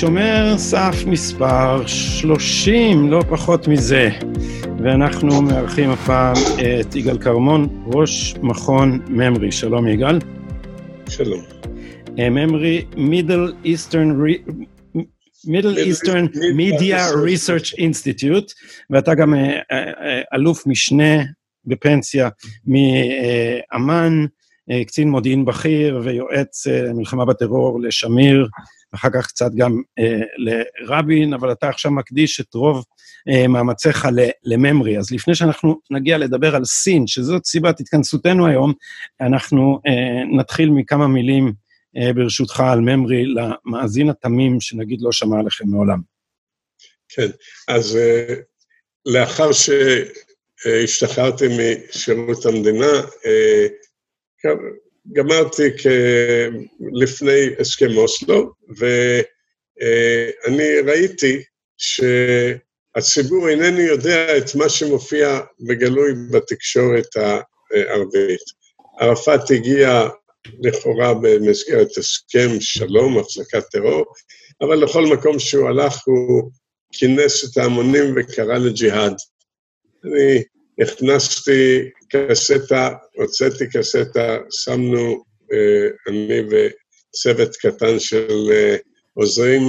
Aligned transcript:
שומר 0.00 0.54
סף 0.56 1.04
מספר 1.06 1.86
30, 1.86 3.10
לא 3.10 3.22
פחות 3.28 3.68
מזה. 3.68 4.10
ואנחנו 4.82 5.42
מארחים 5.42 5.90
הפעם 5.90 6.36
את 6.80 6.96
יגאל 6.96 7.18
כרמון, 7.18 7.68
ראש 7.86 8.34
מכון 8.42 8.98
ממרי. 9.08 9.52
שלום 9.52 9.88
יגאל. 9.88 10.18
שלום. 11.08 11.40
ממרי, 12.18 12.84
מידל 12.96 13.52
איסטרן 13.64 14.10
מידל 15.46 15.78
איסטרן 15.78 16.26
מידיה 16.54 17.10
ריסרצ' 17.22 17.74
אינסטיטוט, 17.78 18.52
ואתה 18.90 19.14
גם 19.14 19.34
uh, 19.34 19.36
uh, 19.36 20.34
אלוף 20.34 20.66
משנה 20.66 21.22
בפנסיה 21.64 22.28
מאמ"ן, 22.66 24.26
קצין 24.86 25.10
מודיעין 25.10 25.44
בכיר 25.44 26.00
ויועץ 26.04 26.66
מלחמה 26.94 27.24
בטרור 27.24 27.80
לשמיר, 27.80 28.48
ואחר 28.92 29.08
כך 29.14 29.26
קצת 29.26 29.50
גם 29.56 29.82
לרבין, 30.38 31.34
אבל 31.34 31.52
אתה 31.52 31.68
עכשיו 31.68 31.90
מקדיש 31.90 32.40
את 32.40 32.54
רוב 32.54 32.84
מאמציך 33.48 34.08
לממרי. 34.44 34.98
אז 34.98 35.10
לפני 35.10 35.34
שאנחנו 35.34 35.76
נגיע 35.90 36.18
לדבר 36.18 36.56
על 36.56 36.64
סין, 36.64 37.06
שזאת 37.06 37.46
סיבת 37.46 37.80
התכנסותנו 37.80 38.46
היום, 38.46 38.72
אנחנו 39.20 39.80
נתחיל 40.38 40.70
מכמה 40.70 41.08
מילים 41.08 41.52
ברשותך 42.14 42.60
על 42.60 42.80
ממרי 42.80 43.24
למאזין 43.26 44.10
התמים 44.10 44.60
שנגיד 44.60 44.98
לא 45.02 45.12
שמע 45.12 45.38
עליכם 45.38 45.68
מעולם. 45.68 45.98
כן, 47.08 47.28
אז 47.68 47.98
לאחר 49.06 49.50
שהשתחררתי 49.52 51.44
משירות 51.48 52.46
המדינה, 52.46 53.02
גמרתי 55.12 55.62
לפני 56.92 57.46
הסכם 57.58 57.96
אוסלו, 57.96 58.52
ואני 58.76 60.80
ראיתי 60.86 61.42
שהציבור 61.78 63.48
אינני 63.48 63.82
יודע 63.82 64.38
את 64.38 64.54
מה 64.54 64.68
שמופיע 64.68 65.40
בגלוי 65.60 66.12
בתקשורת 66.32 67.16
הערבית. 67.16 68.58
ערפאת 69.00 69.50
הגיע 69.50 70.08
לכאורה 70.62 71.14
במסגרת 71.14 71.96
הסכם 71.96 72.60
שלום, 72.60 73.18
החזקת 73.18 73.64
טרור, 73.70 74.04
אבל 74.60 74.84
לכל 74.84 75.06
מקום 75.06 75.38
שהוא 75.38 75.68
הלך 75.68 75.98
הוא 76.06 76.50
כינס 76.92 77.44
את 77.44 77.56
ההמונים 77.56 78.14
וקרא 78.16 78.58
לג'יהאד. 78.58 79.16
אני 80.04 80.42
הכנסתי 80.80 81.90
קסטה, 82.10 82.90
הוצאתי 83.14 83.64
קסטה, 83.72 84.38
שמנו, 84.50 85.24
אה, 85.52 85.88
אני 86.08 86.40
וצוות 86.40 87.56
קטן 87.56 87.98
של 87.98 88.50
אה, 88.52 88.76
עוזרים, 89.14 89.62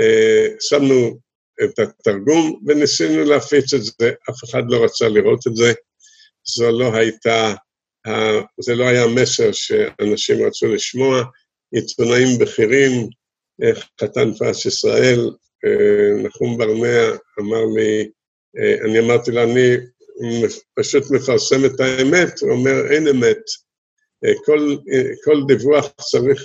אה, 0.00 0.46
שמנו 0.60 1.18
את 1.64 1.78
התרגום 1.78 2.60
וניסינו 2.66 3.24
להפיץ 3.24 3.74
את 3.74 3.82
זה, 3.82 4.10
אף 4.30 4.44
אחד 4.44 4.62
לא 4.68 4.84
רצה 4.84 5.08
לראות 5.08 5.46
את 5.46 5.56
זה. 5.56 5.72
זו 6.44 6.70
לא 6.70 6.94
הייתה 6.94 7.54
זה 8.60 8.74
לא 8.74 8.84
היה 8.84 9.06
מסר 9.06 9.52
שאנשים 9.52 10.46
רצו 10.46 10.66
לשמוע. 10.66 11.22
עיתונאים 11.72 12.38
בכירים, 12.40 13.08
חתן 14.00 14.34
פרס 14.34 14.66
ישראל, 14.66 15.30
נחום 16.22 16.58
ברנע 16.58 17.16
אמר 17.40 17.64
לי, 17.76 18.10
אני 18.84 18.98
אמרתי 18.98 19.30
לו, 19.30 19.42
אני 19.42 19.76
פשוט 20.74 21.10
מפרסם 21.10 21.64
את 21.64 21.80
האמת, 21.80 22.40
הוא 22.40 22.50
אומר, 22.50 22.92
אין 22.92 23.08
אמת. 23.08 23.42
כל, 24.44 24.76
כל 25.24 25.36
דיווח 25.46 25.88
צריך 26.00 26.44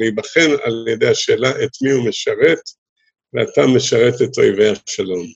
להיבחן 0.00 0.50
על 0.62 0.88
ידי 0.92 1.08
השאלה 1.08 1.50
את 1.50 1.70
מי 1.82 1.90
הוא 1.90 2.08
משרת, 2.08 2.60
ואתה 3.34 3.66
משרת 3.76 4.14
את 4.22 4.38
אויבי 4.38 4.68
השלום. 4.68 5.26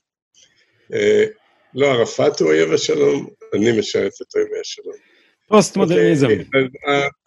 לא 1.75 1.87
ערפאת 1.87 2.39
הוא 2.39 2.49
אויב 2.49 2.73
השלום, 2.73 3.29
אני 3.53 3.79
משרת 3.79 4.13
את 4.21 4.35
אויבי 4.35 4.59
השלום. 4.61 5.10
פוסט-מודרניזם. 5.51 6.27
אוקיי, 6.27 6.67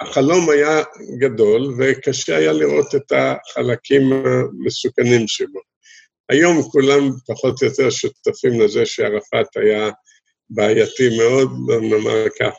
החלום 0.01 0.51
היה 0.51 0.83
גדול, 1.21 1.75
וקשה 1.79 2.37
היה 2.37 2.53
לראות 2.53 2.95
את 2.95 3.13
החלקים 3.13 4.13
המסוכנים 4.13 5.29
שבו. 5.29 5.61
היום 6.29 6.63
כולם 6.63 7.11
פחות 7.27 7.63
או 7.63 7.67
יותר 7.67 7.91
שותפים 7.91 8.61
לזה 8.61 8.87
שערפאת 8.87 9.57
היה 9.57 9.91
בעייתי 10.51 11.17
מאוד, 11.19 11.51
נאמר 11.83 12.27
כך. 12.41 12.53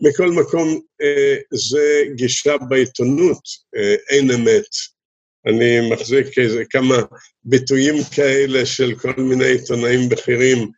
מכל 0.00 0.30
מקום, 0.30 0.80
אה, 1.02 1.36
זה 1.52 2.02
גישה 2.14 2.56
בעיתונות, 2.68 3.42
אה, 3.76 3.94
אין 4.10 4.30
אמת. 4.30 4.66
אני 5.46 5.90
מחזיק 5.90 6.26
כמה 6.70 6.96
ביטויים 7.44 7.94
כאלה 8.14 8.66
של 8.66 8.94
כל 8.94 9.14
מיני 9.18 9.44
עיתונאים 9.44 10.08
בכירים, 10.08 10.70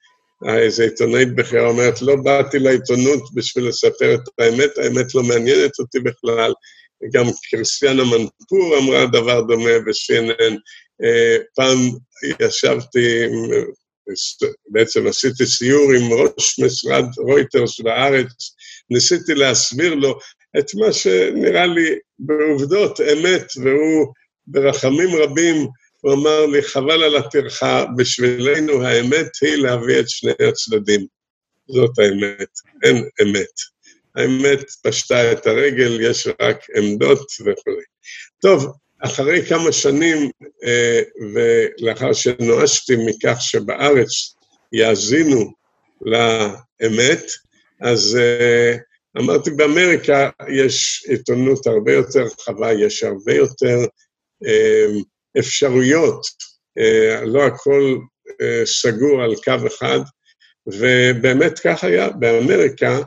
איזה 0.46 0.84
עיתונאית 0.84 1.34
בכירה 1.34 1.68
אומרת, 1.68 2.02
לא 2.02 2.16
באתי 2.16 2.58
לעיתונות 2.58 3.34
בשביל 3.34 3.68
לספר 3.68 4.14
את 4.14 4.20
האמת, 4.38 4.78
האמת 4.78 5.14
לא 5.14 5.22
מעניינת 5.22 5.78
אותי 5.78 6.00
בכלל. 6.00 6.52
גם 7.12 7.24
קריסטיאנה 7.50 8.02
מנפור 8.04 8.78
אמרה 8.78 9.06
דבר 9.06 9.40
דומה 9.40 9.78
ב-CNN. 9.86 10.54
אה, 11.04 11.36
פעם 11.54 11.78
ישבתי, 12.40 13.26
בעצם 14.68 15.06
עשיתי 15.06 15.46
סיור 15.46 15.92
עם 15.92 16.12
ראש 16.12 16.60
משרד 16.60 17.04
רויטרס 17.18 17.80
בארץ, 17.80 18.54
ניסיתי 18.90 19.34
להסביר 19.34 19.94
לו 19.94 20.18
את 20.58 20.74
מה 20.74 20.92
שנראה 20.92 21.66
לי 21.66 21.98
בעובדות 22.18 23.00
אמת, 23.00 23.46
והוא 23.56 24.12
ברחמים 24.46 25.08
רבים 25.14 25.68
הוא 26.00 26.12
אמר 26.12 26.46
לי, 26.46 26.62
חבל 26.62 27.02
על 27.02 27.16
הטרחה, 27.16 27.84
בשבילנו 27.96 28.82
האמת 28.82 29.30
היא 29.42 29.56
להביא 29.56 30.00
את 30.00 30.08
שני 30.08 30.32
הצדדים. 30.48 31.06
זאת 31.68 31.98
האמת, 31.98 32.48
אין 32.84 33.08
אמת. 33.22 33.54
האמת 34.14 34.70
פשטה 34.82 35.32
את 35.32 35.46
הרגל, 35.46 36.00
יש 36.00 36.28
רק 36.40 36.66
עמדות 36.76 37.26
וכו'. 37.40 37.80
טוב, 38.42 38.72
אחרי 39.00 39.46
כמה 39.46 39.72
שנים, 39.72 40.30
אה, 40.64 41.02
ולאחר 41.34 42.12
שנואשתי 42.12 42.96
מכך 43.06 43.36
שבארץ 43.40 44.34
יאזינו 44.72 45.52
לאמת, 46.02 47.22
אז 47.80 48.18
אה, 48.20 48.76
אמרתי, 49.18 49.50
באמריקה 49.50 50.30
יש 50.48 51.04
עיתונות 51.08 51.66
הרבה 51.66 51.92
יותר 51.92 52.22
רחבה, 52.22 52.72
יש 52.72 53.02
הרבה 53.02 53.34
יותר 53.34 53.78
אה, 54.46 54.86
אפשרויות, 55.38 56.20
אה, 56.78 57.24
לא 57.24 57.46
הכל 57.46 57.98
אה, 58.40 58.66
סגור 58.66 59.22
על 59.22 59.34
קו 59.44 59.66
אחד, 59.66 60.00
ובאמת 60.66 61.58
כך 61.58 61.84
היה. 61.84 62.10
באמריקה, 62.10 63.00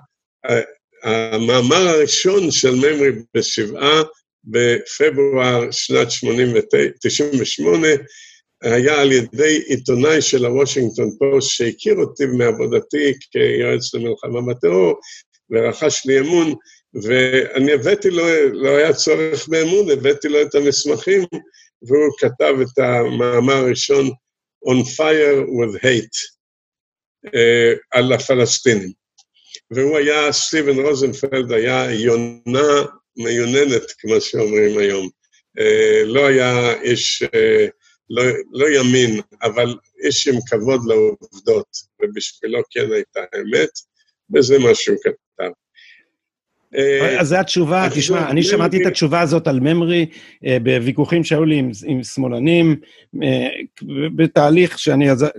המאמר 1.04 1.88
הראשון 1.88 2.52
של 2.52 2.76
ממרי 2.76 3.12
בשבעה 3.36 4.02
בפברואר 4.44 5.72
שנת 5.72 6.08
98, 7.02 7.88
היה 8.62 9.02
על 9.02 9.12
ידי 9.12 9.62
עיתונאי 9.66 10.22
של 10.22 10.46
הוושינגטון 10.46 11.10
פוסט 11.20 11.50
שהכיר 11.50 11.96
אותי 11.96 12.26
מעבודתי 12.26 13.14
כיועץ 13.32 13.94
למלחמה 13.94 14.42
בטרור 14.42 15.00
ורכש 15.50 16.06
לי 16.06 16.20
אמון, 16.20 16.54
ואני 17.04 17.72
הבאתי 17.72 18.10
לו, 18.10 18.24
לא 18.54 18.70
היה 18.70 18.94
צורך 18.94 19.48
באמון, 19.48 19.92
הבאתי 19.92 20.28
לו 20.28 20.42
את 20.42 20.56
המסמכים, 20.56 21.24
והוא 21.82 22.18
כתב 22.20 22.54
את 22.62 22.80
המאמר 22.80 23.54
הראשון, 23.54 24.10
On 24.66 24.84
Fire 24.98 25.48
with 25.48 25.84
Hate, 25.84 26.18
uh, 27.28 27.80
על 27.92 28.14
הפלסטינים. 28.14 28.92
והוא 29.72 29.98
היה, 29.98 30.32
סטיבן 30.32 30.80
רוזנפלד 30.80 31.52
היה 31.52 31.92
יונה 31.92 32.86
מיוננת, 33.18 33.92
כמו 33.98 34.22
שאומרים 34.22 34.78
היום. 34.78 35.10
Uh, 35.60 36.06
לא 36.06 36.28
היה 36.28 36.82
איש, 36.82 37.24
uh, 37.24 37.70
לא, 38.10 38.24
לא 38.52 38.66
ימין, 38.70 39.22
אבל 39.42 39.76
איש 40.04 40.28
עם 40.28 40.36
כבוד 40.48 40.82
לעובדות, 40.88 41.68
ובשבילו 42.02 42.60
כן 42.70 42.92
הייתה 42.94 43.20
אמת, 43.36 43.70
וזה 44.36 44.60
מה 44.60 44.76
שהוא 44.76 44.98
כתב. 45.04 45.12
אה, 46.78 47.20
אז 47.20 47.28
זו 47.28 47.36
התשובה, 47.36 47.88
תשמע, 47.96 48.30
אני 48.30 48.44
שמעתי 48.44 48.82
את 48.82 48.88
התשובה 48.88 49.22
הזאת 49.22 49.48
על 49.48 49.60
ממרי 49.60 50.06
אה, 50.46 50.58
בוויכוחים 50.64 51.24
שהיו 51.24 51.46
לי 51.46 51.64
עם 51.86 52.04
שמאלנים, 52.04 52.76
אה, 53.24 53.48
בתהליך 54.16 54.80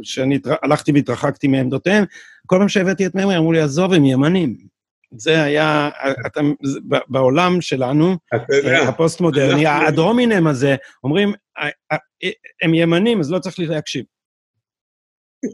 שאני 0.02 0.38
הלכתי 0.62 0.92
והתרחקתי 0.92 1.48
מעמדותיהם, 1.48 2.04
כל 2.46 2.56
פעם 2.58 2.68
שהבאתי 2.68 3.06
את 3.06 3.14
ממרי 3.14 3.36
אמרו 3.36 3.52
לי, 3.52 3.60
עזוב, 3.60 3.92
הם 3.92 4.04
ימנים. 4.04 4.56
זה 5.16 5.42
היה, 5.42 5.90
אתה, 6.26 6.40
בעולם 7.08 7.60
שלנו, 7.60 8.16
הפוסט-מודרני, 8.88 9.66
הדרומינם 9.66 10.46
הזה, 10.46 10.76
אומרים, 11.04 11.32
הם 12.62 12.74
ימנים, 12.74 13.20
אז 13.20 13.32
לא 13.32 13.38
צריך 13.38 13.60
להקשיב. 13.60 14.04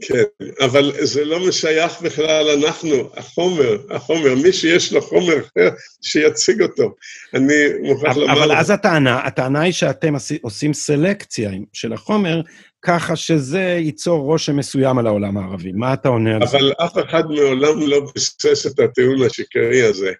כן, 0.01 0.45
אבל 0.65 0.91
זה 1.01 1.25
לא 1.25 1.47
משייך 1.47 2.01
בכלל 2.01 2.49
אנחנו, 2.49 3.09
החומר, 3.17 3.77
החומר, 3.89 4.35
מי 4.35 4.53
שיש 4.53 4.93
לו 4.93 5.01
חומר 5.01 5.37
אחר, 5.39 5.69
שיציג 6.01 6.61
אותו. 6.61 6.95
אני 7.33 7.53
מוכרח 7.81 8.17
לומר... 8.17 8.33
אבל 8.33 8.51
אז 8.51 8.69
הטענה, 8.69 9.19
הטענה 9.19 9.61
היא 9.61 9.73
שאתם 9.73 10.13
עושים 10.41 10.73
סלקציה 10.73 11.51
של 11.73 11.93
החומר, 11.93 12.41
ככה 12.81 13.15
שזה 13.15 13.77
ייצור 13.79 14.19
רושם 14.19 14.55
מסוים 14.55 14.97
על 14.97 15.07
העולם 15.07 15.37
הערבי. 15.37 15.71
מה 15.71 15.93
אתה 15.93 16.09
עונה 16.09 16.35
על 16.35 16.47
זה? 16.47 16.57
אבל 16.57 16.73
אף 16.85 16.97
אחד 17.09 17.23
מעולם 17.25 17.87
לא 17.87 18.01
ביסס 18.13 18.67
את 18.67 18.79
הטיעון 18.79 19.25
השקרי 19.25 19.81
הזה. 19.81 20.11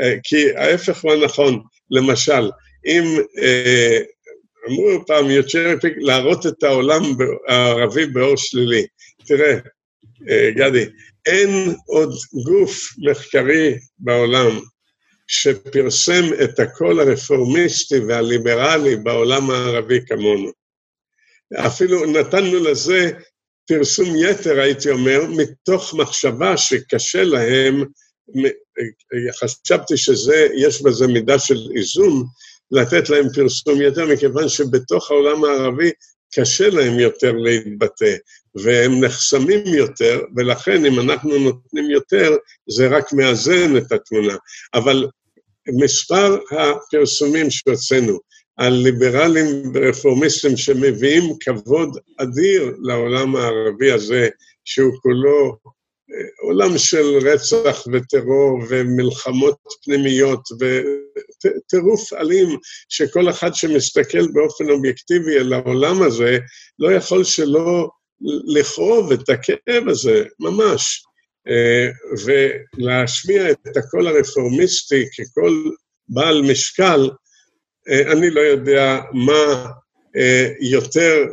אה, 0.00 0.14
כי 0.22 0.56
ההפך 0.56 1.04
הוא 1.04 1.12
הנכון. 1.12 1.62
למשל, 1.90 2.50
אם 2.86 3.04
אה, 3.42 3.98
אמרו 4.68 5.06
פעם 5.06 5.30
יותר 5.30 5.74
להראות 5.96 6.46
את 6.46 6.62
העולם 6.62 7.02
הערבי 7.48 8.06
באור 8.06 8.36
שלילי. 8.36 8.86
תראה, 9.26 9.58
אה, 10.30 10.50
גדי, 10.56 10.86
אין 11.26 11.74
עוד 11.86 12.14
גוף 12.44 12.92
מחקרי 12.98 13.78
בעולם 13.98 14.60
שפרסם 15.26 16.22
את 16.44 16.58
הקול 16.58 17.00
הרפורמיסטי 17.00 17.98
והליברלי 17.98 18.96
בעולם 18.96 19.50
הערבי 19.50 20.06
כמונו. 20.06 20.50
אפילו 21.66 22.06
נתנו 22.06 22.64
לזה 22.64 23.10
פרסום 23.66 24.08
יתר, 24.16 24.60
הייתי 24.60 24.90
אומר, 24.90 25.20
מתוך 25.36 25.94
מחשבה 25.94 26.56
שקשה 26.56 27.22
להם, 27.24 27.84
חשבתי 29.40 29.96
שיש 29.96 30.82
בזה 30.82 31.06
מידה 31.06 31.38
של 31.38 31.58
איזון, 31.76 32.24
לתת 32.70 33.08
להם 33.10 33.26
פרסום 33.34 33.80
יותר, 33.80 34.06
מכיוון 34.06 34.48
שבתוך 34.48 35.10
העולם 35.10 35.44
הערבי 35.44 35.90
קשה 36.34 36.68
להם 36.68 36.98
יותר 36.98 37.32
להתבטא, 37.32 38.14
והם 38.54 39.04
נחסמים 39.04 39.66
יותר, 39.66 40.20
ולכן 40.36 40.84
אם 40.86 41.00
אנחנו 41.00 41.38
נותנים 41.38 41.90
יותר, 41.90 42.36
זה 42.68 42.88
רק 42.88 43.12
מאזן 43.12 43.76
את 43.76 43.92
התמונה. 43.92 44.36
אבל 44.74 45.06
מספר 45.68 46.38
הפרסומים 46.50 47.50
שהוצאנו 47.50 48.18
על 48.56 48.72
ליברלים 48.72 49.46
ורפורמיסטים 49.74 50.56
שמביאים 50.56 51.22
כבוד 51.40 51.98
אדיר 52.18 52.76
לעולם 52.82 53.36
הערבי 53.36 53.92
הזה, 53.92 54.28
שהוא 54.64 54.92
כולו 55.02 55.56
עולם 56.40 56.78
של 56.78 57.18
רצח 57.22 57.84
וטרור 57.92 58.62
ומלחמות 58.68 59.58
פנימיות 59.84 60.40
וטירוף 60.60 62.12
אלים 62.12 62.58
שכל 62.88 63.30
אחד 63.30 63.54
שמסתכל 63.54 64.26
באופן 64.32 64.70
אובייקטיבי 64.70 65.38
על 65.38 65.52
העולם 65.52 66.02
הזה 66.02 66.38
לא 66.78 66.92
יכול 66.92 67.24
שלא 67.24 67.88
לכאוב 68.46 69.12
את 69.12 69.28
הכאב 69.28 69.88
הזה, 69.88 70.24
ממש. 70.40 71.04
אה, 71.48 71.88
ולהשמיע 72.24 73.50
את 73.50 73.76
הקול 73.76 74.06
הרפורמיסטי 74.06 75.04
כקול 75.12 75.74
בעל 76.08 76.42
משקל, 76.42 77.10
אה, 77.88 78.12
אני 78.12 78.30
לא 78.30 78.40
יודע 78.40 79.00
מה 79.12 79.66
אה, 80.16 80.48
יותר 80.60 81.24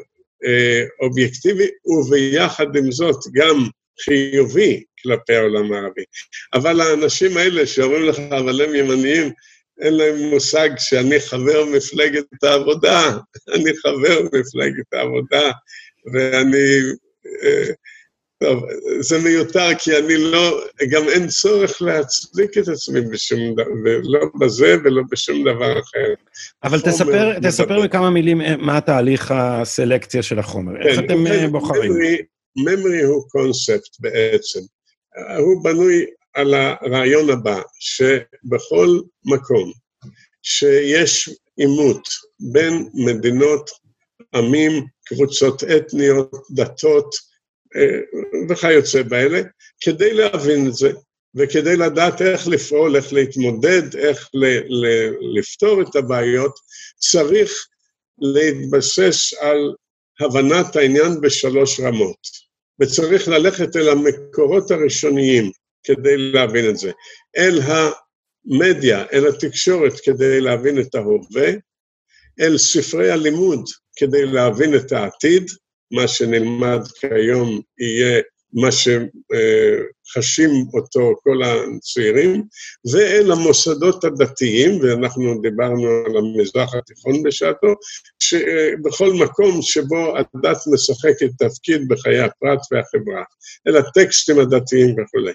אובייקטיבי, 1.01 1.67
וביחד 1.85 2.75
עם 2.75 2.91
זאת 2.91 3.19
גם 3.33 3.67
חיובי 3.99 4.83
כלפי 5.03 5.35
העולם 5.35 5.73
הערבי. 5.73 6.03
אבל 6.53 6.81
האנשים 6.81 7.37
האלה 7.37 7.65
שאומרים 7.65 8.03
לך, 8.03 8.19
אבל 8.19 8.61
הם 8.61 8.75
ימניים, 8.75 9.31
אין 9.81 9.93
להם 9.93 10.17
מושג 10.17 10.69
שאני 10.77 11.19
חבר 11.19 11.65
מפלגת 11.65 12.43
העבודה, 12.43 13.17
אני 13.55 13.71
חבר 13.77 14.21
מפלגת 14.23 14.93
העבודה, 14.93 15.51
ואני... 16.13 16.79
אה, 17.43 17.73
טוב, 18.43 18.63
זה 18.99 19.19
מיותר, 19.19 19.67
כי 19.79 19.97
אני 19.97 20.17
לא, 20.17 20.61
גם 20.89 21.09
אין 21.09 21.27
צורך 21.27 21.81
להצדיק 21.81 22.57
את 22.57 22.67
עצמי 22.67 23.01
בשום 23.01 23.53
דבר, 23.53 23.99
לא 24.03 24.19
בזה 24.39 24.75
ולא 24.83 25.01
בשום 25.11 25.41
דבר 25.41 25.79
אחר. 25.79 26.13
אבל 26.63 26.81
תספר, 26.81 27.39
תספר 27.39 27.81
בכמה 27.81 28.09
מילים 28.09 28.41
אה, 28.41 28.57
מה 28.57 28.81
תהליך 28.81 29.31
הסלקציה 29.35 30.23
של 30.23 30.39
החומר, 30.39 30.73
כן, 30.73 30.87
איך 30.87 30.99
אתם 30.99 31.27
אה, 31.27 31.47
בוחרים? 31.47 31.91
Memory 32.59 33.05
הוא 33.05 33.29
קונספט 33.29 33.99
בעצם. 33.99 34.59
הוא 35.37 35.63
בנוי 35.63 36.05
על 36.33 36.53
הרעיון 36.53 37.29
הבא, 37.29 37.61
שבכל 37.79 38.99
מקום 39.25 39.71
שיש 40.43 41.29
עימות 41.57 42.07
בין 42.39 42.89
מדינות, 42.93 43.69
עמים, 44.35 44.85
קבוצות 45.05 45.63
אתניות, 45.63 46.31
דתות 46.51 47.15
אה, 47.75 47.99
וכיוצא 48.49 49.03
באלה, 49.03 49.41
כדי 49.81 50.13
להבין 50.13 50.67
את 50.67 50.73
זה 50.73 50.91
וכדי 51.35 51.75
לדעת 51.75 52.21
איך 52.21 52.47
לפעול, 52.47 52.95
איך 52.95 53.13
להתמודד, 53.13 53.95
איך 53.95 54.29
ל- 54.33 54.85
ל- 54.85 55.39
לפתור 55.39 55.81
את 55.81 55.95
הבעיות, 55.95 56.53
צריך 56.97 57.51
להתבסס 58.19 59.33
על 59.33 59.75
הבנת 60.21 60.75
העניין 60.75 61.21
בשלוש 61.21 61.79
רמות. 61.79 62.17
וצריך 62.81 63.27
ללכת 63.27 63.75
אל 63.75 63.89
המקורות 63.89 64.71
הראשוניים 64.71 65.51
כדי 65.83 66.17
להבין 66.17 66.69
את 66.69 66.77
זה. 66.77 66.91
אל 67.37 67.59
המדיה, 67.61 69.05
אל 69.13 69.27
התקשורת 69.27 69.93
כדי 70.03 70.41
להבין 70.41 70.79
את 70.81 70.95
ההווה, 70.95 71.51
אל 72.39 72.57
ספרי 72.57 73.11
הלימוד 73.11 73.63
כדי 73.95 74.25
להבין 74.25 74.75
את 74.75 74.91
העתיד, 74.91 75.43
מה 75.91 76.07
שנלמד 76.07 76.87
כיום 76.99 77.61
יהיה 77.79 78.21
מה 78.53 78.69
שחשים 78.71 80.49
אותו 80.73 81.13
כל 81.23 81.37
הצעירים, 81.43 82.43
ואל 82.91 83.31
המוסדות 83.31 84.03
הדתיים, 84.03 84.79
ואנחנו 84.81 85.41
דיברנו 85.41 85.87
על 86.05 86.17
המזרח 86.17 86.75
התיכון 86.75 87.23
בשעתו, 87.23 87.73
שבכל 88.19 89.13
מקום 89.13 89.61
שבו 89.61 90.13
הדת 90.17 90.57
משחקת 90.73 91.29
תפקיד 91.37 91.87
בחיי 91.87 92.19
הפרט 92.19 92.59
והחברה, 92.71 93.23
אל 93.67 93.77
הטקסטים 93.77 94.39
הדתיים 94.39 94.89
וכולי. 94.89 95.33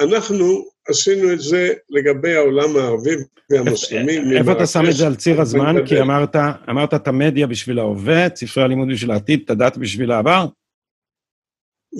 ואנחנו 0.00 0.64
עשינו 0.88 1.32
את 1.32 1.40
זה 1.40 1.72
לגבי 1.90 2.34
העולם 2.34 2.76
הערבי 2.76 3.14
והמוסלמי. 3.50 4.36
איפה 4.38 4.52
אתה 4.52 4.66
שם 4.66 4.86
את 4.88 4.96
זה 4.96 5.06
על 5.06 5.14
ציר 5.14 5.40
הזמן? 5.40 5.86
כי 5.86 6.00
אמרת, 6.00 6.36
אמרת 6.70 6.94
את 6.94 7.08
המדיה 7.08 7.46
בשביל 7.46 7.78
ההווה, 7.78 8.26
את 8.26 8.36
ספרי 8.36 8.64
הלימוד 8.64 8.88
בשביל 8.88 9.10
העתיד, 9.10 9.40
את 9.44 9.50
הדת 9.50 9.76
בשביל 9.76 10.12
העבר? 10.12 10.46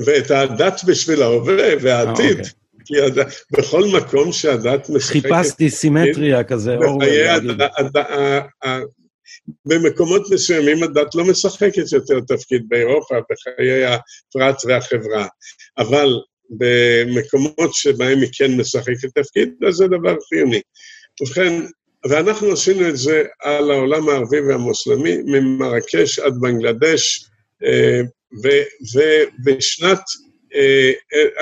ואת 0.07 0.31
הדת 0.31 0.81
בשביל 0.87 1.23
ההווה 1.23 1.69
והעתיד. 1.81 2.37
אה, 2.37 2.43
אוקיי. 2.43 2.51
כי 2.85 3.01
הד... 3.01 3.19
בכל 3.59 3.85
מקום 3.85 4.33
שהדת 4.33 4.91
משחקת... 4.91 5.23
חיפשתי 5.23 5.71
סימטריה 5.71 6.45
כזה, 6.45 6.77
בחיי 6.77 7.29
הד... 7.29 7.43
הד... 7.77 8.83
במקומות 9.67 10.31
מסוימים 10.31 10.83
הדת 10.83 11.15
לא 11.15 11.25
משחקת 11.25 11.93
יותר 11.93 12.21
תפקיד 12.21 12.63
באירופה, 12.69 13.15
בחיי 13.31 13.85
הפרט 13.85 14.63
והחברה, 14.67 15.27
אבל 15.79 16.09
במקומות 16.51 17.75
שבהם 17.75 18.19
היא 18.19 18.29
כן 18.33 18.57
משחקת 18.57 19.19
תפקיד, 19.19 19.49
אז 19.69 19.75
זה 19.75 19.87
דבר 19.87 20.17
חיוני. 20.29 20.61
ובכן, 21.21 21.53
ואנחנו 22.09 22.53
עשינו 22.53 22.89
את 22.89 22.97
זה 22.97 23.23
על 23.43 23.71
העולם 23.71 24.09
הערבי 24.09 24.41
והמוסלמי, 24.41 25.17
ממרקש 25.25 26.19
עד 26.19 26.35
בנגלדש, 26.41 27.29
אה, 27.65 28.01
ובשנת, 28.33 30.01
אה, 30.55 30.93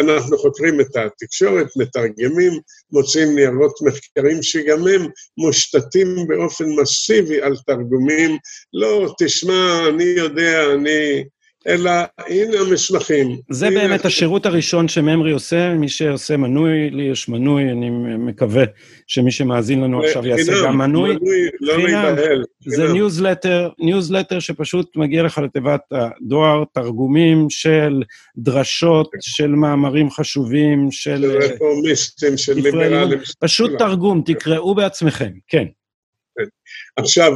אנחנו 0.01 0.39
חוקרים 0.39 0.81
את 0.81 0.97
התקשורת, 0.97 1.67
מתרגמים, 1.77 2.53
מוצאים 2.93 3.35
ניירות 3.35 3.75
מחקרים 3.83 4.43
שגם 4.43 4.87
הם 4.89 5.09
מושתתים 5.39 6.17
באופן 6.29 6.65
מסיבי 6.81 7.43
על 7.43 7.57
תרגומים. 7.67 8.39
לא, 8.73 9.15
תשמע, 9.19 9.89
אני 9.89 10.05
יודע, 10.05 10.73
אני... 10.75 11.25
אלא 11.69 11.91
הנה 12.19 12.61
המסמכים. 12.61 13.37
זה 13.51 13.67
הנה 13.67 13.81
באמת 13.81 14.05
השירות 14.05 14.47
הראשון 14.47 14.89
שממרי 14.89 15.33
עושה, 15.33 15.75
מי 15.75 15.89
שעושה 15.89 16.37
מנוי, 16.37 16.91
לי 16.91 17.03
יש 17.03 17.29
מנוי, 17.29 17.71
אני 17.71 17.91
מקווה 18.19 18.65
שמי 19.07 19.31
שמאזין 19.31 19.81
לנו 19.81 20.05
עכשיו 20.05 20.27
יעשה 20.27 20.53
גם 20.65 20.79
מנוי. 20.79 21.17
מנוי, 21.17 21.49
לא 21.61 21.79
להיבהל. 21.79 22.45
זה 22.67 22.93
ניוזלטר, 22.93 23.71
ניוזלטר 23.79 24.41
שפשוט 24.41 24.97
מגיע 24.97 25.23
לך 25.23 25.39
לתיבת 25.39 25.81
הדואר, 25.91 26.65
תרגומים 26.73 27.47
של 27.51 28.03
דרשות, 28.37 29.11
של 29.21 29.49
מאמרים 29.49 30.11
חשובים, 30.11 30.89
של... 30.91 31.21
של 31.21 31.37
רפורמיסטים, 31.37 32.37
של 32.37 32.55
ליברלים. 32.55 33.19
פשוט 33.39 33.71
תרגום, 33.79 34.23
תקראו 34.27 34.75
בעצמכם, 34.75 35.31
כן. 35.49 35.65
כן. 36.39 36.45
עכשיו, 36.97 37.33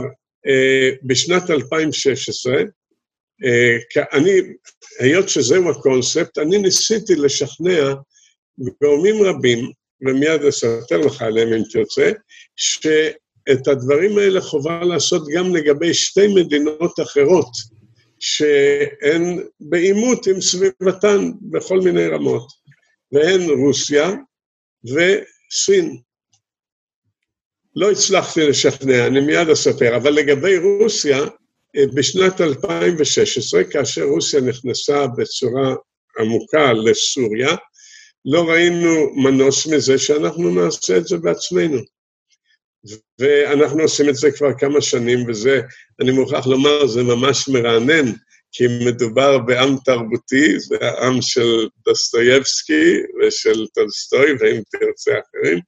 אה, 0.47 0.90
בשנת 1.02 1.50
2016, 1.50 2.54
אה, 2.54 2.62
אני, 4.12 4.40
היות 4.99 5.28
שזהו 5.28 5.71
הקונספט, 5.71 6.38
אני 6.38 6.59
ניסיתי 6.59 7.14
לשכנע 7.14 7.95
גורמים 8.83 9.23
רבים, 9.23 9.71
ומיד 10.00 10.42
אספר 10.42 10.99
לך 11.07 11.23
עליהם 11.23 11.52
אם 11.52 11.62
תרצה, 11.73 12.12
שאת 12.57 13.68
הדברים 13.68 14.18
האלה 14.18 14.40
חובה 14.40 14.85
לעשות 14.85 15.23
גם 15.35 15.57
לגבי 15.57 15.95
שתי 15.95 16.26
מדינות 16.35 17.00
אחרות, 17.02 17.50
שהן 18.18 19.38
בעימות 19.61 20.26
עם 20.26 20.40
סביבתן 20.40 21.30
בכל 21.40 21.80
מיני 21.80 22.07
רמות, 22.07 22.49
והן 23.12 23.40
רוסיה 23.50 24.12
וסין. 24.85 25.97
לא 27.76 27.90
הצלחתי 27.90 28.47
לשכנע, 28.47 29.07
אני 29.07 29.21
מיד 29.21 29.49
אספר, 29.49 29.97
אבל 29.97 30.11
לגבי 30.11 30.59
רוסיה, 30.59 31.18
אה, 31.18 31.28
בשנת 31.94 32.40
2016, 32.40 33.64
כאשר 33.64 34.04
רוסיה 34.04 34.40
נכנסה 34.40 35.06
בצורה 35.06 35.75
עמוקה 36.18 36.73
לסוריה, 36.73 37.56
לא 38.25 38.50
ראינו 38.50 39.14
מנוס 39.14 39.66
מזה 39.66 39.99
שאנחנו 39.99 40.50
נעשה 40.50 40.97
את 40.97 41.06
זה 41.06 41.18
בעצמנו. 41.18 41.78
ואנחנו 43.18 43.82
עושים 43.82 44.08
את 44.08 44.14
זה 44.14 44.30
כבר 44.30 44.58
כמה 44.58 44.80
שנים, 44.80 45.28
וזה, 45.28 45.61
אני 46.00 46.11
מוכרח 46.11 46.47
לומר, 46.47 46.87
זה 46.87 47.02
ממש 47.02 47.49
מרענן, 47.49 48.12
כי 48.52 48.64
מדובר 48.87 49.38
בעם 49.38 49.76
תרבותי, 49.85 50.61
זה 50.61 50.76
העם 50.81 51.23
של 51.23 51.69
דוסטויבסקי 51.85 52.95
ושל 53.21 53.67
טולסטוי, 53.75 54.33
ואם 54.40 54.62
תרצה 54.71 55.12
אחרים, 55.12 55.59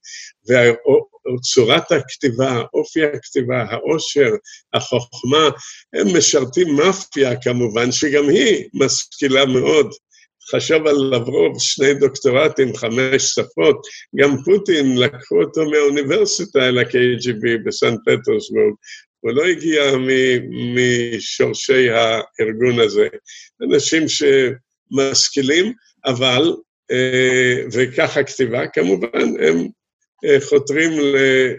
וצורת 1.38 1.92
הכתיבה, 1.92 2.62
אופי 2.74 3.04
הכתיבה, 3.04 3.62
העושר, 3.62 4.30
החוכמה, 4.74 5.48
הם 5.92 6.16
משרתים 6.16 6.76
מאפיה 6.76 7.40
כמובן, 7.42 7.92
שגם 7.92 8.28
היא 8.28 8.64
משכילה 8.74 9.46
מאוד. 9.46 9.90
חשב 10.54 10.86
על 10.86 10.96
לברוב 10.96 11.56
שני 11.58 11.94
דוקטורטים, 11.94 12.76
חמש 12.76 13.22
שפות, 13.22 13.76
גם 14.16 14.36
פוטין 14.44 14.98
לקחו 14.98 15.42
אותו 15.42 15.70
מהאוניברסיטה 15.70 16.58
אל 16.68 16.78
ה-KGB 16.78 17.66
בסן 17.66 17.94
פטרסבורג, 18.04 18.74
הוא 19.20 19.32
לא 19.32 19.44
הגיע 19.44 19.82
משורשי 20.74 21.90
הארגון 21.90 22.80
הזה. 22.80 23.08
אנשים 23.62 24.04
שמשכילים, 24.08 25.72
אבל, 26.06 26.54
אה, 26.90 27.62
וכך 27.72 28.16
הכתיבה, 28.16 28.66
כמובן, 28.66 29.22
הם 29.40 29.68
אה, 30.24 30.36
חותרים 30.40 30.90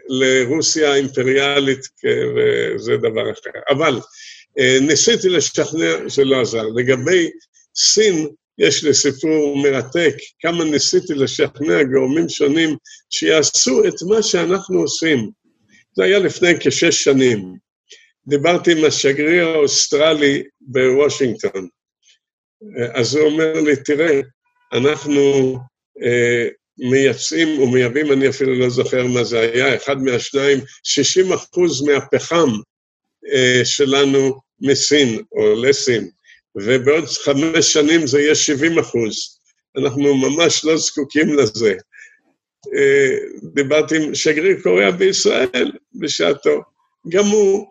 לרוסיה 0.09 0.91
האימפריאלית, 0.91 1.79
וזה 2.35 2.97
דבר 2.97 3.31
אחר. 3.31 3.59
אבל 3.69 3.99
אה, 4.59 4.77
ניסיתי 4.81 5.29
לשכנע 5.29 6.09
שלא 6.09 6.41
עזר. 6.41 6.63
לגבי 6.75 7.29
סין, 7.75 8.27
יש 8.57 8.83
לי 8.83 8.93
סיפור 8.93 9.57
מרתק, 9.63 10.15
כמה 10.39 10.63
ניסיתי 10.63 11.13
לשכנע 11.13 11.83
גורמים 11.83 12.29
שונים 12.29 12.75
שיעשו 13.09 13.87
את 13.87 13.93
מה 14.09 14.23
שאנחנו 14.23 14.79
עושים. 14.79 15.40
זה 15.95 16.03
היה 16.03 16.19
לפני 16.19 16.53
כשש 16.59 17.03
שנים. 17.03 17.55
דיברתי 18.27 18.71
עם 18.71 18.85
השגריר 18.85 19.47
האוסטרלי 19.47 20.43
בוושינגטון. 20.61 21.67
אז 22.93 23.15
הוא 23.15 23.25
אומר 23.25 23.53
לי, 23.53 23.75
תראה, 23.75 24.19
אנחנו 24.73 25.55
אה, 26.03 26.47
מייצאים 26.77 27.59
ומייבאים, 27.59 28.11
אני 28.11 28.29
אפילו 28.29 28.55
לא 28.55 28.69
זוכר 28.69 29.07
מה 29.07 29.23
זה 29.23 29.39
היה, 29.39 29.75
אחד 29.75 29.97
מהשניים, 29.97 30.59
60 30.83 31.33
אחוז 31.33 31.81
מהפחם 31.81 32.49
אה, 33.33 33.61
שלנו 33.65 34.39
מסין 34.61 35.23
או 35.31 35.63
לסין. 35.63 36.09
ובעוד 36.55 37.05
חמש 37.05 37.73
שנים 37.73 38.07
זה 38.07 38.21
יהיה 38.21 38.35
70 38.35 38.79
אחוז. 38.79 39.39
אנחנו 39.77 40.15
ממש 40.15 40.65
לא 40.65 40.77
זקוקים 40.77 41.37
לזה. 41.37 41.73
דיברתי 43.53 43.95
עם 43.95 44.15
שגריר 44.15 44.61
קוריאה 44.63 44.91
בישראל 44.91 45.71
בשעתו, 45.95 46.61
גם 47.09 47.25
הוא 47.25 47.67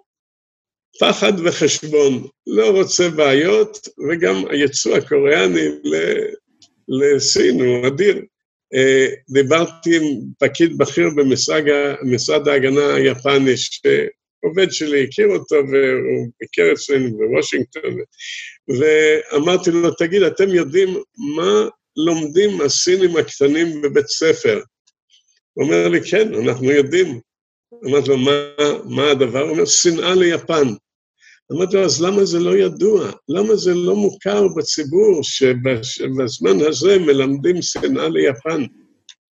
פחד 1.00 1.32
וחשבון, 1.44 2.26
לא 2.46 2.70
רוצה 2.70 3.08
בעיות, 3.08 3.88
וגם 4.10 4.44
היצוא 4.50 4.96
הקוריאני 4.96 5.68
לסין 6.88 7.60
הוא 7.60 7.86
אדיר. 7.86 8.22
אה, 8.74 9.06
דיברתי 9.30 9.96
עם 9.96 10.02
פקיד 10.38 10.78
בכיר 10.78 11.08
במשרד 11.16 12.48
ההגנה 12.48 12.94
היפני, 12.94 13.54
עובד 14.42 14.70
שלי 14.70 15.04
הכיר 15.04 15.26
אותו 15.26 15.54
והוא 15.54 16.28
ביקר 16.40 16.72
אצלנו 16.72 17.18
בוושינגטון, 17.18 17.96
ואמרתי 18.78 19.70
לו, 19.70 19.90
תגיד, 19.90 20.22
אתם 20.22 20.48
יודעים 20.48 20.88
מה 21.36 21.68
לומדים 21.96 22.60
הסינים 22.60 23.16
הקטנים 23.16 23.82
בבית 23.82 24.06
ספר? 24.06 24.60
אומר 25.60 25.88
לי, 25.88 26.10
כן, 26.10 26.34
אנחנו 26.34 26.70
יודעים. 26.70 27.20
אמרתי 27.86 28.08
לו, 28.08 28.16
מה, 28.16 28.30
מה 28.84 29.10
הדבר? 29.10 29.40
הוא 29.40 29.50
אומר, 29.50 29.64
שנאה 29.64 30.14
ליפן. 30.14 30.68
אמרתי 31.52 31.76
לו, 31.76 31.84
אז 31.84 32.02
למה 32.02 32.24
זה 32.24 32.38
לא 32.38 32.56
ידוע? 32.56 33.10
למה 33.28 33.56
זה 33.56 33.74
לא 33.74 33.96
מוכר 33.96 34.48
בציבור 34.56 35.20
שבזמן 35.82 36.60
הזה 36.68 36.98
מלמדים 36.98 37.62
שנאה 37.62 38.08
ליפן? 38.08 38.64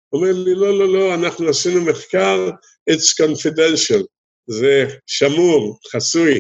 הוא 0.10 0.22
אומר 0.22 0.32
לי, 0.34 0.56
לא, 0.56 0.80
לא, 0.80 0.94
לא, 0.94 1.13
אנחנו 1.13 1.50
עשינו 1.50 1.82
מחקר, 1.82 2.50
it's 2.89 3.24
confidential. 3.24 4.03
זה 4.48 4.88
שמור, 5.08 5.80
חסוי, 5.92 6.39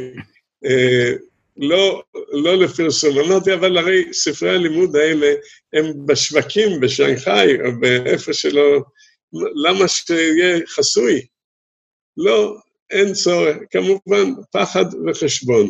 אה, 0.65 1.13
לא, 1.57 2.03
לא 2.31 2.55
לפרסום. 2.55 3.19
אמרתי, 3.19 3.53
אבל 3.53 3.77
הרי 3.77 4.13
ספרי 4.13 4.49
הלימוד 4.49 4.95
האלה 4.95 5.33
הם 5.73 6.05
בשווקים, 6.05 6.79
בשנגחאי, 6.79 7.61
או 7.61 7.79
באיפה 7.79 8.33
שלא, 8.33 8.81
למה 9.65 9.87
שיהיה 9.87 10.59
חסוי? 10.67 11.25
לא, 12.17 12.57
אין 12.91 13.13
צורך. 13.13 13.57
כמובן, 13.71 14.33
פחד 14.51 14.85
וחשבון. 15.07 15.69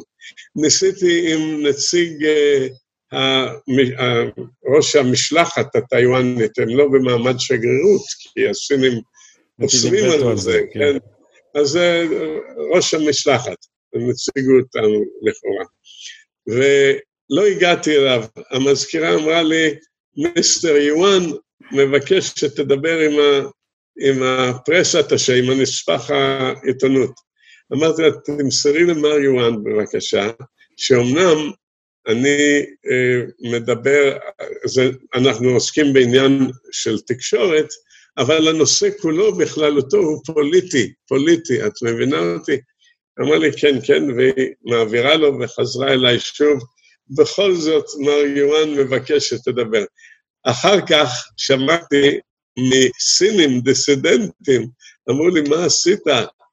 ניסיתי 0.56 1.34
עם 1.34 1.68
נציג 1.68 2.26
אה, 3.14 4.34
ראש 4.76 4.96
המשלחת 4.96 5.76
הטיוואנית, 5.76 6.60
הם 6.60 6.70
לא 6.70 6.88
במעמד 6.88 7.36
שגרירות, 7.40 8.06
כי 8.34 8.48
הסינים 8.50 9.02
אוסרים 9.62 10.12
על 10.30 10.38
זה, 10.38 10.62
כן. 10.74 10.80
כן. 10.80 10.98
אז 11.60 11.68
זה 11.68 12.06
ראש 12.76 12.94
המשלחת, 12.94 13.58
הם 13.94 14.10
הציגו 14.10 14.52
אותנו 14.60 15.04
לכאורה. 15.22 15.66
ולא 16.48 17.46
הגעתי 17.46 17.98
אליו, 17.98 18.24
המזכירה 18.52 19.16
אמרה 19.16 19.44
לי, 19.44 19.76
מיסטר 20.18 20.76
יואן 20.76 21.24
מבקש 21.72 22.34
שתדבר 22.36 23.00
עם, 23.00 23.20
ה, 23.20 23.50
עם 24.08 24.24
הפרסת 24.24 25.12
השם, 25.12 25.34
עם 25.34 25.50
הנספח 25.50 26.12
העיתונות. 26.12 27.14
אמרתי 27.74 28.02
לה, 28.02 28.10
תמסרי 28.26 28.84
למר 28.84 29.20
יואן 29.20 29.64
בבקשה, 29.64 30.30
שאומנם 30.78 31.52
אני 32.08 32.66
אה, 32.92 33.22
מדבר, 33.52 34.18
זה, 34.66 34.90
אנחנו 35.16 35.50
עוסקים 35.50 35.94
בעניין 35.94 36.52
של 36.72 37.00
תקשורת, 37.00 37.68
אבל 38.18 38.48
הנושא 38.48 38.90
כולו 39.02 39.36
בכללותו 39.36 39.98
הוא 39.98 40.22
פוליטי, 40.26 40.94
פוליטי, 41.08 41.66
את 41.66 41.72
מבינה 41.84 42.20
אותי? 42.20 42.58
אמר 43.22 43.38
לי, 43.38 43.52
כן, 43.58 43.76
כן, 43.88 44.04
והיא 44.12 44.50
מעבירה 44.66 45.16
לו 45.16 45.40
וחזרה 45.40 45.94
אליי 45.94 46.20
שוב. 46.20 46.64
בכל 47.10 47.56
זאת, 47.56 47.86
מר 48.00 48.38
יואן 48.38 48.70
מבקש 48.70 49.30
שתדבר. 49.30 49.84
אחר 50.44 50.86
כך 50.88 51.28
שמעתי 51.38 52.20
מסינים, 52.60 53.60
דיסידנטים, 53.62 54.68
אמרו 55.10 55.28
לי, 55.30 55.42
מה 55.42 55.66
עשית? 55.66 56.00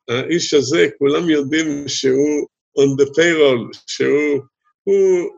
האיש 0.08 0.54
הזה, 0.54 0.88
כולם 0.98 1.30
יודעים 1.30 1.88
שהוא 1.88 2.46
on 2.78 3.02
the 3.02 3.06
payroll, 3.06 3.78
שהוא 3.86 4.40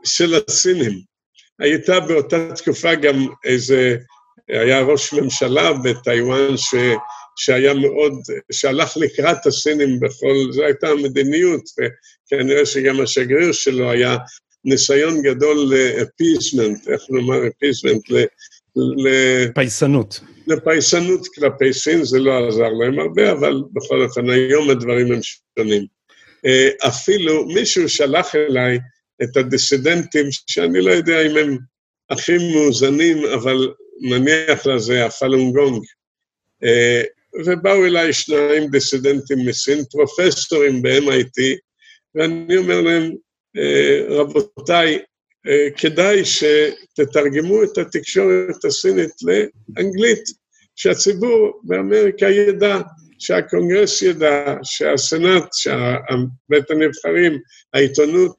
של 0.04 0.34
הסינים. 0.34 1.00
הייתה 1.58 2.00
באותה 2.00 2.54
תקופה 2.54 2.94
גם 2.94 3.26
איזה 3.44 3.96
היה 4.48 4.80
ראש 4.80 5.12
ממשלה 5.12 5.72
בטיוואן 5.72 6.56
ש, 6.56 6.74
שהיה 7.36 7.74
מאוד, 7.74 8.12
שהלך 8.52 8.96
לקראת 8.96 9.46
הסינים 9.46 10.00
בכל, 10.00 10.52
זו 10.52 10.64
הייתה 10.64 10.88
המדיניות, 10.88 11.62
וכנראה 11.78 12.66
שגם 12.66 13.00
השגריר 13.00 13.52
שלו 13.52 13.90
היה 13.90 14.16
ניסיון 14.64 15.22
גדול 15.22 15.74
לאפיסמנט, 15.74 16.88
איך 16.88 17.02
נאמר 17.10 17.48
אפיסמנט? 17.48 18.02
פייסנות. 19.54 20.20
לפייסנות 20.46 21.26
כלפי 21.34 21.72
סין, 21.72 22.04
זה 22.04 22.18
לא 22.18 22.48
עזר 22.48 22.68
להם 22.68 22.98
הרבה, 22.98 23.32
אבל 23.32 23.62
בכל 23.72 24.02
אופן 24.02 24.30
היום 24.30 24.70
הדברים 24.70 25.12
הם 25.12 25.20
שונים. 25.58 25.86
אה, 26.46 26.88
אפילו 26.88 27.46
מישהו 27.46 27.88
שלח 27.88 28.34
אליי 28.34 28.78
את 29.22 29.36
הדיסידנטים, 29.36 30.26
שאני 30.46 30.80
לא 30.80 30.90
יודע 30.90 31.26
אם 31.26 31.36
הם 31.36 31.58
הכי 32.10 32.32
מאוזנים, 32.54 33.24
אבל 33.34 33.72
נניח 34.00 34.66
לזה 34.66 35.06
הפלונגונג. 35.06 35.82
אה, 36.64 37.02
ובאו 37.46 37.86
אליי 37.86 38.12
שניים 38.12 38.70
דיסידנטים 38.70 39.38
מסין, 39.46 39.84
פרופסורים 39.90 40.82
ב-MIT, 40.82 41.58
ואני 42.14 42.56
אומר 42.56 42.80
להם, 42.80 43.12
רבותיי, 44.08 44.98
אה, 45.46 45.68
כדאי 45.76 46.22
שתתרגמו 46.24 47.62
את 47.62 47.78
התקשורת 47.78 48.64
הסינית 48.64 49.12
לאנגלית, 49.22 50.22
שהציבור 50.76 51.60
באמריקה 51.62 52.26
ידע 52.26 52.78
שהקונגרס 53.22 54.02
ידע, 54.02 54.54
שהסנאט, 54.62 55.48
בית 56.48 56.70
הנבחרים, 56.70 57.38
העיתונות, 57.72 58.36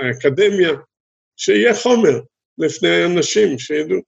האקדמיה, 0.00 0.72
שיהיה 1.36 1.74
חומר 1.74 2.20
לפני 2.58 3.04
אנשים 3.04 3.58
שידעו. 3.58 3.98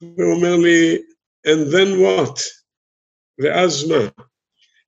והוא 0.00 0.34
אומר 0.34 0.56
לי, 0.56 0.98
and 1.46 1.72
then 1.72 1.98
what? 1.98 2.40
ואז 3.38 3.88
מה? 3.88 4.08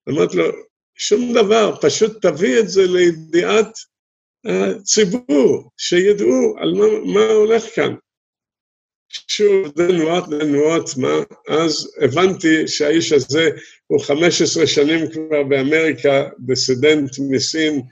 אמרתי 0.08 0.36
לו, 0.36 0.44
שום 0.94 1.34
דבר, 1.34 1.76
פשוט 1.80 2.26
תביא 2.26 2.60
את 2.60 2.68
זה 2.68 2.82
לידיעת 2.86 3.78
הציבור, 4.46 5.70
שידעו 5.76 6.54
על 6.58 6.74
מה, 6.74 6.86
מה 7.14 7.26
הולך 7.32 7.64
כאן. 7.74 7.94
שוב, 9.08 9.66
then 9.66 10.00
what, 10.00 11.00
מה? 11.00 11.14
אז 11.48 11.90
הבנתי 12.00 12.68
שהאיש 12.68 13.12
הזה 13.12 13.50
הוא 13.86 14.00
15 14.00 14.66
שנים 14.66 15.10
כבר 15.10 15.42
באמריקה, 15.42 16.28
דיסידנט 16.38 17.10
מסין, 17.30 17.82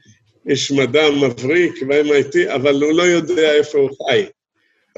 איש 0.48 0.72
מדע 0.72 1.10
מבריק 1.10 1.82
ב-MIT, 1.82 2.54
אבל 2.54 2.82
הוא 2.82 2.92
לא 2.92 3.02
יודע 3.02 3.52
איפה 3.52 3.78
הוא 3.78 3.90
חי. 3.90 4.26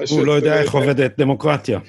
הוא 0.09 0.25
לא 0.25 0.31
יודע 0.31 0.61
איך 0.61 0.73
עובדת 0.73 1.17
דמוקרטיה. 1.17 1.79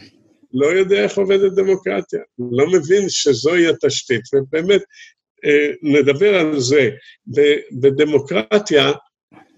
לא 0.55 0.67
יודע 0.67 1.03
איך 1.03 1.19
עובדת 1.19 1.53
דמוקרטיה, 1.53 2.21
לא 2.53 2.67
מבין 2.67 3.09
שזוהי 3.09 3.69
התשתית, 3.69 4.23
ובאמת, 4.35 4.81
אה, 5.45 5.71
נדבר 5.83 6.35
על 6.35 6.61
זה. 6.61 6.91
בדמוקרטיה 7.81 8.93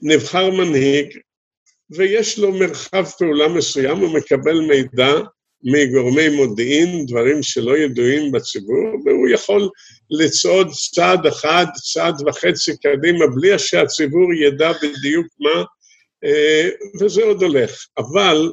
נבחר 0.03 0.51
מנהיג, 0.51 1.19
ויש 1.91 2.39
לו 2.39 2.53
מרחב 2.53 3.05
פעולה 3.19 3.49
מסוים, 3.49 3.97
הוא 3.99 4.15
מקבל 4.15 4.61
מידע 4.61 5.13
מגורמי 5.65 6.29
מודיעין, 6.29 7.07
דברים 7.07 7.43
שלא 7.43 7.79
ידועים 7.79 8.33
בציבור, 8.33 9.03
והוא 9.05 9.29
יכול 9.29 9.69
לצעוד 10.11 10.71
צעד 10.95 11.27
אחד, 11.27 11.67
צעד 11.93 12.15
וחצי 12.27 12.77
קדימה, 12.77 13.27
בלי 13.27 13.59
שהציבור 13.59 14.35
ידע 14.35 14.73
בדיוק 14.73 15.27
מה, 15.41 15.65
אה, 16.25 16.69
וזה 17.01 17.25
עוד 17.25 17.43
הולך. 17.43 17.87
אבל 17.99 18.53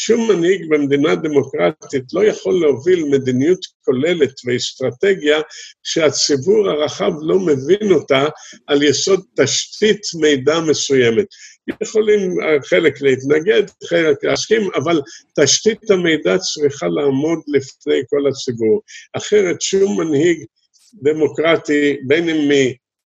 שום 0.00 0.30
מנהיג 0.30 0.68
במדינה 0.68 1.14
דמוקרטית 1.14 2.04
לא 2.12 2.24
יכול 2.24 2.60
להוביל 2.60 3.04
מדיניות 3.04 3.58
כוללת 3.84 4.32
ואסטרטגיה 4.44 5.40
שהציבור 5.82 6.70
הרחב 6.70 7.12
לא 7.20 7.38
מבין 7.38 7.92
אותה 7.92 8.24
על 8.66 8.82
יסוד 8.82 9.24
תשתית 9.36 10.00
מידע 10.20 10.60
מסוימת. 10.60 11.26
יכולים 11.82 12.36
חלק 12.64 13.02
להתנגד, 13.02 13.62
חלק 13.88 14.24
להסכים, 14.24 14.68
אבל 14.74 15.00
תשתית 15.40 15.90
המידע 15.90 16.38
צריכה 16.38 16.86
לעמוד 16.86 17.38
לפני 17.48 18.00
כל 18.08 18.28
הציבור. 18.28 18.80
אחרת 19.16 19.62
שום 19.62 20.00
מנהיג 20.00 20.44
דמוקרטי, 21.02 21.96
בין 22.06 22.28
אם 22.28 22.50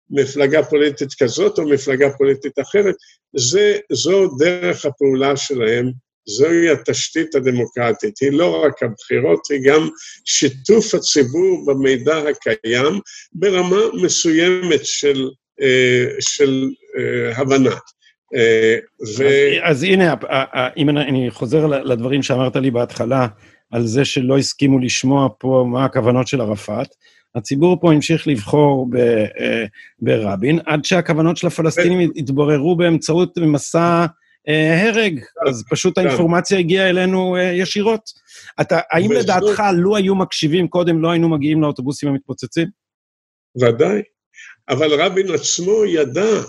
ממפלגה 0.09 0.63
פוליטית 0.63 1.09
כזאת 1.19 1.59
או 1.59 1.69
מפלגה 1.69 2.09
פוליטית 2.17 2.59
אחרת, 2.59 2.95
זה, 3.35 3.77
זו 3.91 4.27
דרך 4.37 4.85
הפעולה 4.85 5.37
שלהם 5.37 5.91
זוהי 6.27 6.69
התשתית 6.69 7.35
הדמוקרטית. 7.35 8.17
היא 8.21 8.31
לא 8.31 8.63
רק 8.65 8.83
הבחירות, 8.83 9.39
היא 9.51 9.61
גם 9.63 9.89
שיתוף 10.25 10.95
הציבור 10.95 11.65
במידע 11.67 12.17
הקיים 12.17 12.99
ברמה 13.33 13.81
מסוימת 14.03 14.85
של, 14.85 15.29
אה, 15.61 16.05
של 16.19 16.69
אה, 16.97 17.37
הבנה. 17.37 17.75
אה, 18.35 18.77
ו... 19.17 19.27
אז, 19.63 19.63
אז 19.63 19.83
הנה, 19.83 20.13
אם 20.77 20.89
אני 20.89 21.31
חוזר 21.31 21.65
לדברים 21.65 22.23
שאמרת 22.23 22.55
לי 22.55 22.71
בהתחלה, 22.71 23.27
על 23.71 23.85
זה 23.85 24.05
שלא 24.05 24.37
הסכימו 24.37 24.79
לשמוע 24.79 25.27
פה 25.37 25.65
מה 25.71 25.85
הכוונות 25.85 26.27
של 26.27 26.41
ערפאת, 26.41 26.87
הציבור 27.35 27.77
פה 27.81 27.93
המשיך 27.93 28.27
לבחור 28.27 28.87
ב, 28.91 29.25
ברבין, 29.99 30.59
עד 30.65 30.85
שהכוונות 30.85 31.37
של 31.37 31.47
הפלסטינים 31.47 32.11
התבררו 32.15 32.75
באמצעות 32.75 33.37
מסע 33.37 34.05
הרג, 34.47 35.19
אז 35.47 35.63
פשוט 35.69 35.99
כן. 35.99 36.07
האינפורמציה 36.07 36.59
הגיעה 36.59 36.89
אלינו 36.89 37.35
אה, 37.35 37.41
ישירות. 37.41 38.01
אתה, 38.61 38.79
האם 38.91 39.11
לדעתך, 39.11 39.63
לו 39.75 39.95
היו 39.95 40.15
מקשיבים 40.15 40.67
קודם, 40.67 41.01
לא 41.01 41.11
היינו 41.11 41.29
מגיעים 41.29 41.61
לאוטובוסים 41.61 42.09
המתפוצצים? 42.09 42.67
ודאי, 43.61 44.01
אבל 44.69 45.01
רבין 45.01 45.27
עצמו 45.33 45.85
ידע, 45.85 46.41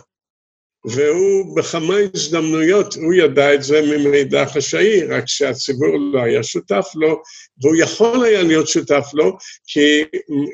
והוא 0.85 1.57
בכמה 1.57 1.95
הזדמנויות, 2.14 2.95
הוא 2.95 3.14
ידע 3.14 3.55
את 3.55 3.62
זה 3.62 3.81
ממידע 3.83 4.47
חשאי, 4.47 5.07
רק 5.07 5.25
שהציבור 5.27 5.97
לא 6.12 6.21
היה 6.23 6.43
שותף 6.43 6.87
לו, 6.95 7.23
והוא 7.62 7.77
יכול 7.77 8.25
היה 8.25 8.43
להיות 8.43 8.69
שותף 8.69 9.07
לו, 9.14 9.37
כי, 9.67 10.05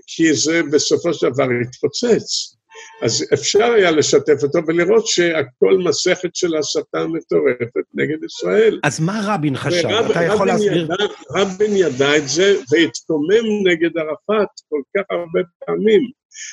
כי 0.07 0.35
זה 0.35 0.63
בסופו 0.73 1.15
של 1.15 1.27
דבר 1.29 1.47
התפוצץ. 1.69 2.56
אז 3.03 3.25
אפשר 3.35 3.65
היה 3.65 3.91
לשתף 3.91 4.43
אותו 4.43 4.59
ולראות 4.67 5.07
שהכל 5.07 5.79
מסכת 5.85 6.37
של 6.37 6.57
הסתה 6.57 7.07
מטורפת 7.07 7.85
נגד 7.95 8.25
ישראל. 8.25 8.81
אז 8.83 9.01
מה 9.01 9.21
רבין 9.25 9.57
חשב? 9.57 9.89
ורב, 9.89 10.11
אתה 10.11 10.25
יכול 10.25 10.47
להסביר? 10.47 10.85
ידע, 10.85 10.95
רבין 11.31 11.77
ידע 11.77 12.17
את 12.17 12.29
זה 12.29 12.55
והתקומם 12.73 13.67
נגד 13.67 13.99
ערפאת 13.99 14.49
כל 14.69 14.81
כך 14.97 15.05
הרבה 15.11 15.41
פעמים, 15.67 16.01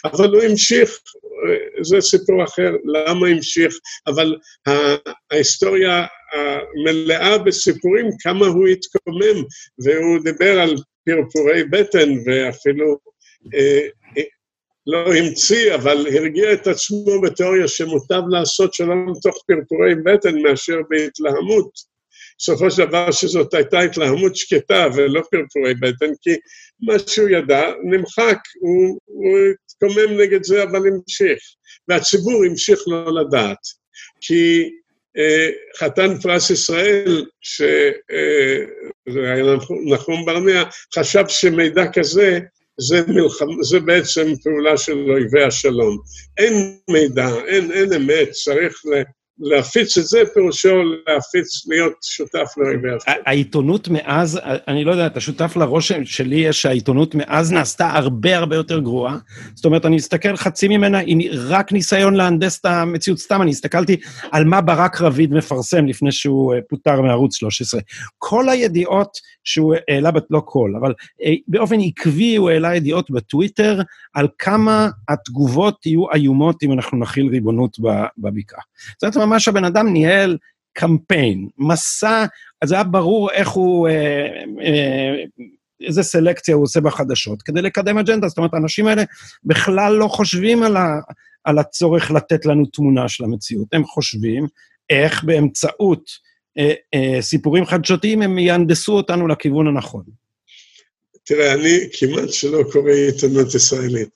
אבל 0.06 0.34
הוא 0.34 0.42
המשיך, 0.42 0.90
זה 1.82 2.02
סיפור 2.02 2.44
אחר, 2.44 2.72
למה 2.86 3.28
המשיך, 3.28 3.76
אבל 4.08 4.36
ההיסטוריה 5.32 6.06
המלאה 6.34 7.38
בסיפורים 7.38 8.10
כמה 8.20 8.46
הוא 8.46 8.68
התקומם, 8.68 9.44
והוא 9.84 10.24
דיבר 10.24 10.60
על 10.60 10.76
פרפורי 11.06 11.64
בטן 11.64 12.10
ואפילו 12.26 12.98
אה, 13.54 13.88
לא 14.88 15.14
המציא, 15.16 15.76
אבל 15.76 16.06
הרגיע 16.18 16.54
את 16.54 16.68
עצמו 16.68 17.22
בתיאוריה 17.22 17.68
שמוטב 17.68 18.22
לעשות 18.30 18.74
שלום 18.74 19.14
תוך 19.22 19.44
פרפורי 19.48 19.96
בטן 19.96 20.42
מאשר 20.42 20.78
בהתלהמות. 20.90 21.94
בסופו 22.40 22.72
של 22.72 22.86
דבר 22.86 23.12
שזאת 23.12 23.54
הייתה 23.54 23.80
התלהמות 23.80 24.36
שקטה 24.36 24.88
ולא 24.96 25.22
פרפורי 25.32 25.74
בטן, 25.74 26.14
כי 26.22 26.36
מה 26.82 26.94
שהוא 27.08 27.30
ידע 27.30 27.72
נמחק, 27.84 28.38
הוא, 28.60 29.00
הוא 29.06 29.38
התקומם 29.66 30.22
נגד 30.22 30.44
זה 30.44 30.64
אבל 30.64 30.82
המשיך, 30.88 31.40
והציבור 31.88 32.44
המשיך 32.50 32.80
לא 32.88 33.22
לדעת. 33.22 33.58
כי 34.22 34.70
אה, 35.18 35.50
חתן 35.78 36.20
פרס 36.22 36.50
ישראל, 36.50 37.26
שזה 37.42 37.92
אה, 39.18 39.34
היה 39.34 39.44
נחום 39.86 40.26
ברנע, 40.26 40.64
חשב 40.96 41.24
שמידע 41.28 41.86
כזה 41.94 42.40
זה, 42.80 43.02
מלחמ... 43.08 43.64
זה 43.64 43.80
בעצם 43.80 44.36
פעולה 44.44 44.78
של 44.78 45.12
אויבי 45.12 45.44
השלום. 45.44 45.98
אין 46.38 46.78
מידע, 46.90 47.28
אין, 47.48 47.72
אין 47.72 47.94
אמת, 47.94 48.30
צריך 48.32 48.82
להפיץ 49.44 49.98
את 49.98 50.06
זה, 50.06 50.20
פירושו 50.34 50.76
להפיץ, 51.08 51.68
להיות 51.68 51.94
שותף 52.04 52.54
לאויבי 52.58 52.88
השלום. 52.96 53.18
העיתונות 53.26 53.88
מאז, 53.88 54.40
אני 54.68 54.84
לא 54.84 54.92
יודע, 54.92 55.06
אתה 55.06 55.20
שותף 55.20 55.56
לרושם 55.56 56.06
שלי 56.06 56.36
יש 56.36 56.62
שהעיתונות 56.62 57.16
מאז 57.16 57.52
נעשתה 57.52 57.94
הרבה 57.94 58.38
הרבה 58.38 58.56
יותר 58.56 58.80
גרועה. 58.80 59.18
זאת 59.56 59.66
אומרת, 59.66 59.86
אני 59.86 59.96
מסתכל, 59.96 60.36
חצי 60.36 60.68
ממנה 60.68 60.98
היא 60.98 61.30
רק 61.48 61.72
ניסיון 61.72 62.14
להנדס 62.14 62.60
את 62.60 62.66
המציאות. 62.66 63.20
סתם, 63.20 63.42
אני 63.42 63.52
הסתכלתי 63.52 63.98
על 64.32 64.46
מה 64.46 64.62
ברק 64.62 65.02
רביד 65.02 65.34
מפרסם 65.34 65.86
לפני 65.86 66.12
שהוא 66.12 66.54
אה, 66.54 66.60
פוטר 66.70 67.02
מערוץ 67.02 67.36
13. 67.36 67.82
כל 68.18 68.50
הידיעות 68.50 69.18
שהוא 69.44 69.76
העלה, 69.90 70.10
לא 70.30 70.42
כל, 70.46 70.72
אבל 70.80 70.94
אה, 71.24 71.34
באופן 71.48 71.76
עקבי 71.80 72.36
הוא 72.36 72.50
העלה 72.50 72.76
ידיעות 72.76 73.12
בטוויטר 73.12 73.82
על 74.14 74.28
כמה 74.40 74.90
התגובות 75.10 75.86
יהיו 75.86 76.12
איומות 76.14 76.64
אם 76.64 76.72
אנחנו 76.72 76.98
נכיל 76.98 77.28
ריבונות 77.28 77.78
בבקעה. 78.18 78.62
זאת 78.92 79.04
אומרת, 79.04 79.16
ממש 79.34 79.48
הבן 79.48 79.64
אדם 79.66 79.94
ניהל 79.94 80.38
קמפיין, 80.74 81.48
מסע, 81.58 82.26
אז 82.62 82.72
היה 82.72 82.84
ברור 82.84 83.32
איך 83.32 83.50
הוא, 83.50 83.88
אה, 83.88 84.28
אה, 84.62 85.24
איזה 85.88 86.04
סלקציה 86.04 86.56
הוא 86.56 86.64
עושה 86.64 86.82
בחדשות, 86.82 87.42
כדי 87.42 87.62
לקדם 87.62 87.98
אג'נדה. 87.98 88.28
זאת 88.28 88.38
אומרת, 88.38 88.54
האנשים 88.54 88.88
האלה 88.88 89.04
בכלל 89.44 89.94
לא 89.94 90.08
חושבים 90.08 90.64
על, 90.64 90.78
ה, 90.78 91.00
על 91.44 91.60
הצורך 91.60 92.12
לתת 92.12 92.46
לנו 92.46 92.66
תמונה 92.66 93.10
של 93.10 93.24
המציאות, 93.24 93.68
הם 93.74 93.86
חושבים 93.86 94.48
איך 94.90 95.24
באמצעות 95.24 96.10
אה, 96.58 96.74
אה, 96.94 97.22
סיפורים 97.22 97.66
חדשותיים 97.66 98.22
הם 98.22 98.40
יהנדסו 98.40 98.94
אותנו 98.94 99.28
לכיוון 99.28 99.68
הנכון. 99.68 100.04
תראה, 101.24 101.54
אני 101.54 101.80
כמעט 102.00 102.30
שלא 102.30 102.64
קורא 102.72 102.92
עיתונות 102.92 103.56
ישראלית. 103.56 104.10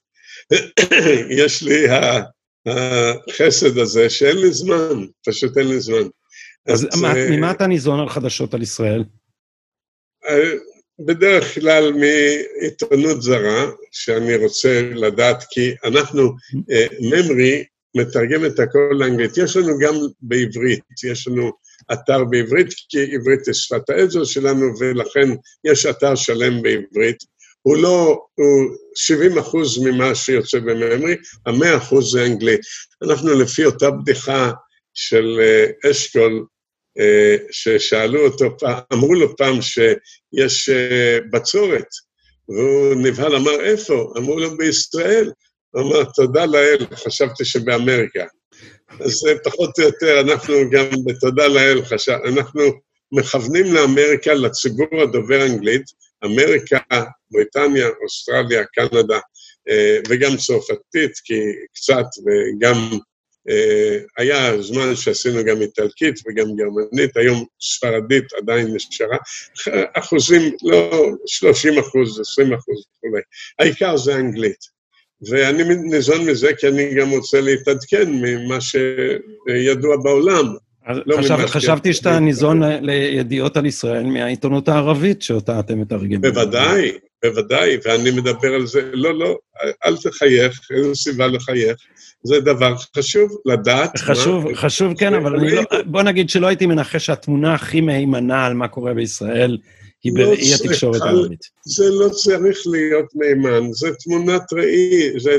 יש 1.43 1.63
לי 1.63 1.87
החסד 2.67 3.77
הזה 3.77 4.09
שאין 4.09 4.37
לי 4.37 4.51
זמן, 4.51 5.05
פשוט 5.25 5.57
אין 5.57 5.67
לי 5.67 5.79
זמן. 5.79 6.07
אז, 6.67 6.87
מה, 7.01 7.13
uh, 7.13 7.17
ממה 7.31 7.51
אתה 7.51 7.67
ניזון 7.67 7.99
על 7.99 8.09
חדשות 8.09 8.53
על 8.53 8.61
ישראל? 8.61 9.03
Uh, 10.25 10.29
בדרך 11.05 11.53
כלל 11.55 11.93
מעיתונות 11.93 13.21
זרה, 13.21 13.71
שאני 13.91 14.35
רוצה 14.35 14.81
לדעת, 14.81 15.43
כי 15.49 15.73
אנחנו, 15.83 16.29
uh, 16.53 16.95
ממרי 17.01 17.63
מתרגם 17.95 18.45
את 18.45 18.59
הכל 18.59 18.95
לאנגלית. 18.99 19.37
יש 19.37 19.57
לנו 19.57 19.79
גם 19.79 19.93
בעברית, 20.21 20.83
יש 21.03 21.27
לנו 21.27 21.51
אתר 21.93 22.23
בעברית, 22.23 22.67
כי 22.89 23.15
עברית 23.15 23.47
היא 23.47 23.53
שפת 23.53 23.89
העזר 23.89 24.23
שלנו, 24.23 24.79
ולכן 24.79 25.29
יש 25.63 25.85
אתר 25.85 26.15
שלם 26.15 26.61
בעברית. 26.61 27.17
הוא 27.61 27.77
לא, 27.77 28.19
הוא 28.35 28.75
70 28.95 29.37
אחוז 29.37 29.77
ממה 29.77 30.15
שיוצא 30.15 30.59
בממרי, 30.59 31.15
המאה 31.45 31.77
אחוז 31.77 32.11
זה 32.11 32.25
אנגלית. 32.25 32.59
אנחנו 33.03 33.33
לפי 33.33 33.65
אותה 33.65 33.91
בדיחה 33.91 34.51
של 34.93 35.39
אה, 35.41 35.91
אשכול, 35.91 36.45
אה, 36.99 37.35
ששאלו 37.51 38.25
אותו, 38.25 38.45
אמרו 38.93 39.13
לו 39.13 39.37
פעם 39.37 39.61
שיש 39.61 40.69
אה, 40.69 41.17
בצורת, 41.31 41.87
והוא 42.49 42.95
נבהל, 42.95 43.35
אמר, 43.35 43.61
איפה? 43.61 44.13
אמרו 44.17 44.39
לו, 44.39 44.57
בישראל. 44.57 45.31
הוא 45.71 45.81
אמר, 45.81 46.03
תודה 46.15 46.45
לאל, 46.45 46.85
חשבתי 46.93 47.45
שבאמריקה. 47.45 48.25
אז 48.99 49.23
פחות 49.43 49.79
או 49.79 49.83
יותר, 49.83 50.19
אנחנו 50.19 50.55
גם, 50.71 50.85
בתודה 51.05 51.47
לאל, 51.47 51.85
חשב, 51.85 52.17
אנחנו 52.25 52.61
מכוונים 53.11 53.73
לאמריקה, 53.73 54.33
לציבור 54.33 55.01
הדובר 55.01 55.45
אנגלית, 55.45 55.83
אמריקה, 56.25 56.77
בריטניה, 57.31 57.87
אוסטרליה, 58.03 58.65
קנדה, 58.65 59.19
אה, 59.69 59.97
וגם 60.09 60.37
צרפתית, 60.37 61.11
כי 61.23 61.39
קצת, 61.73 62.05
וגם 62.25 62.97
אה, 63.49 63.97
היה 64.17 64.61
זמן 64.61 64.95
שעשינו 64.95 65.43
גם 65.45 65.61
איטלקית 65.61 66.15
וגם 66.27 66.45
גרמנית, 66.55 67.17
היום 67.17 67.45
ספרדית 67.61 68.33
עדיין 68.33 68.67
נשארה, 68.75 69.17
אחוזים, 69.93 70.55
לא 70.63 71.05
30 71.25 71.79
אחוז, 71.79 72.19
20 72.19 72.53
אחוז 72.53 72.83
וכולי. 72.97 73.21
העיקר 73.59 73.97
זה 73.97 74.15
אנגלית. 74.15 74.77
ואני 75.29 75.63
ניזון 75.63 76.25
מזה 76.25 76.53
כי 76.53 76.67
אני 76.67 76.95
גם 76.95 77.09
רוצה 77.09 77.41
להתעדכן 77.41 78.11
ממה 78.11 78.57
שידוע 78.61 79.97
בעולם. 80.03 80.55
לא 81.05 81.17
חשב, 81.17 81.37
חשבתי 81.45 81.93
שאתה 81.93 82.19
ניזון 82.19 82.63
לידיעות 82.81 83.57
על 83.57 83.65
ישראל 83.65 84.05
מהעיתונות 84.05 84.69
הערבית 84.69 85.21
שאותה 85.21 85.59
אתם 85.59 85.81
מתרגמים. 85.81 86.21
בוודאי, 86.21 86.91
בוודאי, 87.23 87.77
ואני 87.85 88.11
מדבר 88.11 88.53
על 88.53 88.65
זה, 88.65 88.81
לא, 88.93 89.19
לא, 89.19 89.37
אל 89.85 89.97
תחייך, 89.97 90.59
אין 90.71 90.95
סיבה 90.95 91.27
לחייך. 91.27 91.77
זה 92.23 92.39
דבר 92.39 92.75
חשוב, 92.97 93.37
לדעת 93.45 93.97
חשוב, 93.97 94.47
מה... 94.47 94.55
חשוב, 94.55 94.93
כן, 94.97 95.13
אבל 95.13 95.35
אני 95.35 95.51
לא... 95.51 95.61
בוא 95.85 96.03
נגיד 96.03 96.29
שלא 96.29 96.47
הייתי 96.47 96.65
מנחש 96.65 97.05
שהתמונה 97.05 97.53
הכי 97.53 97.81
מהימנה 97.81 98.45
על 98.45 98.53
מה 98.53 98.67
קורה 98.67 98.93
בישראל 98.93 99.57
היא 100.03 100.13
לא 100.15 100.25
בראי 100.25 100.53
התקשורת 100.53 101.01
הערבית. 101.01 101.39
זה 101.65 101.85
לא 101.89 102.09
צריך 102.09 102.57
להיות 102.71 103.05
מהימן, 103.15 103.71
זה 103.71 103.89
תמונת 104.03 104.53
ראי, 104.53 105.19
זה... 105.19 105.37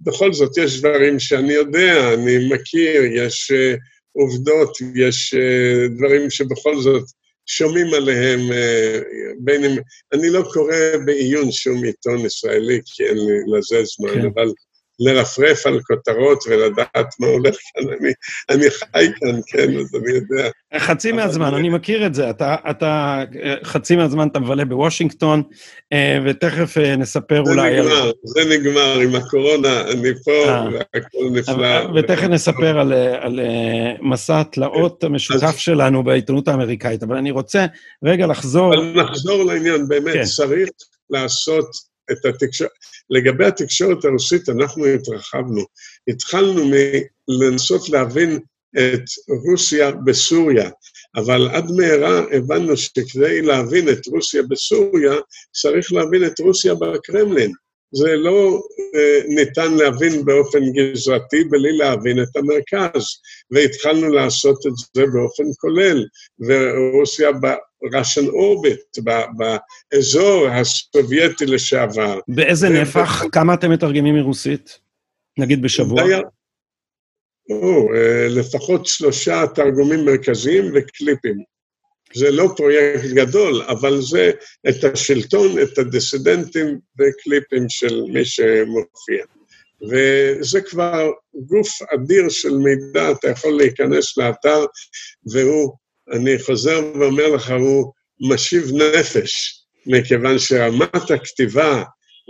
בכל 0.00 0.32
זאת, 0.32 0.58
יש 0.58 0.80
דברים 0.80 1.20
שאני 1.20 1.52
יודע, 1.52 2.14
אני 2.14 2.48
מכיר, 2.52 3.02
יש 3.14 3.52
uh, 3.52 3.78
עובדות, 4.12 4.78
יש 4.94 5.34
uh, 5.34 5.88
דברים 5.96 6.30
שבכל 6.30 6.80
זאת 6.80 7.04
שומעים 7.46 7.94
עליהם, 7.94 8.40
uh, 8.40 9.04
בין 9.38 9.64
אם... 9.64 9.78
אני 10.12 10.30
לא 10.30 10.42
קורא 10.52 10.74
בעיון 11.04 11.52
שום 11.52 11.84
עיתון 11.84 12.26
ישראלי, 12.26 12.80
כי 12.84 13.04
אין 13.04 13.16
לי 13.16 13.58
לזה 13.58 13.84
זמן, 13.84 14.14
כן. 14.14 14.26
אבל... 14.34 14.52
לרפרף 15.00 15.66
על 15.66 15.80
כותרות 15.82 16.44
ולדעת 16.46 17.14
מה 17.20 17.26
הולך 17.26 17.56
כאן. 17.56 17.88
אני, 17.88 18.12
אני 18.50 18.70
חי 18.70 19.06
כאן, 19.20 19.40
כן, 19.46 19.78
אז 19.78 19.94
אני 19.94 20.12
יודע. 20.12 20.50
חצי 20.78 21.12
מהזמן, 21.12 21.54
אני 21.54 21.68
מכיר 21.68 22.06
את 22.06 22.14
זה. 22.14 22.30
אתה, 22.30 22.56
אתה, 22.70 23.22
חצי 23.64 23.96
מהזמן 23.96 24.28
אתה 24.28 24.40
מבלה 24.40 24.64
בוושינגטון, 24.64 25.42
אה, 25.92 26.18
ותכף 26.24 26.78
אה, 26.78 26.96
נספר 26.96 27.44
זה 27.44 27.50
אולי... 27.50 27.76
זה 27.76 27.82
נגמר, 27.82 28.02
על... 28.02 28.12
זה 28.24 28.40
נגמר, 28.50 28.98
עם 28.98 29.14
הקורונה, 29.14 29.90
אני 29.90 30.10
פה, 30.24 30.48
אה. 30.48 30.64
והכל 30.72 31.30
נפלא. 31.32 31.88
ותכף 31.94 32.26
נספר 32.26 32.78
על, 32.78 32.92
על 32.92 33.40
מסע 34.00 34.40
התלאות 34.40 35.04
המשותף 35.04 35.58
שלנו 35.58 36.02
בעיתונות 36.02 36.48
האמריקאית, 36.48 37.02
אבל 37.02 37.16
אני 37.16 37.30
רוצה 37.30 37.66
רגע 38.04 38.26
לחזור... 38.26 38.74
אבל 38.74 39.02
נחזור 39.02 39.44
לעניין, 39.44 39.88
באמת, 39.88 40.14
כן. 40.14 40.24
צריך 40.24 40.68
לעשות 41.10 41.66
את 42.12 42.24
התקשורת. 42.24 42.70
לגבי 43.10 43.44
התקשורת 43.46 44.04
הרוסית 44.04 44.48
אנחנו 44.48 44.86
התרחבנו. 44.86 45.64
התחלנו 46.08 46.70
לנסות 47.28 47.88
להבין 47.88 48.38
את 48.78 49.04
רוסיה 49.46 49.90
בסוריה, 49.90 50.70
אבל 51.16 51.48
עד 51.48 51.70
מהרה 51.76 52.22
הבנו 52.32 52.76
שכדי 52.76 53.42
להבין 53.42 53.88
את 53.88 54.06
רוסיה 54.06 54.42
בסוריה, 54.42 55.12
צריך 55.52 55.92
להבין 55.92 56.24
את 56.24 56.40
רוסיה 56.40 56.74
בקרמלין. 56.74 57.52
זה 57.92 58.16
לא 58.16 58.62
אה, 58.94 59.20
ניתן 59.28 59.74
להבין 59.74 60.24
באופן 60.24 60.58
גזרתי 60.72 61.44
בלי 61.44 61.76
להבין 61.76 62.22
את 62.22 62.36
המרכז, 62.36 63.04
והתחלנו 63.50 64.08
לעשות 64.08 64.66
את 64.66 64.72
זה 64.94 65.02
באופן 65.12 65.44
כולל, 65.60 66.04
ורוסיה 66.40 67.32
ב-Russian 67.32 68.28
orbit, 68.28 69.02
באזור 69.36 70.48
הסובייטי 70.48 71.46
לשעבר. 71.46 72.18
באיזה. 72.28 72.68
נפח? 72.68 73.22
כמה 73.32 73.54
אתם 73.54 73.70
מתרגמים 73.70 74.14
מרוסית? 74.14 74.78
נגיד 75.38 75.62
בשבוע? 75.62 76.02
די... 76.02 76.14
או, 77.50 77.94
אה, 77.94 78.28
לפחות 78.28 78.86
שלושה 78.86 79.44
תרגומים 79.54 80.04
מרכזיים 80.04 80.72
וקליפים. 80.74 81.36
זה 82.14 82.30
לא 82.30 82.48
פרויקט 82.56 83.04
גדול, 83.04 83.62
אבל 83.62 84.00
זה 84.00 84.30
את 84.68 84.84
השלטון, 84.84 85.62
את 85.62 85.78
הדיסידנטים 85.78 86.78
וקליפים 86.98 87.68
של 87.68 88.02
מי 88.02 88.24
שמופיע. 88.24 89.24
וזה 89.90 90.60
כבר 90.60 91.10
גוף 91.34 91.68
אדיר 91.94 92.28
של 92.28 92.52
מידע, 92.56 93.10
אתה 93.10 93.28
יכול 93.28 93.56
להיכנס 93.56 94.18
לאתר, 94.18 94.64
והוא, 95.32 95.72
אני 96.12 96.38
חוזר 96.38 96.92
ואומר 97.00 97.28
לך, 97.28 97.50
הוא 97.50 97.92
משיב 98.20 98.70
נפש, 98.72 99.62
מכיוון 99.86 100.38
שרמת 100.38 101.10
הכתיבה 101.10 101.82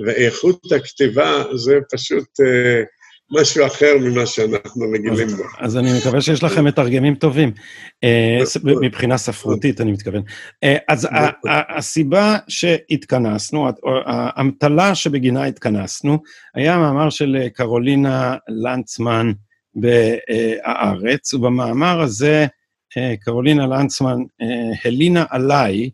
ואיכות 0.07 0.73
הכתיבה 0.73 1.45
זה 1.55 1.79
פשוט... 1.93 2.29
Uh, 2.41 3.00
משהו 3.31 3.67
אחר 3.67 3.93
ממה 4.01 4.27
שאנחנו 4.27 4.91
רגילים 4.93 5.29
בו. 5.29 5.43
אז 5.59 5.77
אני 5.77 5.99
מקווה 5.99 6.21
שיש 6.21 6.43
לכם 6.43 6.65
מתרגמים 6.65 7.15
טובים, 7.15 7.53
אה, 8.05 8.41
מבחינה 8.83 9.19
ספרותית, 9.19 9.81
אני 9.81 9.93
מתכוון. 9.93 10.23
אה, 10.65 10.77
אז 10.89 11.09
הסיבה 11.77 12.37
שהתכנסנו, 12.49 13.69
האמתלה 14.07 14.95
שבגינה 14.95 15.45
התכנסנו, 15.45 16.19
היה 16.55 16.79
מאמר 16.79 17.11
של 17.11 17.49
קרולינה 17.55 18.37
לנצמן 18.49 19.33
ב"הארץ", 19.75 21.35
ובמאמר 21.35 22.01
הזה 22.01 22.47
קרולינה 23.21 23.67
לנצמן 23.67 24.17
הלינה 24.85 25.25
עליי, 25.31 25.91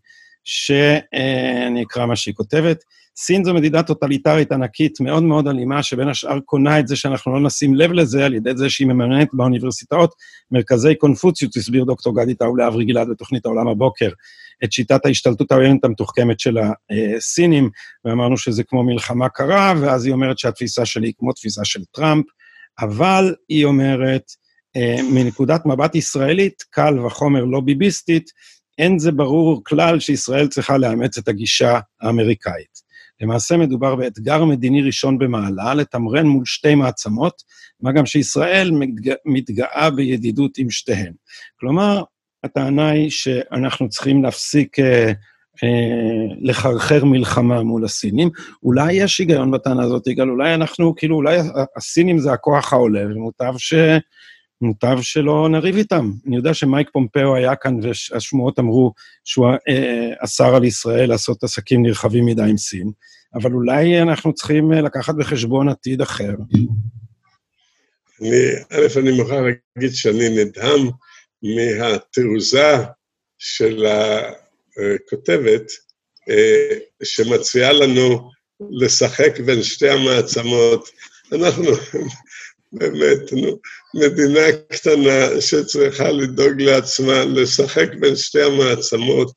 שאני 0.49 1.83
אקרא 1.83 2.07
מה 2.07 2.17
שהיא 2.17 2.35
כותבת, 2.35 2.85
סין 3.17 3.45
זו 3.45 3.55
מדינה 3.55 3.83
טוטליטרית 3.83 4.53
ענקית, 4.53 5.01
מאוד 5.01 5.23
מאוד 5.23 5.49
אלימה, 5.49 5.83
שבין 5.83 6.09
השאר 6.09 6.41
קונה 6.41 6.79
את 6.79 6.89
זה 6.89 6.97
שאנחנו 6.97 7.33
לא 7.33 7.41
נשים 7.41 7.75
לב 7.75 7.93
לזה, 7.93 8.27
על 8.27 8.35
ידי 8.35 8.51
זה 8.57 8.71
שהיא 8.71 8.89
מממנת 8.89 9.29
באוניברסיטאות. 9.33 10.15
מרכזי 10.51 10.95
קונפוציוס, 10.95 11.57
הסביר 11.57 11.85
דוקטור 11.85 12.23
גדי 12.23 12.35
טאו 12.35 12.57
לאברי 12.57 12.85
גלעד 12.85 13.09
בתוכנית 13.09 13.47
העולם 13.47 13.69
הבוקר, 13.69 14.11
את 14.65 14.73
שיטת 14.73 15.07
ההשתלטות 15.07 15.53
העוינת 15.53 15.85
המתוחכמת 15.85 16.41
של 16.41 16.59
הסינים, 17.17 17.71
ואמרנו 18.05 18.37
שזה 18.37 18.63
כמו 18.63 18.83
מלחמה 18.83 19.29
קרה, 19.29 19.75
ואז 19.81 20.05
היא 20.05 20.13
אומרת 20.13 20.39
שהתפיסה 20.39 20.87
שלי 20.87 21.07
היא 21.07 21.15
כמו 21.19 21.33
תפיסה 21.33 21.65
של 21.65 21.81
טראמפ, 21.93 22.25
אבל 22.81 23.35
היא 23.49 23.65
אומרת, 23.65 24.23
אה, 24.77 24.97
מנקודת 25.15 25.67
מבט 25.67 25.95
ישראלית, 25.95 26.63
קל 26.71 26.99
וחומר 27.01 27.45
לא 27.45 27.61
ביביסטית, 27.61 28.31
אין 28.79 28.99
זה 28.99 29.13
ברור 29.13 29.65
כלל 29.65 30.01
שישראל 30.01 30.49
צריכה 30.49 30.79
לאמץ 30.79 31.19
את 31.19 31.29
הגישה 31.29 31.81
האמריקאית. 32.01 32.87
למעשה 33.21 33.57
מדובר 33.57 33.95
באתגר 33.95 34.45
מדיני 34.45 34.83
ראשון 34.83 35.19
במעלה, 35.19 35.75
לתמרן 35.75 36.27
מול 36.27 36.45
שתי 36.45 36.75
מעצמות, 36.75 37.43
מה 37.81 37.93
גם 37.93 38.07
שישראל 38.07 38.71
מתגא, 38.71 39.15
מתגאה 39.25 39.91
בידידות 39.91 40.59
עם 40.59 40.71
שתיהן. 40.71 41.13
כלומר, 41.61 42.03
הטענה 42.45 42.89
היא 42.89 43.11
שאנחנו 43.11 43.89
צריכים 43.89 44.23
להפסיק 44.23 44.79
אה, 44.79 45.13
אה, 45.65 46.35
לחרחר 46.41 47.05
מלחמה 47.05 47.63
מול 47.63 47.85
הסינים. 47.85 48.31
אולי 48.63 48.93
יש 48.93 49.19
היגיון 49.19 49.51
בטענה 49.51 49.83
הזאת, 49.83 50.07
יגאל, 50.07 50.31
אולי 50.31 50.55
אנחנו, 50.55 50.95
כאילו, 50.97 51.17
אולי 51.17 51.39
הסינים 51.77 52.19
זה 52.19 52.33
הכוח 52.33 52.73
העולה, 52.73 53.01
ומוטב 53.07 53.55
ש... 53.59 53.75
מוטב 54.61 54.99
שלא 55.01 55.49
נריב 55.49 55.77
איתם. 55.77 56.11
אני 56.27 56.37
יודע 56.37 56.55
שמייק 56.55 56.89
פומפאו 56.93 57.37
היה 57.37 57.57
כאן 57.57 57.77
והשמועות 57.83 58.59
אמרו 58.59 58.93
שהוא 59.25 59.47
אה, 59.69 60.13
אסר 60.19 60.55
על 60.55 60.65
ישראל 60.65 61.09
לעשות 61.09 61.45
עסקים 61.45 61.83
נרחבים 61.83 62.27
מדי 62.27 62.43
עם 62.43 62.57
סין, 62.57 62.91
אבל 63.35 63.53
אולי 63.53 64.03
אנחנו 64.03 64.35
צריכים 64.35 64.73
אה, 64.73 64.81
לקחת 64.81 65.15
בחשבון 65.15 65.69
עתיד 65.69 66.01
אחר. 66.01 66.35
אני, 68.21 68.47
א', 68.73 68.99
אני 68.99 69.13
מוכרח 69.13 69.41
להגיד 69.77 69.95
שאני 69.95 70.29
נדהם 70.29 70.91
מהתעוזה 71.43 72.77
של 73.39 73.87
הכותבת, 73.87 75.63
אה, 76.31 76.79
שמציעה 77.05 77.73
לנו 77.73 78.31
לשחק 78.71 79.41
בין 79.41 79.63
שתי 79.63 79.89
המעצמות. 79.89 80.89
אנחנו 81.33 81.65
באמת, 82.79 83.33
נו, 83.33 83.59
מדינה 83.95 84.41
קטנה 84.69 85.41
שצריכה 85.41 86.13
לדאוג 86.13 86.63
לעצמה, 86.63 87.25
לשחק 87.25 87.89
בין 88.01 88.17
שתי 88.17 88.43
המעצמות, 88.43 89.33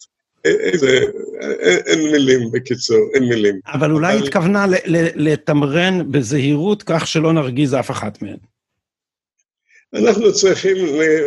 איזה, 0.45 0.99
אין, 1.41 1.79
אין 1.85 2.11
מילים, 2.11 2.51
בקיצור, 2.51 3.09
אין 3.13 3.23
מילים. 3.23 3.59
אבל 3.67 3.91
אולי 3.91 4.13
אבל... 4.13 4.23
התכוונה 4.23 4.65
לתמרן 5.15 6.11
בזהירות 6.11 6.83
כך 6.85 7.07
שלא 7.07 7.33
נרגיז 7.33 7.73
אף 7.73 7.91
אחת 7.91 8.21
מהן. 8.21 8.37
אנחנו 9.93 10.33
צריכים 10.33 10.77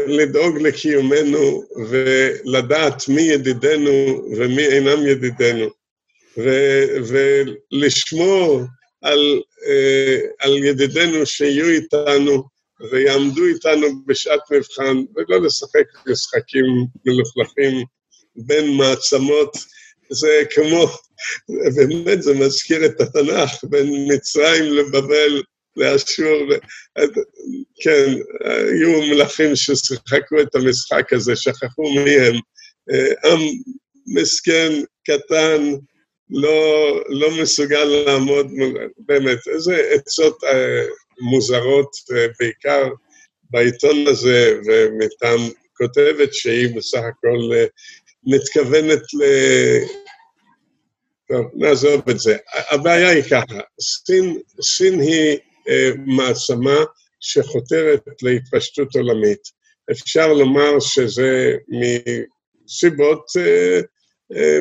לדאוג 0.07 0.59
לקיומנו 0.59 1.63
ולדעת 1.89 3.09
מי 3.09 3.23
ידידינו 3.23 4.23
ומי 4.37 4.67
אינם 4.67 5.07
ידידינו, 5.07 5.67
ו- 6.39 6.85
ולשמור 7.73 8.63
על, 9.03 9.43
אה, 9.67 10.19
על 10.39 10.65
ידידינו 10.65 11.27
שיהיו 11.27 11.69
איתנו 11.69 12.45
ויעמדו 12.91 13.47
איתנו 13.47 13.87
בשעת 14.07 14.41
מבחן, 14.51 14.97
ולא 15.17 15.43
לשחק 15.43 15.85
משחקים 16.11 16.65
מלוכלכים 17.07 17.85
בין 18.37 18.77
מעצמות. 18.77 19.57
זה 20.11 20.43
כמו, 20.51 20.89
באמת 21.77 22.23
זה 22.23 22.35
מזכיר 22.35 22.87
את 22.87 23.01
התנ"ך, 23.01 23.51
בין 23.65 23.87
מצרים 24.15 24.65
לבבל, 24.73 25.43
לאשור, 25.77 26.49
כן, 27.83 28.15
היו 28.45 29.03
מלכים 29.11 29.57
ששיחקו 29.57 30.41
את 30.43 30.55
המשחק 30.55 31.13
הזה, 31.13 31.37
שכחו 31.37 31.83
מי 31.95 32.17
הם. 32.17 32.35
עם 33.25 33.41
מסכן, 34.07 34.73
קטן, 35.05 35.63
לא, 36.33 37.01
לא 37.09 37.43
מסוגל 37.43 37.85
לעמוד, 37.85 38.47
באמת, 38.99 39.39
איזה 39.55 39.83
עצות 39.91 40.45
אה, 40.45 40.85
מוזרות, 41.21 41.91
אה, 42.13 42.27
בעיקר 42.41 42.89
בעיתון 43.51 44.07
הזה, 44.07 44.61
ומטעם 44.67 45.41
כותבת 45.77 46.35
שהיא 46.35 46.77
בסך 46.77 46.99
הכל 46.99 47.55
אה, 47.55 47.65
מתכוונת 48.25 49.03
ל... 49.15 49.25
טוב, 51.29 51.47
נעזוב 51.55 52.09
את 52.11 52.21
זה. 52.21 52.37
הבעיה 52.71 53.09
היא 53.09 53.23
ככה, 53.23 53.61
סין, 53.81 54.41
סין 54.63 55.01
היא 55.01 55.39
אה, 55.69 55.91
מעצמה 56.07 56.85
שחותרת 57.21 58.01
להתפשטות 58.23 58.97
עולמית. 58.97 59.63
אפשר 59.91 60.33
לומר 60.33 60.81
שזה 60.81 61.55
מסיבות 61.69 63.25
אה, 63.39 63.81
אה, 64.37 64.61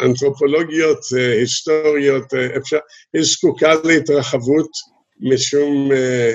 אנתרופולוגיות, 0.00 0.98
אה, 1.18 1.32
היסטוריות, 1.32 2.34
אה, 2.34 2.56
אפשר, 2.56 2.78
היא 3.14 3.22
זקוקה 3.22 3.74
להתרחבות 3.84 4.70
משום 5.20 5.92
אה, 5.92 6.34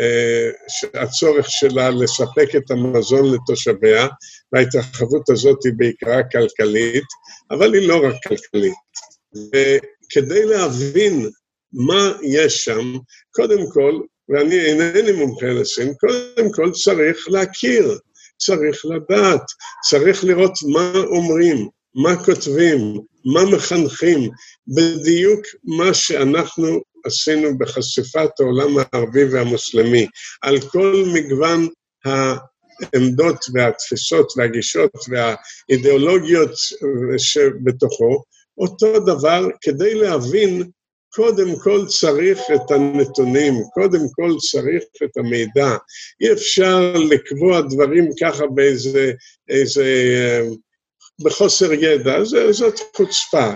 אה, 0.00 0.50
הצורך 0.94 1.50
שלה 1.50 1.90
לספק 1.90 2.56
את 2.56 2.70
המזון 2.70 3.34
לתושביה, 3.34 4.06
וההתרחבות 4.52 5.30
הזאת 5.30 5.64
היא 5.64 5.72
בעיקרה 5.76 6.22
כלכלית, 6.22 7.04
אבל 7.50 7.74
היא 7.74 7.88
לא 7.88 8.06
רק 8.06 8.14
כלכלית. 8.28 8.74
וכדי 9.34 10.44
להבין 10.44 11.30
מה 11.72 12.12
יש 12.22 12.64
שם, 12.64 12.96
קודם 13.30 13.70
כל, 13.72 14.00
ואני 14.28 14.60
אינני 14.60 15.12
מומחה 15.12 15.46
לסין, 15.46 15.94
קודם 15.94 16.52
כל 16.52 16.70
צריך 16.70 17.28
להכיר, 17.28 17.98
צריך 18.38 18.84
לדעת, 18.84 19.42
צריך 19.90 20.24
לראות 20.24 20.52
מה 20.72 20.92
אומרים, 20.94 21.68
מה 21.94 22.24
כותבים, 22.24 22.78
מה 23.24 23.56
מחנכים, 23.56 24.30
בדיוק 24.68 25.40
מה 25.64 25.94
שאנחנו 25.94 26.80
עשינו 27.04 27.58
בחשיפת 27.58 28.40
העולם 28.40 28.76
הערבי 28.78 29.24
והמוסלמי, 29.24 30.06
על 30.42 30.60
כל 30.60 31.04
מגוון 31.14 31.68
העמדות 32.04 33.44
והתפיסות 33.54 34.32
והגישות 34.36 34.90
והאידיאולוגיות 35.08 36.50
שבתוכו, 37.18 38.22
אותו 38.58 39.00
דבר 39.00 39.46
כדי 39.60 39.94
להבין 39.94 40.70
קודם 41.12 41.58
כל 41.58 41.86
צריך 41.86 42.38
את 42.54 42.70
הנתונים, 42.70 43.54
קודם 43.74 44.00
כל 44.12 44.30
צריך 44.50 44.82
את 45.04 45.16
המידע. 45.16 45.76
אי 46.20 46.32
אפשר 46.32 46.92
לקבוע 47.10 47.60
דברים 47.60 48.10
ככה 48.20 48.46
באיזה, 48.46 49.12
איזה, 49.48 49.84
בחוסר 51.24 51.72
ידע, 51.72 52.24
זאת 52.50 52.80
חוצפה. 52.96 53.50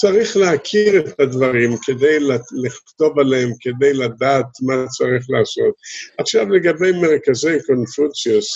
צריך 0.00 0.36
להכיר 0.36 1.00
את 1.00 1.20
הדברים 1.20 1.76
כדי 1.82 2.18
לכתוב 2.64 3.18
עליהם, 3.18 3.50
כדי 3.60 3.92
לדעת 3.92 4.46
מה 4.62 4.86
צריך 4.88 5.26
לעשות. 5.28 5.74
עכשיו 6.18 6.48
לגבי 6.48 6.92
מרכזי 6.92 7.56
קונפוציוס, 7.66 8.48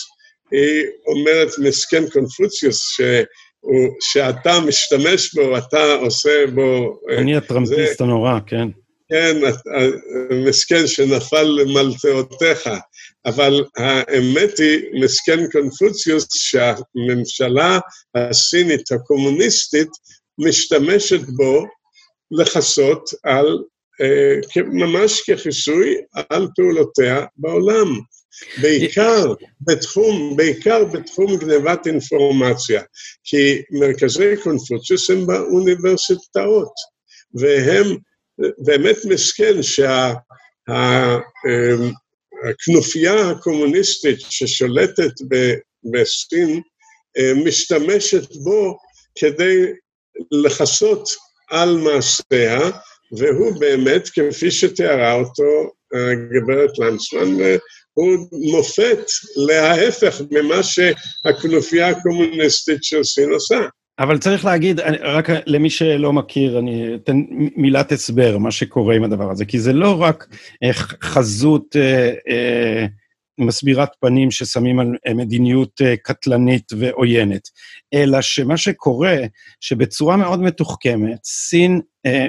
היא 0.51 0.83
אומרת, 1.07 1.49
מסכן 1.59 2.09
קונפוציוס, 2.13 2.89
שהוא, 2.89 3.95
שאתה 4.01 4.61
משתמש 4.61 5.35
בו, 5.35 5.59
אתה 5.59 5.93
עושה 5.93 6.47
בו... 6.55 7.01
אה, 7.11 7.19
אני 7.19 7.37
הטראמפיסט 7.37 8.01
הנורא, 8.01 8.39
כן. 8.47 8.69
כן, 9.09 9.37
מסכן 10.47 10.87
שנפל 10.87 11.43
למלטאותיך, 11.43 12.69
אבל 13.27 13.65
האמת 13.77 14.59
היא, 14.59 15.03
מסכן 15.05 15.51
קונפוציוס, 15.53 16.27
שהממשלה 16.35 17.79
הסינית 18.15 18.93
הקומוניסטית 18.93 19.89
משתמשת 20.39 21.21
בו 21.21 21.65
לכסות 22.31 23.11
על, 23.23 23.59
אה, 24.01 24.63
ממש 24.65 25.23
כחיסוי 25.31 25.97
על 26.31 26.49
פעולותיה 26.57 27.27
בעולם. 27.37 28.01
בעיקר 28.63 29.35
בתחום, 29.61 30.37
בעיקר 30.37 30.85
בתחום 30.85 31.37
גנבת 31.37 31.87
אינפורמציה, 31.87 32.83
כי 33.25 33.63
מרכזי 33.71 34.35
קונפוציוס 34.43 35.11
הם 35.11 35.27
באוניברסיטאות, 35.27 36.73
והם 37.35 37.97
באמת 38.59 38.97
מסכן 39.05 39.63
שהכנופיה 39.63 41.17
שה, 42.81 43.31
הקומוניסטית 43.31 44.21
ששולטת 44.21 45.13
בסין 45.93 46.61
אה, 47.19 47.33
משתמשת 47.45 48.37
בו 48.37 48.79
כדי 49.19 49.67
לכסות 50.31 51.09
על 51.51 51.77
מעשיה, 51.77 52.59
והוא 53.19 53.61
באמת, 53.61 54.09
כפי 54.09 54.51
שתיארה 54.51 55.13
אותו 55.13 55.71
הגברת 55.95 56.79
לנצמן, 56.79 57.57
הוא 57.93 58.29
מופת 58.33 59.07
להפך 59.37 60.21
ממה 60.31 60.63
שהכנופיה 60.63 61.89
הקומוניסטית 61.89 62.85
של 62.85 63.05
סין 63.05 63.33
עושה. 63.33 63.61
אבל 63.99 64.19
צריך 64.19 64.45
להגיד, 64.45 64.81
רק 65.03 65.29
למי 65.47 65.71
שלא 65.71 66.13
מכיר, 66.13 66.59
אני 66.59 66.95
אתן 66.95 67.23
מילת 67.57 67.93
הסבר, 67.93 68.39
מה 68.39 68.51
שקורה 68.51 68.95
עם 68.95 69.05
הדבר 69.05 69.31
הזה, 69.31 69.45
כי 69.45 69.59
זה 69.59 69.73
לא 69.73 70.03
רק 70.03 70.27
חזות 71.03 71.77
אה, 71.77 72.15
אה, 72.29 72.87
מסבירת 73.39 73.89
פנים 74.01 74.31
ששמים 74.31 74.81
על 74.81 74.97
אה, 75.07 75.15
מדיניות 75.15 75.81
קטלנית 76.03 76.73
ועוינת, 76.79 77.49
אלא 77.95 78.21
שמה 78.21 78.57
שקורה, 78.57 79.17
שבצורה 79.61 80.17
מאוד 80.17 80.41
מתוחכמת, 80.41 81.25
סין 81.25 81.81
אה, 82.07 82.27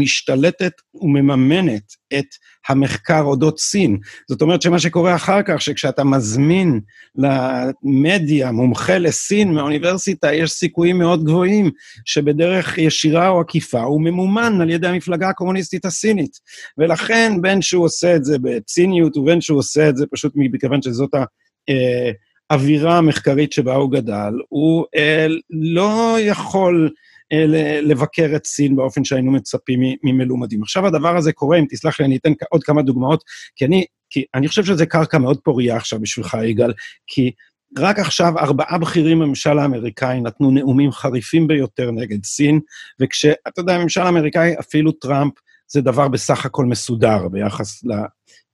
משתלטת 0.00 0.72
ומממנת 0.94 1.82
את 2.18 2.26
המחקר 2.68 3.20
אודות 3.20 3.58
סין. 3.58 3.98
זאת 4.30 4.42
אומרת 4.42 4.62
שמה 4.62 4.78
שקורה 4.78 5.14
אחר 5.14 5.42
כך, 5.42 5.62
שכשאתה 5.62 6.04
מזמין 6.04 6.80
למדיה 7.14 8.52
מומחה 8.52 8.98
לסין 8.98 9.52
מהאוניברסיטה, 9.54 10.32
יש 10.32 10.50
סיכויים 10.50 10.98
מאוד 10.98 11.24
גבוהים 11.24 11.70
שבדרך 12.04 12.78
ישירה 12.78 13.28
או 13.28 13.40
עקיפה 13.40 13.80
הוא 13.80 14.02
ממומן 14.02 14.60
על 14.60 14.70
ידי 14.70 14.88
המפלגה 14.88 15.28
הקומוניסטית 15.28 15.84
הסינית. 15.84 16.32
ולכן, 16.78 17.32
בין 17.40 17.62
שהוא 17.62 17.84
עושה 17.84 18.16
את 18.16 18.24
זה 18.24 18.38
בציניות 18.38 19.16
ובין 19.16 19.40
שהוא 19.40 19.58
עושה 19.58 19.88
את 19.88 19.96
זה 19.96 20.06
פשוט 20.12 20.32
מכיוון 20.36 20.82
שזאת 20.82 21.14
ה... 21.14 21.24
אה, 21.68 22.10
האווירה 22.50 22.98
המחקרית 22.98 23.52
שבה 23.52 23.74
הוא 23.74 23.92
גדל, 23.92 24.32
הוא 24.48 24.84
אה, 24.96 25.26
לא 25.50 26.16
יכול 26.20 26.90
אה, 27.32 27.44
לבקר 27.82 28.32
את 28.36 28.46
סין 28.46 28.76
באופן 28.76 29.04
שהיינו 29.04 29.32
מצפים 29.32 29.80
ממלומדים. 30.02 30.62
עכשיו 30.62 30.86
הדבר 30.86 31.16
הזה 31.16 31.32
קורה, 31.32 31.58
אם 31.58 31.64
תסלח 31.70 32.00
לי, 32.00 32.06
אני 32.06 32.16
אתן 32.16 32.32
עוד 32.50 32.64
כמה 32.64 32.82
דוגמאות, 32.82 33.24
כי 33.56 33.64
אני, 33.64 33.84
כי 34.10 34.24
אני 34.34 34.48
חושב 34.48 34.64
שזה 34.64 34.86
קרקע 34.86 35.18
מאוד 35.18 35.38
פוריה 35.44 35.76
עכשיו 35.76 36.00
בשבילך, 36.00 36.36
יגאל, 36.44 36.72
כי 37.06 37.30
רק 37.78 37.98
עכשיו 37.98 38.38
ארבעה 38.38 38.78
בכירים 38.78 39.18
בממשל 39.18 39.58
האמריקאי 39.58 40.20
נתנו 40.20 40.50
נאומים 40.50 40.92
חריפים 40.92 41.46
ביותר 41.46 41.90
נגד 41.90 42.24
סין, 42.24 42.60
וכשאתה 43.00 43.60
יודע, 43.60 43.74
הממשל 43.74 44.00
האמריקאי, 44.00 44.54
אפילו 44.60 44.92
טראמפ, 44.92 45.32
זה 45.68 45.80
דבר 45.80 46.08
בסך 46.08 46.46
הכל 46.46 46.66
מסודר 46.66 47.28
ביחס 47.28 47.84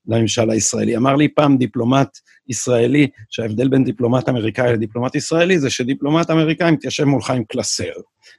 לממשל 0.09 0.51
הישראלי. 0.51 0.97
אמר 0.97 1.17
לי 1.17 1.29
פעם 1.29 1.57
דיפלומט 1.57 2.09
ישראלי, 2.49 3.09
שההבדל 3.31 3.69
בין 3.69 3.85
דיפלומט 3.85 4.29
אמריקאי 4.29 4.73
לדיפלומט 4.73 5.15
ישראלי 5.15 5.59
זה 5.59 5.71
שדיפלומט 5.71 6.31
אמריקאי 6.31 6.71
מתיישב 6.71 7.05
מולך 7.05 7.31
עם 7.31 7.45
קלסר. 7.45 7.93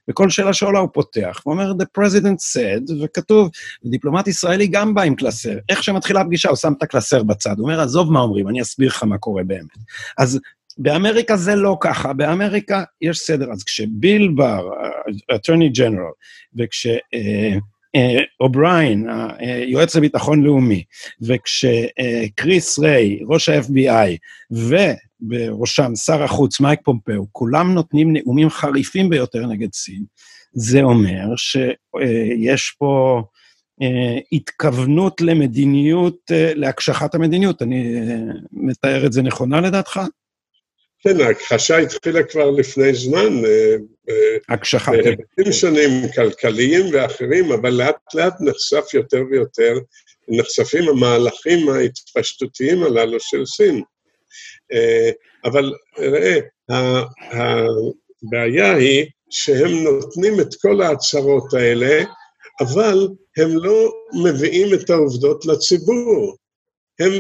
וכל 0.10 0.30
שאלה 0.30 0.54
שעולה 0.54 0.80
הוא 0.80 0.90
פותח, 0.94 1.42
הוא 1.44 1.54
אומר, 1.54 1.72
The 1.72 2.02
President 2.02 2.38
said, 2.56 3.04
וכתוב, 3.04 3.50
דיפלומט 3.86 4.28
ישראלי 4.28 4.68
גם 4.68 4.94
בא 4.94 5.02
עם 5.02 5.16
קלסר. 5.16 5.58
איך 5.70 5.84
שמתחילה 5.84 6.22
הפגישה, 6.22 6.50
הוא 6.50 6.58
שם 6.58 6.74
את 6.78 6.84
הקלסר 6.84 7.24
בצד, 7.24 7.56
הוא 7.58 7.64
אומר, 7.64 7.82
עזוב 7.82 8.12
מה 8.12 8.20
אומרים, 8.20 8.48
אני 8.48 8.62
אסביר 8.62 8.88
לך 8.88 9.04
מה 9.04 9.18
קורה 9.18 9.44
באמת. 9.44 9.78
אז 10.18 10.40
באמריקה 10.78 11.38
זה 11.38 11.56
לא 11.56 11.78
ככה, 11.82 12.14
באמריקה 12.14 12.84
יש 13.02 13.18
סדר. 13.18 13.52
אז 13.52 13.64
כשביל 13.64 14.32
בר, 14.36 14.70
ה-Attorney 14.74 15.78
General, 15.78 16.14
וכשאובריין, 16.58 17.54
אה, 17.54 17.60
אה, 17.96 19.64
יועץ 19.68 19.96
לביטחון 19.96 20.44
לאומי, 20.44 20.84
וכשקריס 21.22 22.80
ריי, 22.80 23.20
ראש 23.28 23.50
ה-FBI, 23.50 24.18
ובראשם 24.52 25.96
שר 25.96 26.24
החוץ 26.24 26.60
מייק 26.60 26.80
פומפאו, 26.84 27.26
כולם 27.32 27.74
נותנים 27.74 28.14
נאומים 28.14 28.50
חריפים 28.50 29.10
ביותר 29.10 29.48
נגד 29.48 29.74
סין, 29.74 30.04
זה 30.54 30.82
אומר 30.82 31.36
שיש 31.36 32.76
פה... 32.78 33.22
אה, 33.82 34.20
התכוונות 34.32 35.22
למדיניות, 35.22 36.32
אה, 36.32 36.52
להקשחת 36.56 37.16
המדיניות. 37.16 37.62
אני 37.62 37.96
אה, 37.96 38.18
מתאר 38.52 39.06
את 39.06 39.14
זה 39.14 39.22
נכונה 39.22 39.62
לדעתך? 39.62 40.00
כן, 41.02 41.22
ההכחשה 41.22 41.78
התחילה 41.78 42.24
כבר 42.24 42.52
לפני 42.52 42.94
זמן. 42.94 43.42
הקשחה, 44.50 44.92
כן. 44.92 45.04
בהיבטים 45.04 45.54
שונים, 45.54 45.90
כלכליים 46.16 46.86
ואחרים, 46.94 47.52
אבל 47.52 47.70
לאט 47.70 48.16
לאט 48.16 48.34
נחשף 48.42 48.94
יותר 48.94 49.22
ויותר, 49.32 49.74
נחשפים 50.28 50.90
המהלכים 50.90 51.70
ההתפשטותיים 51.70 52.84
הללו 52.84 53.20
של 53.20 53.46
סין. 53.46 53.82
אבל 55.46 55.74
ראה, 55.98 56.40
הבעיה 57.32 58.76
היא 58.76 59.06
שהם 59.30 59.84
נותנים 59.84 60.40
את 60.40 60.56
כל 60.62 60.82
ההצהרות 60.82 61.54
האלה, 61.54 62.04
אבל 62.62 63.08
הם 63.38 63.50
לא 63.58 63.94
מביאים 64.24 64.74
את 64.74 64.90
העובדות 64.90 65.46
לציבור. 65.46 66.36
הם, 67.00 67.12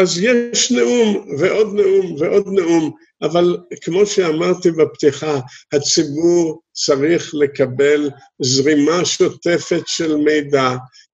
אז 0.00 0.18
יש 0.18 0.72
נאום 0.72 1.26
ועוד 1.38 1.74
נאום 1.74 2.14
ועוד 2.18 2.46
נאום, 2.48 2.92
אבל 3.22 3.56
כמו 3.82 4.06
שאמרתי 4.06 4.70
בפתיחה, 4.70 5.38
הציבור 5.72 6.62
צריך 6.72 7.34
לקבל 7.34 8.10
זרימה 8.42 9.04
שוטפת 9.04 9.82
של 9.86 10.16
מידע, 10.16 10.70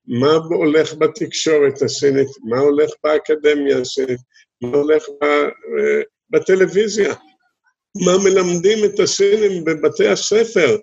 מה 0.07 0.33
הולך 0.51 0.95
בתקשורת 0.95 1.83
הסינית, 1.83 2.29
מה 2.45 2.59
הולך 2.59 2.91
באקדמיה 3.05 3.79
הסינית, 3.79 4.21
מה 4.63 4.77
הולך 4.79 5.05
בטלוויזיה, 6.31 7.15
מה 8.05 8.13
מלמדים 8.25 8.85
את 8.85 9.01
הסינים 9.01 9.65
בבתי 9.65 10.09
הספר, 10.09 10.77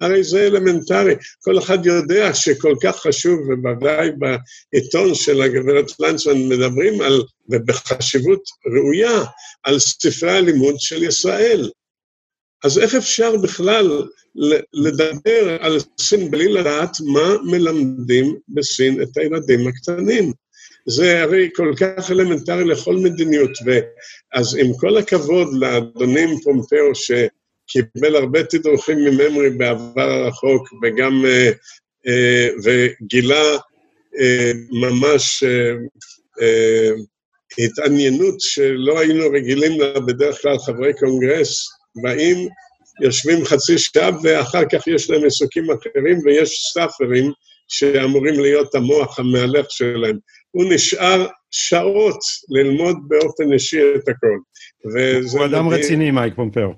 הרי 0.00 0.24
זה 0.24 0.46
אלמנטרי. 0.46 1.14
כל 1.40 1.58
אחד 1.58 1.86
יודע 1.86 2.34
שכל 2.34 2.74
כך 2.82 2.96
חשוב, 2.96 3.40
ובוודאי 3.48 4.10
בעיתון 4.18 5.14
של 5.14 5.42
הגברת 5.42 6.00
לנצמן 6.00 6.48
מדברים 6.48 7.00
על, 7.00 7.22
ובחשיבות 7.48 8.42
ראויה, 8.76 9.24
על 9.62 9.78
ספרי 9.78 10.30
הלימוד 10.30 10.74
של 10.78 11.02
ישראל. 11.02 11.70
אז 12.64 12.78
איך 12.78 12.94
אפשר 12.94 13.36
בכלל 13.36 14.02
לדבר 14.72 15.56
על 15.60 15.78
סין 16.00 16.30
בלי 16.30 16.52
לדעת 16.52 16.96
מה 17.00 17.34
מלמדים 17.44 18.36
בסין 18.48 19.02
את 19.02 19.16
הילדים 19.16 19.68
הקטנים? 19.68 20.32
זה 20.86 21.22
הרי 21.22 21.48
כל 21.54 21.72
כך 21.76 22.10
אלמנטרי 22.10 22.64
לכל 22.64 22.96
מדיניות, 22.96 23.50
ואז 23.66 24.56
עם 24.56 24.66
כל 24.80 24.96
הכבוד 24.96 25.48
לאדונים 25.60 26.28
פומפאו, 26.44 26.94
ש... 26.94 27.10
קיבל 27.70 28.16
הרבה 28.16 28.44
תדרוכים 28.44 28.98
מממרי 28.98 29.50
בעבר 29.50 30.10
הרחוק, 30.10 30.68
וגם, 30.82 31.24
אה, 31.26 31.50
אה, 32.08 32.48
וגילה 32.64 33.56
אה, 34.20 34.52
ממש 34.70 35.44
התעניינות 37.58 38.40
שלא 38.40 39.00
היינו 39.00 39.24
רגילים 39.30 39.80
לה 39.80 40.00
בדרך 40.00 40.42
כלל 40.42 40.58
חברי 40.58 40.92
קונגרס, 40.98 41.68
באים, 42.02 42.48
יושבים 43.02 43.44
חצי 43.44 43.78
שעה 43.78 44.10
ואחר 44.22 44.62
כך 44.72 44.86
יש 44.86 45.10
להם 45.10 45.24
עיסוקים 45.24 45.66
אחרים 45.70 46.18
ויש 46.24 46.66
סטאפרים 46.70 47.32
שאמורים 47.68 48.40
להיות 48.40 48.74
המוח 48.74 49.18
המהלך 49.18 49.66
שלהם. 49.68 50.18
הוא 50.50 50.64
נשאר 50.74 51.26
שעות 51.50 52.18
ללמוד 52.48 52.96
באופן 53.08 53.52
אישי 53.52 53.80
את 53.96 54.08
הכל. 54.08 54.38
הוא 55.32 55.44
אדם 55.44 55.66
מדהים, 55.66 55.80
רציני, 55.80 56.10
מייק 56.10 56.34
פומפאו. 56.34 56.74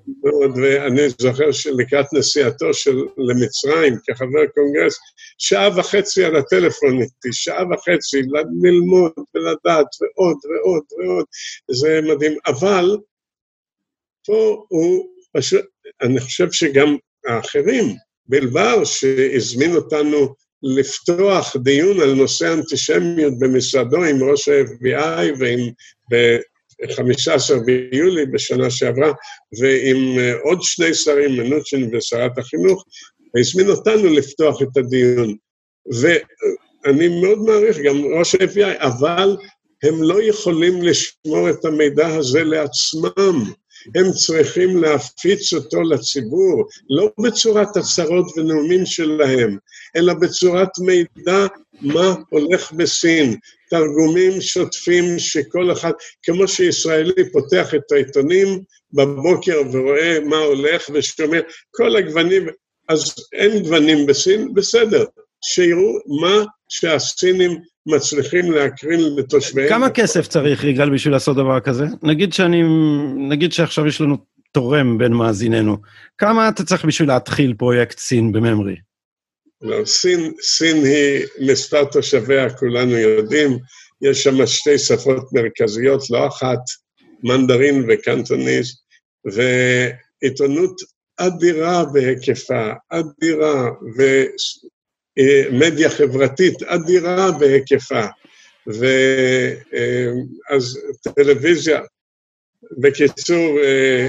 ואני 0.57 1.09
זוכר 1.19 1.53
שלקראת 1.53 2.07
נסיעתו 2.13 2.75
של, 2.75 2.97
למצרים 3.19 3.97
כחבר 4.07 4.47
קונגרס, 4.55 4.99
שעה 5.39 5.79
וחצי 5.79 6.25
על 6.25 6.37
הטלפון 6.37 7.03
איתי, 7.03 7.33
שעה 7.33 7.65
וחצי 7.73 8.23
ללמוד 8.63 9.13
ולדעת 9.35 9.87
ועוד 10.01 10.37
ועוד 10.45 10.83
ועוד, 10.99 11.25
זה 11.71 12.01
מדהים. 12.03 12.33
אבל 12.47 12.97
פה 14.27 14.65
הוא 14.69 15.09
פשוט, 15.37 15.61
אני 16.03 16.21
חושב 16.21 16.53
שגם 16.53 16.97
האחרים, 17.27 17.85
בלבר 18.27 18.85
שהזמין 18.85 19.77
אותנו 19.77 20.35
לפתוח 20.62 21.57
דיון 21.57 22.01
על 22.01 22.14
נושא 22.14 22.53
אנטישמיות 22.53 23.38
במשרדו 23.38 24.05
עם 24.05 24.22
ראש 24.22 24.48
ה-FBI 24.48 25.33
ועם 25.38 25.70
ב-15 26.11 27.64
ביולי 27.64 28.27
בשנה 28.27 28.70
שעברה, 28.70 29.12
ועם 29.61 30.18
אה, 30.18 30.33
עוד 30.42 30.62
שני 30.62 30.94
שרים, 30.94 31.37
מנוצ'ין 31.37 31.94
ושרת 31.94 32.38
החינוך, 32.38 32.85
והזמין 33.35 33.68
אותנו 33.68 34.05
לפתוח 34.05 34.62
את 34.62 34.77
הדיון. 34.77 35.37
ואני 35.87 37.20
מאוד 37.20 37.38
מעריך, 37.38 37.79
גם 37.79 37.96
ראש 38.18 38.35
ה-FBI, 38.35 38.87
אבל 38.87 39.37
הם 39.83 40.03
לא 40.03 40.22
יכולים 40.22 40.83
לשמור 40.83 41.51
את 41.51 41.64
המידע 41.64 42.07
הזה 42.07 42.44
לעצמם. 42.44 43.53
הם 43.95 44.12
צריכים 44.12 44.83
להפיץ 44.83 45.53
אותו 45.53 45.83
לציבור, 45.83 46.64
לא 46.90 47.11
בצורת 47.18 47.77
הצהרות 47.77 48.27
ונאומים 48.37 48.87
שלהם, 48.87 49.59
אלא 49.97 50.14
בצורת 50.14 50.68
מידע 50.79 51.47
מה 51.81 52.14
הולך 52.31 52.73
בסין. 52.73 53.37
תרגומים 53.71 54.40
שוטפים 54.40 55.18
שכל 55.18 55.73
אחד, 55.73 55.92
כמו 56.23 56.49
שישראלי 56.49 57.31
פותח 57.33 57.75
את 57.75 57.92
העיתונים 57.92 58.62
בבוקר 58.92 59.62
ורואה 59.73 60.21
מה 60.21 60.37
הולך 60.37 60.90
ושומע, 60.95 61.38
כל 61.71 61.97
הגוונים, 61.97 62.47
אז 62.88 63.14
אין 63.33 63.62
גוונים 63.62 64.07
בסין, 64.07 64.55
בסדר, 64.55 65.05
שיראו 65.45 65.99
מה 66.21 66.45
שהסינים 66.68 67.61
מצליחים 67.87 68.53
להקרין 68.53 69.01
לתושביהם. 69.16 69.68
כמה 69.68 69.90
כסף 69.90 70.27
צריך, 70.27 70.64
יגאל, 70.64 70.90
בשביל 70.90 71.14
לעשות 71.14 71.37
דבר 71.37 71.61
כזה? 71.61 71.85
נגיד 72.03 72.33
שאני, 72.33 72.62
נגיד 73.29 73.53
שעכשיו 73.53 73.87
יש 73.87 74.01
לנו 74.01 74.16
תורם 74.53 74.99
בין 74.99 75.12
מאזיננו. 75.12 75.77
כמה 76.18 76.49
אתה 76.49 76.64
צריך 76.64 76.85
בשביל 76.85 77.09
להתחיל 77.09 77.55
פרויקט 77.59 77.99
סין 77.99 78.33
בממרי? 78.33 78.77
לא, 79.62 79.85
סין, 79.85 80.33
סין 80.42 80.77
היא, 80.77 81.27
מספר 81.40 81.85
תושביה, 81.85 82.51
כולנו 82.51 82.90
יודעים, 82.90 83.59
יש 84.03 84.23
שם 84.23 84.47
שתי 84.47 84.79
שפות 84.79 85.33
מרכזיות, 85.33 86.11
לא 86.11 86.27
אחת, 86.27 86.59
מנדרין 87.23 87.85
וקנטוניז, 87.88 88.83
ועיתונות 89.25 90.81
אדירה 91.16 91.85
בהיקפה, 91.85 92.71
אדירה, 92.90 93.71
ומדיה 95.18 95.90
חברתית 95.90 96.62
אדירה 96.62 97.31
בהיקפה. 97.31 98.07
ואז 98.66 100.79
טלוויזיה, 101.14 101.81
בקיצור, 102.79 103.59
אה, 103.62 104.09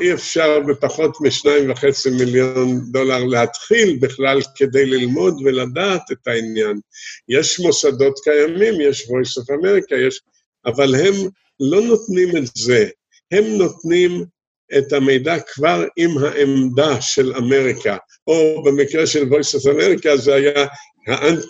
אי 0.00 0.12
אפשר 0.12 0.60
בפחות 0.60 1.16
משניים 1.20 1.70
וחצי 1.70 2.10
מיליון 2.10 2.80
דולר 2.92 3.24
להתחיל 3.24 3.98
בכלל 4.00 4.40
כדי 4.54 4.86
ללמוד 4.86 5.34
ולדעת 5.44 6.02
את 6.12 6.26
העניין. 6.26 6.80
יש 7.28 7.60
מוסדות 7.60 8.20
קיימים, 8.24 8.80
יש 8.80 9.02
voice 9.02 9.42
of 9.42 9.46
America, 9.46 9.94
יש... 9.94 10.20
אבל 10.66 10.94
הם 10.94 11.14
לא 11.60 11.82
נותנים 11.82 12.36
את 12.36 12.42
זה, 12.54 12.88
הם 13.32 13.44
נותנים 13.44 14.24
את 14.78 14.92
המידע 14.92 15.36
כבר 15.54 15.84
עם 15.96 16.10
העמדה 16.18 17.00
של 17.00 17.32
אמריקה, 17.36 17.96
או 18.26 18.62
במקרה 18.64 19.06
של 19.06 19.22
voice 19.22 19.58
of 19.58 19.70
America 19.70 20.16
זה 20.16 20.34
היה 20.34 20.66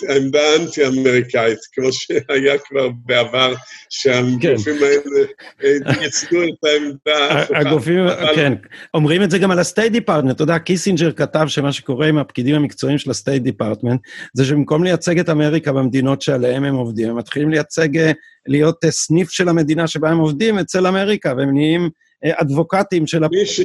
העמדה 0.09 0.41
האנטי-אמריקאית, 0.41 1.59
כמו 1.73 1.93
שהיה 1.93 2.59
כבר 2.59 2.89
בעבר, 3.07 3.55
שהגופים 3.91 4.79
כן. 4.79 4.85
האלה 5.63 6.03
ייצגו 6.03 6.43
את 6.43 6.65
העמדה 6.65 7.45
הגופים, 7.55 8.05
כן. 8.35 8.53
אומרים 8.95 9.23
את 9.23 9.31
זה 9.31 9.39
גם 9.39 9.51
על 9.51 9.59
ה 9.59 9.64
State 9.64 9.93
Department. 9.93 10.35
אתה 10.35 10.43
יודע, 10.43 10.59
קיסינג'ר 10.59 11.13
כתב 11.13 11.45
שמה 11.47 11.73
שקורה 11.73 12.07
עם 12.07 12.19
הפקידים 12.19 12.55
המקצועיים 12.55 12.99
של 12.99 13.11
ה 13.11 13.16
State 13.16 13.43
Department, 13.43 14.01
זה 14.35 14.45
שבמקום 14.45 14.85
לייצג 14.85 15.19
את 15.19 15.29
אמריקה 15.29 15.73
במדינות 15.73 16.23
שעליהן 16.23 16.65
הם 16.65 16.75
עובדים, 16.75 17.11
הם 17.11 17.17
מתחילים 17.17 17.51
לייצג, 17.51 17.99
אה, 17.99 18.13
להיות 18.47 18.85
אה, 18.85 18.91
סניף 18.91 19.31
של 19.31 19.49
המדינה 19.49 19.87
שבה 19.87 20.11
הם 20.11 20.19
עובדים 20.19 20.59
אצל 20.59 20.87
אמריקה, 20.87 21.35
והם 21.39 21.55
נהיים 21.55 21.83
אה, 21.83 21.89
אדבוקטים 22.25 23.07
של... 23.07 23.19
מי, 23.31 23.47
ש... 23.47 23.61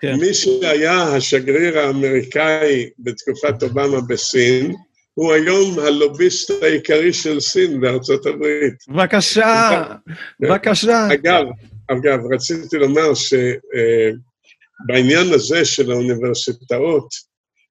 כן. 0.00 0.14
מי 0.20 0.34
שהיה 0.34 1.02
השגריר 1.02 1.78
האמריקאי 1.78 2.90
בתקופת 2.98 3.62
אובמה 3.62 4.00
בסין, 4.08 4.74
הוא 5.14 5.32
היום 5.32 5.78
הלוביסט 5.78 6.50
העיקרי 6.62 7.12
של 7.12 7.40
סין 7.40 7.80
בארצות 7.80 8.26
הברית. 8.26 8.74
בבקשה, 8.88 9.82
בבקשה. 10.40 11.08
אגב, 11.12 11.44
אגב, 11.90 12.18
רציתי 12.34 12.76
לומר 12.76 13.14
שבעניין 13.14 13.42
הזה 15.32 15.64
של 15.64 15.90
האוניברסיטאות, 15.90 17.08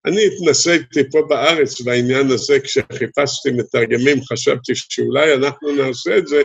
אני 0.06 0.22
התנסיתי 0.26 1.10
פה 1.12 1.22
בארץ 1.30 1.82
בעניין 1.82 2.32
הזה, 2.32 2.60
כשחיפשתי 2.60 3.52
מתרגמים, 3.52 4.24
חשבתי 4.32 4.72
שאולי 4.76 5.34
אנחנו 5.34 5.72
נעשה 5.72 6.18
את 6.18 6.28
זה, 6.28 6.42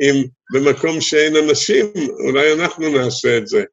אם 0.00 0.24
במקום 0.52 1.00
שאין 1.00 1.36
אנשים, 1.36 1.86
אולי 2.26 2.52
אנחנו 2.52 2.88
נעשה 2.88 3.36
את 3.36 3.46
זה. 3.46 3.64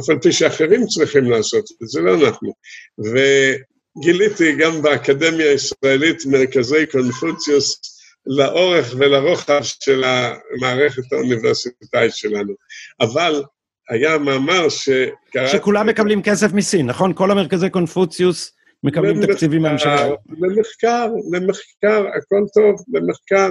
אף 0.00 0.10
על 0.10 0.18
פי 0.22 0.32
שאחרים 0.32 0.86
צריכים 0.86 1.30
לעשות 1.30 1.64
את 1.82 1.88
זה, 1.88 2.00
לא 2.00 2.14
אנחנו. 2.14 2.52
וגיליתי 2.98 4.56
גם 4.56 4.82
באקדמיה 4.82 5.50
הישראלית 5.50 6.26
מרכזי 6.26 6.86
קונפוציוס 6.86 7.80
לאורך 8.26 8.94
ולרוחב 8.98 9.60
של 9.62 10.04
המערכת 10.04 11.12
האוניברסיטאית 11.12 12.14
שלנו. 12.14 12.52
אבל 13.00 13.42
היה 13.90 14.18
מאמר 14.18 14.68
שקראתי... 14.68 15.52
שכולם 15.52 15.86
מקבלים 15.86 16.22
כסף 16.22 16.52
מסין, 16.52 16.86
נכון? 16.86 17.12
כל 17.14 17.30
המרכזי 17.30 17.70
קונפוציוס 17.70 18.52
מקבלים 18.84 19.16
למחקר, 19.16 19.32
תקציבים 19.32 19.62
מהממשלה. 19.62 20.08
למחקר, 20.40 21.08
למחקר, 21.32 22.06
הכל 22.16 22.44
טוב, 22.54 22.84
למחקר. 22.94 23.50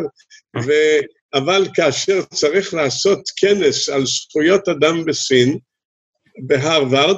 אה. 0.56 0.62
ו... 0.66 0.72
אבל 1.36 1.68
כאשר 1.74 2.22
צריך 2.34 2.74
לעשות 2.74 3.22
כנס 3.36 3.90
על 3.90 4.06
זכויות 4.06 4.70
אדם 4.70 5.06
בסין, 5.06 5.58
בהרווארד, 6.48 7.18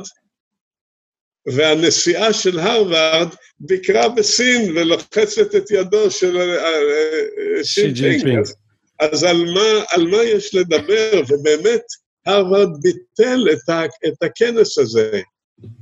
והנשיאה 1.47 2.34
של 2.34 2.59
הרווארד 2.59 3.28
ביקרה 3.59 4.09
בסין 4.09 4.78
ולוחצת 4.78 5.55
את 5.55 5.72
ידו 5.72 6.11
של 6.11 6.38
אה, 6.38 6.65
אה, 6.65 7.63
שי 7.63 7.91
ג'ינפינג. 7.91 8.39
אז, 8.39 8.55
אז 8.99 9.24
על, 9.24 9.45
מה, 9.53 9.84
על 9.89 10.07
מה 10.07 10.24
יש 10.24 10.55
לדבר? 10.55 11.22
ובאמת, 11.30 11.82
הרווארד 12.26 12.70
ביטל 12.82 13.47
את, 13.53 13.70
ה, 13.70 13.86
את 13.86 14.24
הכנס 14.24 14.78
הזה. 14.78 15.22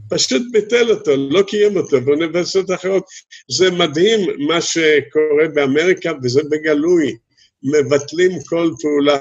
פשוט 0.09 0.41
ביטל 0.51 0.91
אותו, 0.91 1.11
לא 1.15 1.41
קיים 1.41 1.77
אותו 1.77 2.01
באוניברסיטות 2.01 2.71
אחרות. 2.71 3.03
זה 3.51 3.71
מדהים 3.71 4.19
מה 4.47 4.61
שקורה 4.61 5.47
באמריקה, 5.53 6.11
וזה 6.23 6.41
בגלוי. 6.51 7.17
מבטלים 7.73 8.31
כל 8.49 8.71
פעולה. 8.81 9.17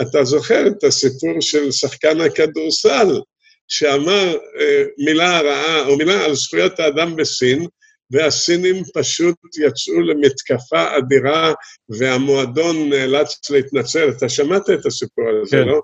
אתה 0.00 0.24
זוכר 0.24 0.66
את 0.66 0.84
הסיפור 0.84 1.40
של 1.40 1.70
שחקן 1.70 2.20
הכדורסל, 2.20 3.20
שאמר 3.68 4.36
אה, 4.60 4.84
מילה 4.98 5.40
רעה, 5.40 5.86
או 5.86 5.96
מילה 5.96 6.24
על 6.24 6.34
זכויות 6.34 6.80
האדם 6.80 7.16
בסין, 7.16 7.66
והסינים 8.10 8.82
פשוט 8.94 9.36
יצאו 9.58 10.00
למתקפה 10.00 10.98
אדירה, 10.98 11.52
והמועדון 11.88 12.88
נאלץ 12.88 13.50
להתנצל. 13.50 14.08
אתה 14.08 14.28
שמעת 14.28 14.70
את 14.70 14.86
הסיפור 14.86 15.24
הזה, 15.42 15.56
כן. 15.56 15.68
לא? 15.68 15.82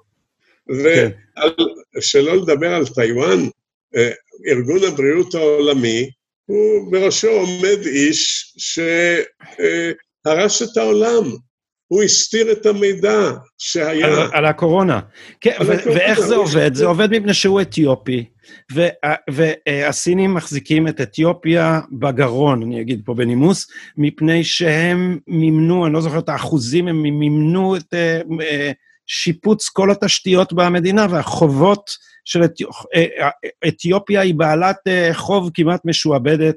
ושלא 1.99 2.30
כן. 2.30 2.38
לדבר 2.38 2.74
על 2.74 2.86
טיוואן, 2.86 3.49
אה, 3.97 4.11
ארגון 4.49 4.84
הבריאות 4.84 5.34
העולמי, 5.34 6.11
הוא 6.47 6.92
בראשו 6.92 7.28
עומד 7.28 7.86
איש 7.86 8.53
שהרס 8.59 10.62
את 10.62 10.76
העולם. 10.76 11.24
הוא 11.95 12.03
הסתיר 12.03 12.53
את 12.53 12.66
המידע 12.66 13.30
שהיה... 13.59 14.07
על, 14.07 14.28
על 14.32 14.45
הקורונה. 14.45 15.01
כן, 15.40 15.53
על 15.59 15.66
ו- 15.66 15.72
הקורונה. 15.72 16.01
ואיך 16.01 16.20
זה 16.20 16.36
עובד? 16.36 16.74
זה 16.74 16.86
עובד 16.86 17.11
מפני 17.11 17.34
שהוא 17.34 17.61
אתיופי, 17.61 18.24
והסינים 19.30 20.34
מחזיקים 20.34 20.88
את 20.88 21.01
אתיופיה 21.01 21.80
בגרון, 21.92 22.62
אני 22.62 22.80
אגיד 22.80 23.03
פה 23.05 23.14
בנימוס, 23.14 23.66
מפני 23.97 24.45
שהם 24.45 25.18
מימנו, 25.28 25.86
אני 25.86 25.95
לא 25.95 26.01
זוכר 26.01 26.18
את 26.18 26.28
האחוזים, 26.28 26.88
הם 26.88 27.03
מימנו 27.03 27.76
את 27.76 27.95
אה, 27.95 28.20
אה, 28.40 28.72
שיפוץ 29.07 29.68
כל 29.68 29.90
התשתיות 29.90 30.53
במדינה, 30.53 31.07
והחובות 31.11 31.90
של 32.24 32.42
אה, 32.95 33.28
אתיופיה 33.68 34.20
היא 34.20 34.34
בעלת 34.34 34.78
חוב 35.12 35.51
כמעט 35.55 35.80
משועבדת 35.84 36.57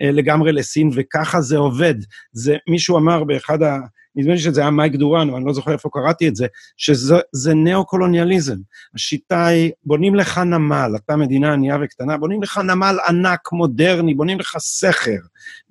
לגמרי 0.00 0.52
לסין, 0.52 0.90
וככה 0.94 1.40
זה 1.40 1.56
עובד. 1.56 1.94
זה, 2.32 2.56
מישהו 2.68 2.98
אמר 2.98 3.24
באחד 3.24 3.62
ה... 3.62 3.76
נדמה 4.18 4.32
לי 4.32 4.38
שזה 4.38 4.60
היה 4.60 4.70
מייק 4.70 4.94
דורן, 4.94 5.28
אבל 5.28 5.36
אני 5.36 5.46
לא 5.46 5.52
זוכר 5.52 5.72
איפה 5.72 5.88
קראתי 5.92 6.28
את 6.28 6.36
זה, 6.36 6.46
שזה 6.76 7.54
ניאו-קולוניאליזם. 7.54 8.56
השיטה 8.94 9.46
היא, 9.46 9.72
בונים 9.84 10.14
לך 10.14 10.38
נמל, 10.38 10.92
אתה 10.96 11.16
מדינה 11.16 11.52
ענייה 11.52 11.76
וקטנה, 11.82 12.16
בונים 12.16 12.42
לך 12.42 12.58
נמל 12.58 12.96
ענק, 13.08 13.52
מודרני, 13.52 14.14
בונים 14.14 14.40
לך 14.40 14.56
סכר, 14.58 15.18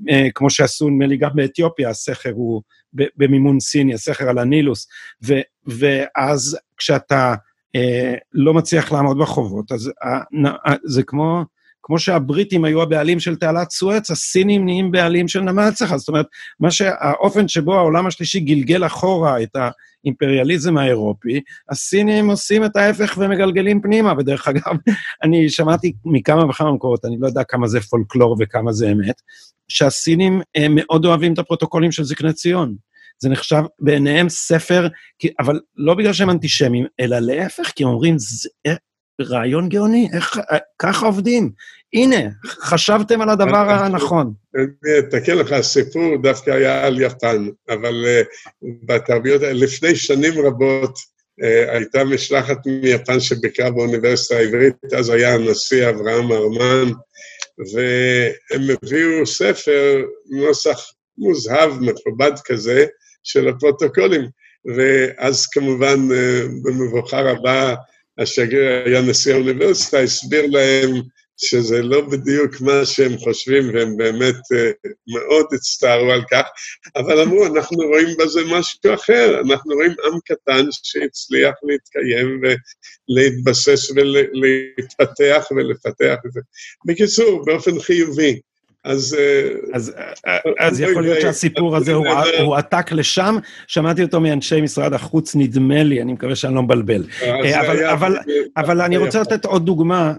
אה, 0.10 0.28
כמו 0.36 0.50
שעשו, 0.50 0.90
נדמה 0.90 1.08
לי, 1.08 1.18
גם 1.18 1.30
באתיופיה, 1.36 1.90
הסכר 1.90 2.32
הוא 2.32 2.62
במימון 2.94 3.60
סיני, 3.60 3.94
הסכר 3.94 4.30
על 4.30 4.38
הנילוס, 4.38 4.88
ו, 5.26 5.34
ואז 5.66 6.58
כשאתה 6.78 7.36
אה, 7.76 8.14
לא 8.34 8.54
מצליח 8.54 8.92
לעמוד 8.92 9.18
בחובות, 9.18 9.72
אז 9.72 9.92
אה, 10.04 10.76
זה 10.84 11.04
כמו... 11.04 11.57
כמו 11.88 12.00
שהבריטים 12.00 12.66
היו 12.66 12.82
הבעלים 12.82 13.20
של 13.20 13.36
תעלת 13.36 13.72
סואץ, 13.72 14.12
הסינים 14.12 14.66
נהיים 14.66 14.92
בעלים 14.92 15.28
של 15.28 15.42
נמל 15.42 15.72
צחה. 15.72 15.98
זאת 15.98 16.08
אומרת, 16.08 16.26
מה 16.60 16.72
שהאופן 16.72 17.48
שבו 17.48 17.76
העולם 17.76 18.08
השלישי 18.08 18.40
גלגל 18.40 18.86
אחורה 18.86 19.44
את 19.44 19.56
האימפריאליזם 19.56 20.78
האירופי, 20.78 21.42
הסינים 21.70 22.30
עושים 22.30 22.66
את 22.66 22.76
ההפך 22.76 23.18
ומגלגלים 23.18 23.82
פנימה. 23.82 24.14
ודרך 24.18 24.48
אגב, 24.48 24.76
אני 25.24 25.50
שמעתי 25.50 25.94
מכמה 26.06 26.46
וכמה 26.46 26.72
מקורות, 26.72 27.06
אני 27.06 27.16
לא 27.20 27.28
יודע 27.28 27.44
כמה 27.44 27.68
זה 27.68 27.82
פולקלור 27.82 28.36
וכמה 28.40 28.74
זה 28.74 28.92
אמת, 28.92 29.22
שהסינים 29.68 30.42
מאוד 30.70 31.06
אוהבים 31.06 31.34
את 31.34 31.40
הפרוטוקולים 31.40 31.92
של 31.92 32.04
זקני 32.04 32.34
ציון. 32.34 32.76
זה 33.20 33.30
נחשב 33.30 33.64
בעיניהם 33.80 34.30
ספר, 34.30 34.88
אבל 35.40 35.60
לא 35.78 35.94
בגלל 35.94 36.14
שהם 36.14 36.30
אנטישמים, 36.30 36.86
אלא 37.00 37.20
להפך, 37.20 37.72
כי 37.76 37.84
הם 37.84 37.90
אומרים, 37.90 38.18
רעיון 39.22 39.70
גאוני, 39.70 40.10
איך, 40.14 40.40
ככה 40.80 41.06
עובדים. 41.06 41.52
הנה, 41.94 42.30
חשבתם 42.46 43.22
על 43.22 43.30
הדבר 43.30 43.70
הנכון. 43.70 44.34
אני 44.56 45.00
אתקן 45.00 45.38
לך, 45.38 45.52
הסיפור 45.52 46.18
דווקא 46.24 46.52
היה 46.52 46.86
על 46.86 47.02
יפן, 47.02 47.48
אבל 47.70 48.06
uh, 48.06 48.26
בתרביות, 48.84 49.42
לפני 49.42 49.96
שנים 49.96 50.46
רבות 50.46 50.98
uh, 50.98 51.72
הייתה 51.72 52.04
משלחת 52.04 52.58
מיפן 52.66 53.20
שביקרה 53.20 53.72
באוניברסיטה 53.72 54.36
העברית, 54.36 54.76
אז 54.98 55.10
היה 55.10 55.34
הנשיא 55.34 55.90
אברהם 55.90 56.32
ארמן, 56.32 56.92
והם 57.74 58.62
הביאו 58.70 59.26
ספר, 59.26 60.02
נוסח 60.30 60.80
מוזהב, 61.18 61.72
מכובד 61.82 62.32
כזה, 62.46 62.86
של 63.24 63.48
הפרוטוקולים. 63.48 64.22
ואז 64.76 65.46
כמובן, 65.46 66.08
uh, 66.10 66.50
במבוכה 66.64 67.22
רבה, 67.22 67.76
השגריר 68.18 68.84
היה 68.86 69.02
נשיא 69.02 69.34
האוניברסיטה, 69.34 70.00
הסביר 70.00 70.46
להם 70.46 71.02
שזה 71.38 71.82
לא 71.82 72.02
בדיוק 72.02 72.62
מה 72.62 72.86
שהם 72.86 73.18
חושבים, 73.18 73.74
והם 73.74 73.98
באמת 73.98 74.36
uh, 74.36 74.90
מאוד 75.08 75.46
הצטערו 75.54 76.12
על 76.12 76.22
כך, 76.32 76.44
אבל 76.96 77.22
אמרו, 77.22 77.46
אנחנו 77.46 77.78
רואים 77.78 78.08
בזה 78.20 78.42
משהו 78.46 78.94
אחר, 78.94 79.40
אנחנו 79.40 79.76
רואים 79.76 79.92
עם 79.92 80.20
קטן 80.26 80.66
שהצליח 80.72 81.54
להתקיים 81.64 82.42
ולהתבסס 83.10 83.92
ולהתפתח 83.92 85.48
ולפתח 85.52 86.16
את 86.26 86.32
זה. 86.32 86.40
בקיצור, 86.86 87.46
באופן 87.46 87.80
חיובי. 87.80 88.40
אז... 88.84 89.18
אה, 89.20 89.50
אז, 89.74 89.96
אה, 90.28 90.38
אז 90.60 90.82
יכול 90.82 91.02
להיות 91.02 91.22
שהסיפור 91.22 91.76
הזה 91.76 91.94
הועתק 92.40 92.92
לשם, 92.92 93.36
שמעתי 93.68 94.04
אותו 94.04 94.20
מאנשי 94.20 94.62
משרד 94.62 94.94
החוץ, 94.94 95.36
נדמה 95.36 95.84
לי, 95.84 96.02
אני 96.02 96.14
מקווה 96.14 96.36
שאני 96.36 96.56
לא 96.56 96.64
מבלבל. 96.64 97.04
אה, 97.24 97.94
אבל 98.58 98.82
אני 98.82 98.98
רוצה 98.98 99.22
לתת 99.22 99.46
עוד 99.46 99.66
דוגמה, 99.66 100.14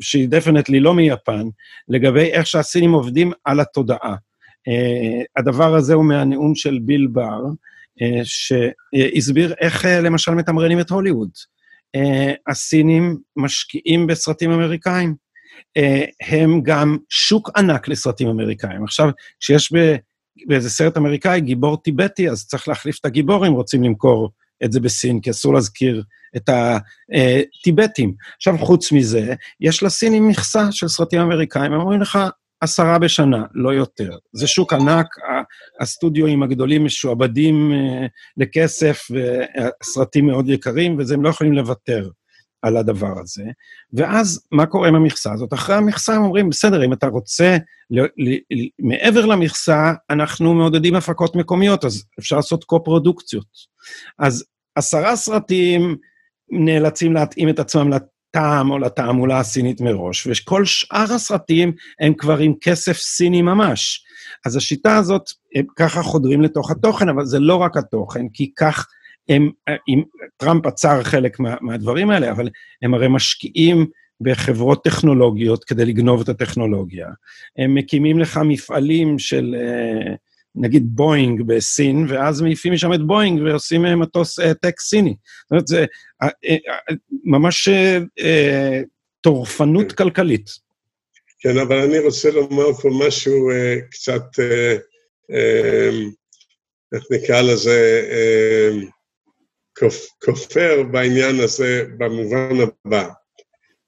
שהיא 0.00 0.28
דפנטלי 0.28 0.80
לא 0.80 0.94
מיפן, 0.94 1.42
לגבי 1.88 2.32
איך 2.32 2.46
שהסינים 2.46 2.92
עובדים 2.92 3.32
על 3.44 3.60
התודעה. 3.60 4.14
הדבר 5.36 5.74
הזה 5.74 5.94
הוא 5.94 6.04
מהנאום 6.04 6.54
של 6.54 6.78
ביל 6.82 7.06
בר, 7.06 7.40
שהסביר 8.24 9.54
איך 9.60 9.84
למשל 10.02 10.32
מתמרנים 10.32 10.80
את 10.80 10.90
הוליווד. 10.90 11.30
הסינים 12.46 13.16
משקיעים 13.36 14.06
בסרטים 14.06 14.50
אמריקאים. 14.50 15.23
אה, 15.76 16.04
הם 16.20 16.60
גם 16.62 16.96
שוק 17.08 17.50
ענק 17.56 17.88
לסרטים 17.88 18.28
אמריקאים. 18.28 18.84
עכשיו, 18.84 19.08
כשיש 19.40 19.72
באיזה 20.46 20.70
סרט 20.70 20.96
אמריקאי 20.96 21.40
גיבור 21.40 21.76
טיבטי, 21.76 22.30
אז 22.30 22.46
צריך 22.46 22.68
להחליף 22.68 22.98
את 23.00 23.04
הגיבור 23.04 23.46
אם 23.46 23.52
רוצים 23.52 23.82
למכור 23.82 24.30
את 24.64 24.72
זה 24.72 24.80
בסין, 24.80 25.20
כי 25.20 25.30
אסור 25.30 25.54
להזכיר 25.54 26.02
את 26.36 26.48
הטיבטים. 26.48 28.14
עכשיו, 28.36 28.58
חוץ 28.58 28.92
מזה, 28.92 29.34
יש 29.60 29.82
לסינים 29.82 30.28
מכסה 30.28 30.72
של 30.72 30.88
סרטים 30.88 31.20
אמריקאים, 31.20 31.72
הם 31.72 31.80
אומרים 31.80 32.00
לך, 32.00 32.18
עשרה 32.60 32.98
בשנה, 32.98 33.44
לא 33.54 33.74
יותר. 33.74 34.10
זה 34.32 34.46
שוק 34.46 34.72
ענק, 34.72 35.06
הסטודיואים 35.80 36.42
הגדולים 36.42 36.84
משועבדים 36.84 37.72
אה, 37.72 38.06
לכסף, 38.36 39.02
והסרטים 39.10 40.26
מאוד 40.26 40.48
יקרים, 40.48 40.98
וזה 40.98 41.14
הם 41.14 41.22
לא 41.22 41.28
יכולים 41.28 41.52
לוותר. 41.52 42.08
על 42.64 42.76
הדבר 42.76 43.20
הזה, 43.20 43.44
ואז 43.92 44.46
מה 44.52 44.66
קורה 44.66 44.88
עם 44.88 44.94
המכסה 44.94 45.32
הזאת? 45.32 45.52
אחרי 45.52 45.76
המכסה 45.76 46.14
הם 46.14 46.22
אומרים, 46.22 46.50
בסדר, 46.50 46.84
אם 46.84 46.92
אתה 46.92 47.06
רוצה, 47.06 47.56
ל, 47.90 48.00
ל, 48.00 48.34
ל, 48.50 48.68
מעבר 48.78 49.26
למכסה, 49.26 49.92
אנחנו 50.10 50.54
מעודדים 50.54 50.94
הפקות 50.94 51.36
מקומיות, 51.36 51.84
אז 51.84 52.04
אפשר 52.18 52.36
לעשות 52.36 52.64
קו-פרודוקציות. 52.64 53.46
אז 54.18 54.44
עשרה 54.74 55.16
סרטים 55.16 55.96
נאלצים 56.50 57.12
להתאים 57.12 57.48
את 57.48 57.58
עצמם 57.58 57.90
לטעם 57.92 58.70
או 58.70 58.78
לתעמולה 58.78 59.38
הסינית 59.38 59.80
מראש, 59.80 60.26
וכל 60.26 60.64
שאר 60.64 61.12
הסרטים 61.14 61.72
הם 62.00 62.14
כבר 62.14 62.38
עם 62.38 62.54
כסף 62.60 62.96
סיני 62.96 63.42
ממש. 63.42 64.04
אז 64.46 64.56
השיטה 64.56 64.96
הזאת, 64.96 65.30
ככה 65.76 66.02
חודרים 66.02 66.42
לתוך 66.42 66.70
התוכן, 66.70 67.08
אבל 67.08 67.24
זה 67.24 67.38
לא 67.38 67.56
רק 67.56 67.76
התוכן, 67.76 68.28
כי 68.32 68.52
כך 68.56 68.86
הם, 69.28 69.50
אם, 69.88 70.02
טראמפ 70.36 70.66
עצר 70.66 71.02
חלק 71.02 71.40
מה, 71.40 71.54
מהדברים 71.60 72.10
האלה, 72.10 72.30
אבל 72.30 72.48
הם 72.82 72.94
הרי 72.94 73.08
משקיעים 73.08 73.86
בחברות 74.20 74.84
טכנולוגיות 74.84 75.64
כדי 75.64 75.84
לגנוב 75.84 76.20
את 76.20 76.28
הטכנולוגיה. 76.28 77.08
הם 77.58 77.74
מקימים 77.74 78.18
לך 78.18 78.40
מפעלים 78.44 79.18
של, 79.18 79.56
אה, 79.58 80.14
נגיד 80.54 80.82
בואינג 80.86 81.42
בסין, 81.42 82.06
ואז 82.08 82.42
מעיפים 82.42 82.72
משם 82.72 82.92
את 82.92 83.00
בואינג 83.06 83.42
ועושים 83.42 83.82
מטוס 83.82 84.40
אה, 84.40 84.54
טק 84.54 84.80
סיני. 84.80 85.14
זאת 85.42 85.50
אומרת, 85.50 85.66
זה 85.66 85.84
אה, 86.22 86.28
ממש 87.24 87.68
טורפנות 89.20 89.92
כן. 89.92 90.04
כלכלית. 90.04 90.50
כן, 91.38 91.58
אבל 91.58 91.76
אני 91.76 91.98
רוצה 91.98 92.30
לומר 92.30 92.72
פה 92.72 92.88
משהו 93.06 93.50
קצת, 93.90 94.22
איך 96.94 97.02
נקרא 97.10 97.40
לזה, 97.40 98.02
כופר 100.24 100.82
בעניין 100.90 101.40
הזה 101.40 101.84
במובן 101.98 102.56
הבא. 102.60 103.08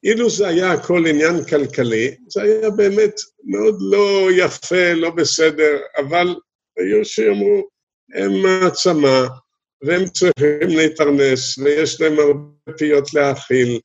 אילו 0.04 0.30
זה 0.30 0.48
היה 0.48 0.72
הכל 0.72 1.06
עניין 1.06 1.44
כלכלי, 1.44 2.14
זה 2.28 2.42
היה 2.42 2.70
באמת 2.70 3.14
מאוד 3.44 3.78
לא 3.80 4.28
יפה, 4.36 4.92
לא 4.92 5.10
בסדר, 5.10 5.78
אבל 5.96 6.34
היו 6.78 7.04
שיאמרו, 7.04 7.68
הם 8.14 8.32
מעצמה, 8.42 9.26
והם 9.82 10.04
צריכים 10.04 10.68
להתארנס, 10.68 11.58
ויש 11.58 12.00
להם 12.00 12.18
הרבה 12.18 12.72
פיות 12.78 13.14
להאכיל, 13.14 13.80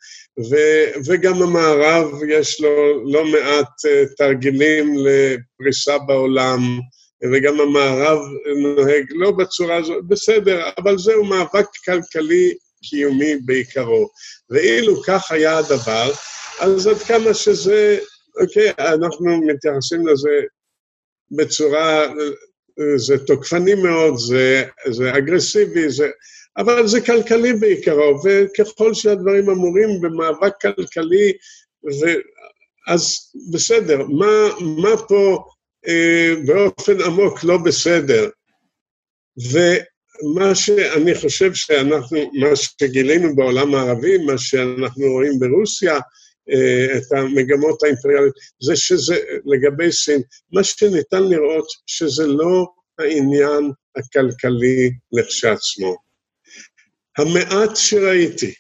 וגם 1.07 1.41
המערב 1.41 2.11
יש 2.29 2.61
לו 2.61 3.03
לא 3.11 3.25
מעט 3.25 3.67
uh, 3.67 4.15
תרגילים 4.17 4.93
לפריסה 4.97 5.97
בעולם, 5.97 6.59
וגם 7.23 7.59
המערב 7.59 8.19
נוהג 8.61 9.05
לא 9.09 9.31
בצורה 9.31 9.77
הזאת, 9.77 10.05
בסדר, 10.07 10.69
אבל 10.77 10.97
זהו 10.97 11.23
מאבק 11.23 11.65
כלכלי 11.85 12.53
קיומי 12.83 13.35
בעיקרו. 13.45 14.09
ואילו 14.49 15.01
כך 15.01 15.31
היה 15.31 15.57
הדבר, 15.57 16.11
אז 16.59 16.87
עד 16.87 16.97
כמה 16.97 17.33
שזה, 17.33 17.99
אוקיי, 18.41 18.71
אנחנו 18.79 19.41
מתייחסים 19.47 20.07
לזה 20.07 20.41
בצורה, 21.31 22.13
זה 22.95 23.25
תוקפני 23.25 23.75
מאוד, 23.75 24.17
זה, 24.17 24.63
זה 24.89 25.17
אגרסיבי, 25.17 25.89
זה, 25.89 26.09
אבל 26.57 26.87
זה 26.87 27.01
כלכלי 27.01 27.53
בעיקרו, 27.53 28.19
וככל 28.23 28.93
שהדברים 28.93 29.49
אמורים 29.49 30.01
במאבק 30.01 30.53
כלכלי, 30.61 31.33
ו, 31.85 32.05
אז 32.87 33.31
בסדר, 33.51 33.97
מה, 34.07 34.49
מה 34.81 34.97
פה 35.07 35.43
באופן 36.45 37.01
עמוק 37.01 37.43
לא 37.43 37.57
בסדר? 37.57 38.29
ו, 39.51 39.57
מה 40.35 40.55
שאני 40.55 41.15
חושב 41.15 41.53
שאנחנו, 41.53 42.31
מה 42.33 42.55
שגילינו 42.55 43.35
בעולם 43.35 43.75
הערבי, 43.75 44.17
מה 44.17 44.37
שאנחנו 44.37 45.11
רואים 45.11 45.39
ברוסיה, 45.39 45.99
אה, 46.49 46.97
את 46.97 47.11
המגמות 47.11 47.83
האימפריאליות, 47.83 48.33
זה 48.61 48.75
שזה, 48.75 49.17
לגבי 49.45 49.91
סין, 49.91 50.21
מה 50.51 50.63
שניתן 50.63 51.23
לראות 51.23 51.67
שזה 51.85 52.27
לא 52.27 52.67
העניין 52.99 53.71
הכלכלי 53.95 54.91
לכשעצמו. 55.11 55.95
המעט 57.17 57.75
שראיתי, 57.75 58.53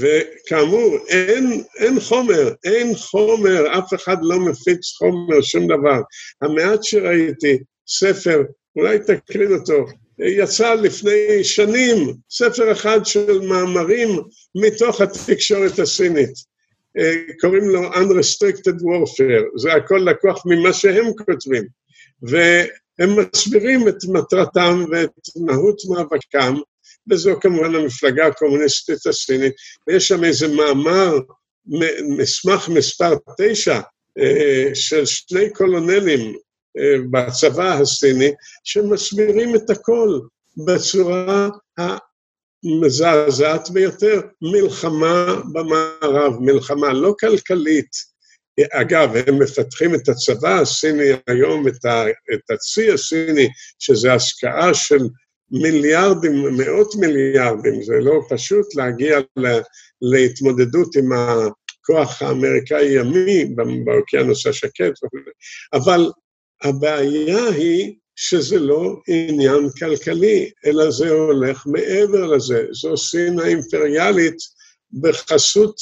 וכאמור, 0.00 0.98
אין, 1.08 1.62
אין 1.78 2.00
חומר, 2.00 2.54
אין 2.64 2.94
חומר, 2.94 3.78
אף 3.78 3.94
אחד 3.94 4.16
לא 4.22 4.40
מפיץ 4.40 4.92
חומר, 4.98 5.42
שום 5.42 5.66
דבר. 5.66 6.00
המעט 6.42 6.82
שראיתי, 6.82 7.58
ספר, 7.88 8.42
אולי 8.76 8.98
תקרין 8.98 9.52
אותו, 9.52 9.86
יצא 10.18 10.74
לפני 10.74 11.44
שנים 11.44 12.14
ספר 12.30 12.72
אחד 12.72 13.00
של 13.04 13.40
מאמרים 13.40 14.08
מתוך 14.54 15.00
התקשורת 15.00 15.78
הסינית. 15.78 16.52
אה, 16.98 17.12
קוראים 17.40 17.68
לו 17.68 17.92
Unrestricted 17.92 18.80
Warfare, 18.82 19.58
זה 19.58 19.72
הכל 19.72 20.06
לקוח 20.10 20.42
ממה 20.46 20.72
שהם 20.72 21.06
כותבים. 21.26 21.64
והם 22.22 23.16
מסבירים 23.18 23.88
את 23.88 23.96
מטרתם 24.08 24.84
ואת 24.90 25.10
מהות 25.36 25.82
מאבקם, 25.88 26.54
וזו 27.10 27.40
כמובן 27.40 27.74
המפלגה 27.74 28.26
הקומוניסטית 28.26 29.06
הסינית, 29.06 29.52
ויש 29.86 30.08
שם 30.08 30.24
איזה 30.24 30.48
מאמר, 30.48 31.18
מסמך 32.16 32.68
מספר 32.68 33.14
תשע, 33.38 33.80
אה, 34.18 34.70
של 34.74 35.04
שני 35.04 35.50
קולונלים 35.50 36.36
אה, 36.78 36.96
בצבא 37.10 37.72
הסיני, 37.72 38.32
שמסבירים 38.64 39.56
את 39.56 39.70
הכל 39.70 40.20
בצורה 40.66 41.48
המזעזעת 42.64 43.70
ביותר, 43.70 44.20
מלחמה 44.42 45.36
במערב, 45.52 46.40
מלחמה 46.40 46.92
לא 46.92 47.14
כלכלית. 47.20 48.12
אגב, 48.72 49.16
הם 49.26 49.42
מפתחים 49.42 49.94
את 49.94 50.08
הצבא 50.08 50.60
הסיני 50.60 51.08
היום, 51.26 51.68
את, 51.68 51.86
את 52.34 52.50
הצי 52.50 52.92
הסיני, 52.92 53.48
שזה 53.78 54.12
השקעה 54.12 54.74
של 54.74 54.98
מיליארדים, 55.52 56.56
מאות 56.56 56.94
מיליארדים, 56.94 57.82
זה 57.82 57.94
לא 58.00 58.20
פשוט 58.28 58.74
להגיע 58.74 59.18
ל, 59.36 59.58
להתמודדות 60.02 60.96
עם 60.96 61.12
הכוח 61.12 62.22
האמריקאי-ימי 62.22 63.44
באוקיינוס 63.84 64.46
השקט, 64.46 64.92
אבל 65.72 66.10
הבעיה 66.62 67.46
היא 67.46 67.94
שזה 68.16 68.58
לא 68.58 68.96
עניין 69.08 69.68
כלכלי, 69.78 70.50
אלא 70.66 70.90
זה 70.90 71.10
הולך 71.10 71.66
מעבר 71.66 72.26
לזה. 72.26 72.66
זו 72.72 72.96
סין 72.96 73.38
האימפריאלית 73.38 74.36
בחסות 75.00 75.74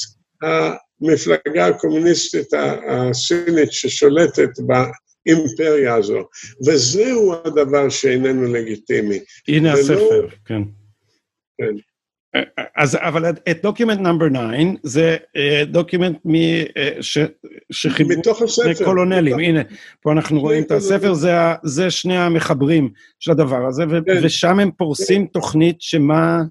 המפלגה 0.43 1.67
הקומוניסטית 1.67 2.49
הסינית 2.89 3.73
ששולטת 3.73 4.51
באימפריה 5.35 5.95
הזו. 5.95 6.25
וזהו 6.67 7.35
הדבר 7.45 7.89
שאיננו 7.89 8.53
לגיטימי. 8.53 9.19
הנה 9.49 9.73
ולא... 9.73 9.81
הספר, 9.81 10.29
כן. 10.45 10.63
כן. 11.59 11.75
אז 12.77 12.97
אבל 13.01 13.31
את 13.31 13.63
document 13.63 14.01
number 14.01 14.29
9 14.29 14.39
זה 14.83 15.17
document 15.67 16.19
מ... 16.27 16.35
ש, 17.01 17.19
שחיברו 17.73 18.49
שני 18.49 18.75
קולונלים, 18.85 19.39
הנה, 19.39 19.61
פה 20.01 20.13
אנחנו 20.13 20.41
רואים 20.41 20.63
את 20.63 20.71
הספר, 20.71 21.15
זה, 21.15 21.31
זה 21.65 21.91
שני 21.91 22.17
המחברים 22.17 22.91
של 23.21 23.31
הדבר 23.31 23.67
הזה, 23.69 23.85
ו, 23.91 24.05
כן. 24.07 24.21
ושם 24.23 24.61
הם 24.61 24.71
פורסים 24.71 25.27
כן. 25.27 25.33
תוכנית 25.33 25.77
שמה 25.81 26.43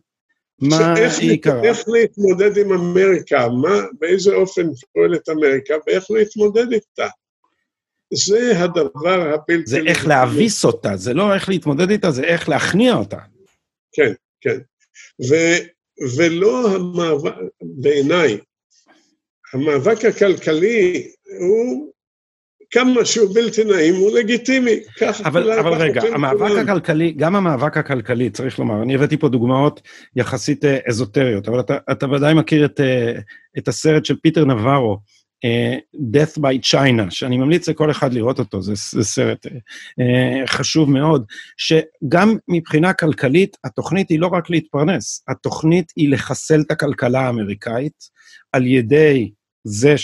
מה 0.61 0.93
היא 1.19 1.32
עיקרה. 1.32 1.63
איך 1.63 1.84
להתמודד 1.88 2.57
עם 2.57 2.71
אמריקה, 2.71 3.47
מה, 3.61 3.82
באיזה 3.99 4.36
אופן 4.36 4.67
פועלת 4.93 5.30
אמריקה 5.30 5.73
ואיך 5.88 6.05
להתמודד 6.11 6.71
איתה. 6.71 7.07
זה 8.14 8.64
הדבר 8.64 9.34
הבלתי... 9.34 9.66
זה 9.66 9.80
איך 9.86 10.07
להביס 10.07 10.66
אותה, 10.66 10.97
זה 10.97 11.14
לא 11.14 11.34
איך 11.34 11.49
להתמודד 11.49 11.89
איתה, 11.89 12.12
זה 12.12 12.24
איך 12.24 12.49
להכניע 12.49 12.93
אותה. 12.93 13.20
כן, 13.93 14.14
כן. 14.41 14.60
ו, 15.30 15.36
ולא 16.18 16.76
המאבק, 16.76 17.34
בעיניי, 17.62 18.38
המאבק 19.53 20.05
הכלכלי 20.05 21.07
הוא 21.39 21.91
כמה 22.72 23.05
שהוא 23.05 23.36
בלתי 23.36 23.64
נעים, 23.64 23.95
הוא 23.95 24.12
לגיטימי. 24.18 24.80
אבל, 25.26 25.51
אבל 25.51 25.74
רגע, 25.74 26.01
המאבק 26.01 26.47
כולם. 26.47 26.70
הכלכלי, 26.70 27.12
גם 27.12 27.36
המאבק 27.36 27.78
הכלכלי, 27.78 28.30
צריך 28.30 28.60
לומר, 28.60 28.84
אני 28.84 28.95
הבאתי 28.95 29.18
פה 29.18 29.30
דוגמאות 29.30 29.82
יחסית 30.16 30.66
אה, 30.66 30.78
אזוטריות, 30.88 31.47
אבל 31.47 31.60
אתה, 31.60 31.78
אתה 31.91 32.10
ודאי 32.10 32.34
מכיר 32.34 32.66
את, 32.66 32.80
אה, 32.80 33.20
את 33.57 33.68
הסרט 33.68 34.05
של 34.05 34.16
פיטר 34.22 34.45
נברו, 34.45 34.97
Death 35.96 36.38
by 36.38 36.72
China, 36.72 37.10
שאני 37.10 37.38
ממליץ 37.38 37.70
לכל 37.70 37.92
אחד 37.92 38.14
לראות 38.14 38.40
אותו, 38.40 38.62
זה, 38.62 38.74
זה 38.92 39.04
סרט 39.04 39.46
uh, 39.46 39.52
חשוב 40.48 40.92
מאוד, 40.92 41.26
שגם 41.58 42.38
מבחינה 42.48 42.94
כלכלית, 42.94 43.58
התוכנית 43.64 44.10
היא 44.10 44.20
לא 44.20 44.28
רק 44.28 44.50
להתפרנס, 44.50 45.24
התוכנית 45.28 45.94
היא 45.96 46.10
לחסל 46.10 46.62
את 46.62 46.72
הכלכלה 46.72 47.22
האמריקאית 47.22 48.10
על 48.52 48.68
ידי 48.68 49.32
זה 49.64 49.96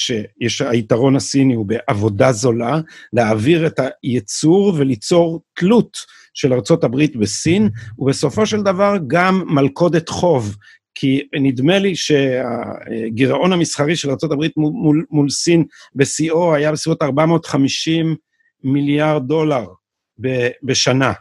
שהיתרון 0.47 1.15
הסיני 1.15 1.53
הוא 1.53 1.65
בעבודה 1.65 2.31
זולה, 2.31 2.79
להעביר 3.13 3.67
את 3.67 3.79
הייצור 4.03 4.73
וליצור 4.77 5.41
תלות 5.53 5.97
של 6.33 6.53
ארצות 6.53 6.83
הברית 6.83 7.15
בסין, 7.15 7.69
ובסופו 7.97 8.45
של 8.45 8.61
דבר 8.61 8.95
גם 9.07 9.43
מלכודת 9.47 10.09
חוב 10.09 10.55
כי 10.95 11.27
נדמה 11.39 11.79
לי 11.79 11.95
שהגירעון 11.95 13.53
המסחרי 13.53 13.95
של 13.95 14.09
ארה"ב 14.09 14.45
מול, 14.57 15.05
מול 15.11 15.29
סין 15.29 15.63
בשיאו 15.95 16.55
היה 16.55 16.71
בסביבות 16.71 17.01
450 17.01 18.15
מיליארד 18.63 19.27
דולר 19.27 19.65
בשנה. 20.63 21.13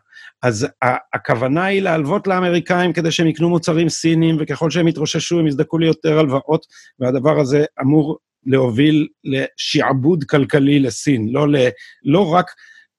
אז 0.42 0.66
הכוונה 1.14 1.64
היא 1.64 1.82
להלוות 1.82 2.26
לאמריקאים 2.26 2.92
כדי 2.92 3.10
שהם 3.10 3.26
יקנו 3.26 3.48
מוצרים 3.48 3.88
סינים, 3.88 4.36
וככל 4.40 4.70
שהם 4.70 4.88
יתרוששו 4.88 5.38
הם 5.38 5.46
יזדקו 5.46 5.78
לי 5.78 5.86
יותר 5.86 6.18
הלוואות, 6.18 6.66
והדבר 6.98 7.40
הזה 7.40 7.64
אמור 7.80 8.18
להוביל 8.46 9.08
לשעבוד 9.24 10.24
כלכלי 10.24 10.80
לסין, 10.80 11.28
לא, 11.32 11.48
ל, 11.48 11.56
לא, 12.04 12.32
רק, 12.34 12.46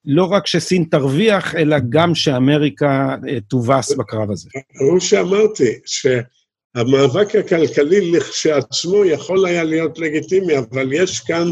לא 0.05 0.23
רק 0.23 0.47
שסין 0.47 0.83
תרוויח, 0.83 1.55
אלא 1.55 1.77
גם 1.89 2.15
שאמריקה 2.15 3.15
אה, 3.29 3.39
תובס 3.39 3.95
בקרב 3.95 4.31
הזה. 4.31 4.49
ברור 4.79 4.99
שאמרתי, 4.99 5.79
שהמאבק 6.77 7.35
הכלכלי 7.35 8.11
לכשעצמו 8.11 9.05
יכול 9.05 9.45
היה 9.45 9.63
להיות 9.63 9.99
לגיטימי, 9.99 10.57
אבל 10.57 10.93
יש 10.93 11.19
כאן, 11.19 11.51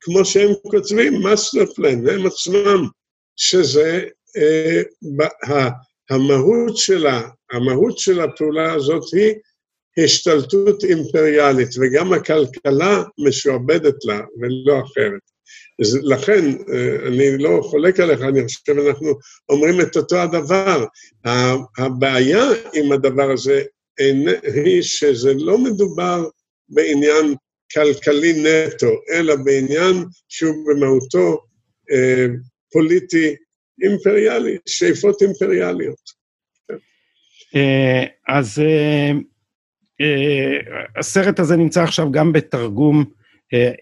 כמו 0.00 0.24
שהם 0.24 0.50
כותבים, 0.70 1.14
master 1.22 1.66
plan, 1.76 2.08
הם 2.08 2.26
עצמם, 2.26 2.88
שזה 3.36 4.02
אה, 4.36 5.68
המהות 6.10 6.76
שלה, 6.76 7.22
המהות 7.52 7.98
של 7.98 8.20
הפעולה 8.20 8.72
הזאת 8.72 9.02
היא 9.14 9.34
השתלטות 10.04 10.84
אימפריאלית, 10.84 11.68
וגם 11.80 12.12
הכלכלה 12.12 13.02
משועבדת 13.18 14.04
לה 14.04 14.20
ולא 14.40 14.80
אחרת. 14.80 15.20
אז 15.80 15.98
לכן, 16.02 16.44
אה, 16.72 16.96
אני 17.06 17.38
לא 17.38 17.60
חולק 17.62 18.00
עליך, 18.00 18.20
אני 18.22 18.42
חושב 18.46 18.60
שאנחנו 18.66 19.14
אומרים 19.48 19.80
את 19.80 19.96
אותו 19.96 20.16
הדבר. 20.16 20.84
הבעיה 21.78 22.44
עם 22.74 22.92
הדבר 22.92 23.30
הזה 23.30 23.62
היא 24.64 24.82
שזה 24.82 25.34
לא 25.34 25.58
מדובר 25.58 26.28
בעניין 26.68 27.34
כלכלי 27.72 28.32
נטו, 28.32 28.90
אלא 29.12 29.36
בעניין 29.36 30.04
שהוא 30.28 30.66
במהותו 30.66 31.38
אה, 31.92 32.26
פוליטי 32.72 33.34
אימפריאלי, 33.82 34.56
שאיפות 34.66 35.22
אימפריאליות. 35.22 36.20
אה, 37.54 38.04
אז 38.28 38.58
אה, 38.58 39.10
אה, 40.00 40.58
הסרט 40.96 41.40
הזה 41.40 41.56
נמצא 41.56 41.82
עכשיו 41.82 42.12
גם 42.12 42.32
בתרגום 42.32 43.04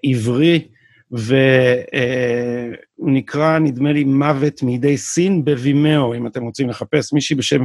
עברי, 0.03 0.69
והוא 1.11 1.41
נקרא, 2.99 3.59
נדמה 3.59 3.93
לי, 3.93 4.05
מוות 4.05 4.63
מידי 4.63 4.97
סין 4.97 5.45
בווימאו, 5.45 6.15
אם 6.15 6.27
אתם 6.27 6.43
רוצים 6.43 6.69
לחפש. 6.69 7.13
מישהי 7.13 7.37
בשם 7.37 7.65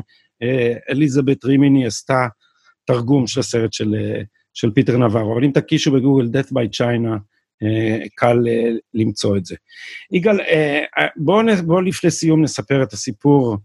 אליזבת 0.90 1.46
רימיני 1.46 1.86
עשתה 1.86 2.28
תרגום 2.86 3.28
של 3.28 3.40
הסרט 3.40 3.74
של, 3.74 3.96
של 4.54 4.72
פיטר 4.72 4.98
נברו, 4.98 5.34
אבל 5.34 5.44
אם 5.44 5.52
תקישו 5.54 5.92
בגוגל 5.92 6.26
Death 6.26 6.50
by 6.50 6.82
China, 6.82 7.20
קל 8.16 8.38
למצוא 8.94 9.38
את 9.38 9.46
זה. 9.46 9.56
יגאל, 10.12 10.40
בואו 11.16 11.46
בוא 11.66 11.82
לפני 11.82 12.12
סיום 12.12 12.44
נספר 12.44 12.84
את 12.84 12.94
הסיפור 12.94 13.58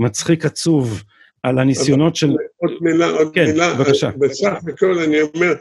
המצחיק 0.00 0.44
עצוב 0.44 1.02
על 1.42 1.58
הניסיונות 1.58 2.16
של... 2.16 2.34
עוד 2.56 2.72
מילה, 2.80 3.06
עוד 3.06 3.34
כן, 3.34 3.44
מילה. 3.44 3.72
כן, 3.72 3.78
בבקשה. 3.78 4.10
בסך 4.18 4.52
הכל 4.68 4.98
אני 4.98 5.20
אומר, 5.22 5.54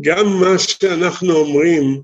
גם 0.00 0.26
מה 0.40 0.58
שאנחנו 0.58 1.32
אומרים 1.32 2.00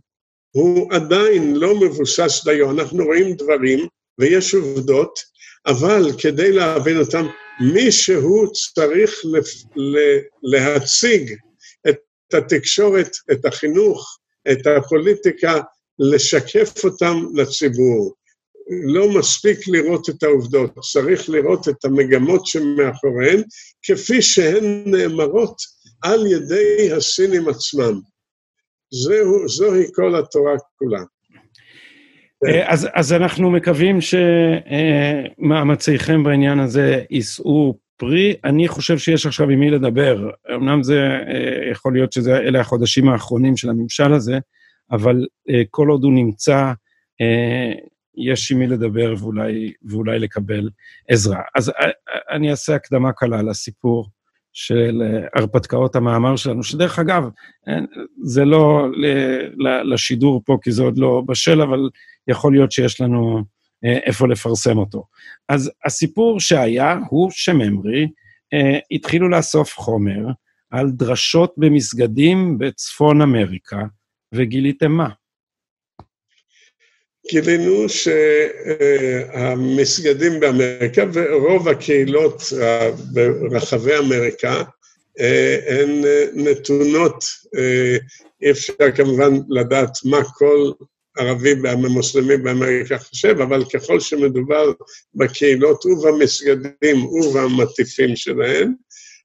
הוא 0.51 0.93
עדיין 0.93 1.57
לא 1.57 1.80
מבוסס 1.80 2.45
דיו. 2.45 2.70
אנחנו 2.70 3.05
רואים 3.05 3.36
דברים 3.36 3.86
ויש 4.18 4.55
עובדות, 4.55 5.18
אבל 5.66 6.02
כדי 6.18 6.52
להבין 6.52 7.00
אותם, 7.00 7.26
מישהו 7.74 8.52
צריך 8.52 9.11
להציג 10.42 11.34
את 11.88 12.34
התקשורת, 12.34 13.11
את 13.32 13.44
החינוך, 13.44 14.18
את 14.52 14.66
הפוליטיקה, 14.66 15.61
לשקף 15.98 16.84
אותם 16.84 17.16
לציבור. 17.34 18.14
לא 18.84 19.18
מספיק 19.18 19.58
לראות 19.68 20.08
את 20.08 20.22
העובדות, 20.22 20.70
צריך 20.92 21.30
לראות 21.30 21.68
את 21.68 21.84
המגמות 21.84 22.46
שמאחוריהן, 22.46 23.42
כפי 23.82 24.22
שהן 24.22 24.82
נאמרות 24.86 25.56
על 26.02 26.26
ידי 26.26 26.92
הסינים 26.92 27.48
עצמם. 27.48 28.00
זהו, 28.92 29.48
זוהי 29.48 29.86
כל 29.94 30.16
התורה 30.16 30.56
כולה. 30.78 31.00
אה, 32.49 32.72
אז, 32.72 32.88
אז 32.95 33.12
אנחנו 33.12 33.51
מקווים 33.51 33.99
שמאמציכם 35.41 36.24
בעניין 36.24 36.61
הזה 36.61 37.03
יישאו 37.11 37.78
פרי, 37.97 38.34
אני 38.45 38.68
חושב 38.68 38.99
שיש 38.99 39.26
עכשיו 39.26 39.51
עם 39.51 39.61
מי 39.61 39.70
לדבר. 39.70 40.30
אמנם 40.55 40.82
זה, 40.82 41.01
אה, 41.03 41.70
יכול 41.70 41.93
להיות 41.93 42.12
שאלה 42.12 42.61
החודשים 42.61 43.09
האחרונים 43.09 43.57
של 43.57 43.70
הממשל 43.70 44.12
הזה, 44.12 44.38
אבל 44.91 45.26
אה, 45.51 45.62
כל 45.70 45.88
עוד 45.88 46.05
הוא 46.05 46.12
נמצא, 46.12 46.72
יש 48.16 48.53
עם 48.53 48.59
מי 48.59 48.66
לדבר 48.66 49.14
ואולי, 49.18 49.72
ואולי 49.82 50.18
לקבל 50.18 50.70
עזרה. 51.09 51.41
אז 51.55 51.72
אני 52.30 52.51
אעשה 52.51 52.74
הקדמה 52.74 53.12
קלה 53.12 53.43
לסיפור 53.43 54.09
של 54.53 55.03
הרפתקאות 55.34 55.96
המאמר 55.96 56.36
שלנו, 56.36 56.62
שדרך 56.62 56.98
אגב, 56.98 57.28
זה 58.22 58.44
לא 58.44 58.86
לשידור 59.84 60.42
פה, 60.44 60.59
כי 60.62 60.72
זה 60.72 60.82
עוד 60.82 60.98
לא 60.98 61.22
בשל, 61.26 61.61
אבל 61.62 61.88
יכול 62.28 62.53
להיות 62.53 62.72
שיש 62.72 63.01
לנו... 63.01 63.44
אה, 63.84 63.98
איפה 64.07 64.28
לפרסם 64.28 64.78
אותו. 64.78 65.05
אז 65.48 65.70
הסיפור 65.84 66.40
שהיה 66.40 66.98
הוא 67.09 67.30
שממרי 67.30 68.09
אה, 68.53 68.78
התחילו 68.90 69.28
לאסוף 69.28 69.78
חומר 69.78 70.26
על 70.70 70.90
דרשות 70.90 71.55
במסגדים 71.57 72.59
בצפון 72.59 73.22
אמריקה, 73.22 73.82
וגיליתם 74.34 74.92
מה? 74.92 75.09
גילינו 77.31 77.89
שהמסגדים 79.28 80.41
באמריקה 80.41 81.05
ורוב 81.12 81.68
הקהילות 81.68 82.43
ברחבי 83.12 83.99
אמריקה 83.99 84.62
הן 85.66 86.03
נתונות, 86.35 87.24
אי 88.43 88.51
אפשר 88.51 88.91
כמובן 88.97 89.33
לדעת 89.49 89.91
מה 90.05 90.24
כל 90.24 90.70
ערבי 91.18 91.55
מוסלמי 91.89 92.37
באמריקה 92.37 92.99
חושב, 92.99 93.41
אבל 93.41 93.64
ככל 93.64 94.01
שמדובר 94.01 94.72
בקהילות 95.14 95.87
ובמסגדים 95.87 97.05
ובמטיפים 97.07 98.16
שלהם, 98.16 98.72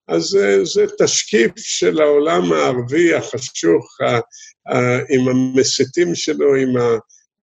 אז 0.07 0.35
אה, 0.35 0.65
זה 0.65 0.85
תשקיף 0.99 1.51
של 1.57 2.01
העולם 2.01 2.53
הערבי 2.53 3.13
החשוך, 3.13 3.97
עם 5.09 5.27
המסיתים 5.27 6.15
שלו, 6.15 6.55
עם, 6.55 6.77
ה, 6.77 6.97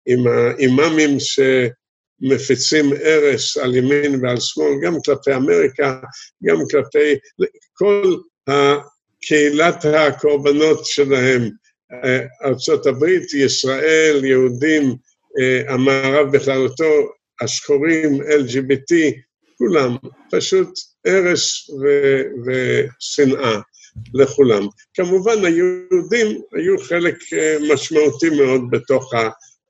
עם 0.06 0.26
האימאמים 0.26 1.16
שמפיצים 1.20 2.92
הרס 3.04 3.56
על 3.56 3.76
ימין 3.76 4.24
ועל 4.24 4.40
שמאל, 4.40 4.72
גם 4.82 4.94
כלפי 5.04 5.34
אמריקה, 5.34 6.00
גם 6.44 6.56
כלפי 6.70 7.14
כל 7.72 8.16
קהילת 9.20 9.84
הקורבנות 9.84 10.86
שלהם. 10.86 11.50
הברית, 12.86 13.34
ישראל, 13.34 14.24
יהודים, 14.24 14.96
אה, 15.40 15.74
המערב 15.74 16.36
בכללותו, 16.36 17.08
השחורים, 17.40 18.20
LGBT, 18.22 18.94
כולם, 19.58 19.96
פשוט 20.30 20.68
הרס 21.06 21.70
ושנאה 22.46 23.60
לכולם. 24.14 24.66
כמובן, 24.94 25.44
היהודים 25.44 26.42
היו 26.52 26.78
חלק 26.78 27.14
אה, 27.32 27.56
משמעותי 27.72 28.30
מאוד 28.30 28.60
בתוך 28.70 29.14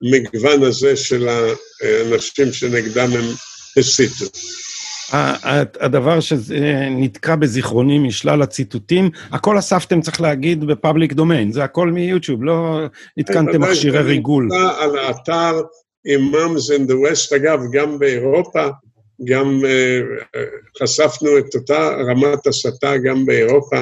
המגוון 0.02 0.62
הזה 0.62 0.96
של 0.96 1.28
האנשים 1.28 2.52
שנגדם 2.52 3.08
הם 3.12 3.24
הסיתו. 3.76 4.26
הדבר 5.80 6.20
שנתקע 6.20 7.36
בזיכרוני 7.36 7.98
משלל 7.98 8.42
הציטוטים, 8.42 9.10
הכל 9.32 9.58
אספתם, 9.58 10.00
צריך 10.00 10.20
להגיד, 10.20 10.64
בפאבליק 10.64 11.12
דומיין, 11.12 11.52
זה 11.52 11.64
הכל 11.64 11.90
מיוטיוב, 11.90 12.44
לא 12.44 12.80
התקנתם 13.18 13.60
מכשירי 13.60 14.02
ריגול. 14.02 14.48
על 14.78 14.98
האתר 14.98 15.60
Imams 16.08 16.76
in 16.76 16.90
the 16.90 16.94
West, 16.94 17.36
אגב, 17.36 17.60
גם 17.72 17.98
באירופה, 17.98 18.68
גם 19.24 19.60
uh, 19.62 20.40
חשפנו 20.82 21.38
את 21.38 21.54
אותה 21.54 21.88
רמת 21.88 22.46
הסתה 22.46 22.96
גם 22.96 23.26
באירופה, 23.26 23.80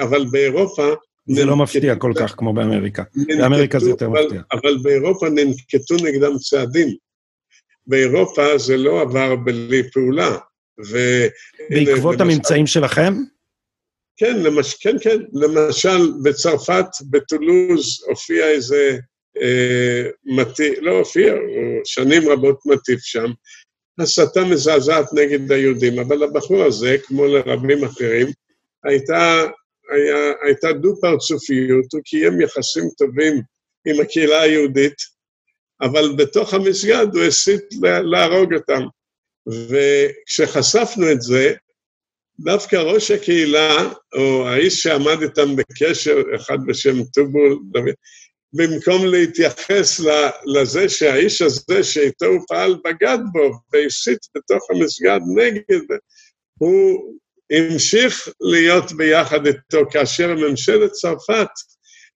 אבל 0.00 0.24
באירופה... 0.30 0.88
זה 1.26 1.44
לא 1.44 1.56
מפתיע 1.56 1.96
כל 1.96 2.12
כך 2.20 2.34
כמו 2.36 2.52
באמריקה. 2.52 3.02
באמריקה 3.38 3.78
זה 3.78 3.90
יותר 3.90 4.08
מפתיע. 4.08 4.42
אבל 4.52 4.78
באירופה 4.82 5.28
ננקטו 5.28 5.94
נגדם 6.02 6.38
צעדים. 6.38 6.88
באירופה 7.86 8.58
זה 8.58 8.76
לא 8.76 9.00
עבר 9.00 9.36
בלי 9.36 9.90
פעולה. 9.90 10.36
ו... 10.86 10.98
בעקבות 11.70 12.14
למשל, 12.14 12.22
הממצאים 12.22 12.66
שלכם? 12.66 13.14
כן, 14.16 14.42
למש... 14.42 14.74
כן, 14.74 14.96
כן. 15.00 15.18
למשל, 15.32 16.12
בצרפת, 16.22 16.86
בטולוז, 17.10 18.04
הופיע 18.08 18.48
איזה 18.48 18.98
אה, 19.42 20.02
מטיף, 20.24 20.78
לא 20.80 20.98
הופיע, 20.98 21.34
שנים 21.84 22.28
רבות 22.28 22.58
מטיף 22.66 23.00
שם, 23.00 23.30
הסתה 23.98 24.44
מזעזעת 24.44 25.06
נגד 25.12 25.52
היהודים, 25.52 25.98
אבל 25.98 26.22
הבחור 26.22 26.62
הזה, 26.62 26.96
כמו 27.06 27.26
לרבים 27.26 27.84
אחרים, 27.84 28.26
הייתה, 28.84 29.42
היה, 29.92 30.32
הייתה 30.42 30.72
דו-פרצופיות, 30.72 31.92
הוא 31.92 32.00
קיים 32.04 32.40
יחסים 32.40 32.84
טובים 32.98 33.42
עם 33.86 34.00
הקהילה 34.00 34.40
היהודית, 34.40 34.96
אבל 35.82 36.14
בתוך 36.18 36.54
המסגד 36.54 37.06
הוא 37.14 37.24
הסית 37.24 37.64
להרוג 38.04 38.54
אותם. 38.54 38.82
וכשחשפנו 39.46 41.12
את 41.12 41.22
זה, 41.22 41.54
דווקא 42.40 42.76
ראש 42.76 43.10
הקהילה, 43.10 43.92
או 44.14 44.48
האיש 44.48 44.82
שעמד 44.82 45.22
איתם 45.22 45.56
בקשר, 45.56 46.16
אחד 46.36 46.58
בשם 46.66 47.04
טובול 47.14 47.58
במקום 48.52 49.06
להתייחס 49.06 50.00
לזה 50.46 50.88
שהאיש 50.88 51.42
הזה 51.42 51.84
שאיתו 51.84 52.26
הוא 52.26 52.44
פעל 52.48 52.76
בגד 52.84 53.18
בו 53.32 53.52
והסית 53.72 54.18
בתוך 54.36 54.70
המסגד 54.70 55.20
נגד, 55.36 55.96
הוא 56.58 57.14
המשיך 57.52 58.28
להיות 58.40 58.92
ביחד 58.92 59.46
איתו 59.46 59.80
כאשר 59.90 60.34
ממשלת 60.34 60.92
צרפת, 60.92 61.48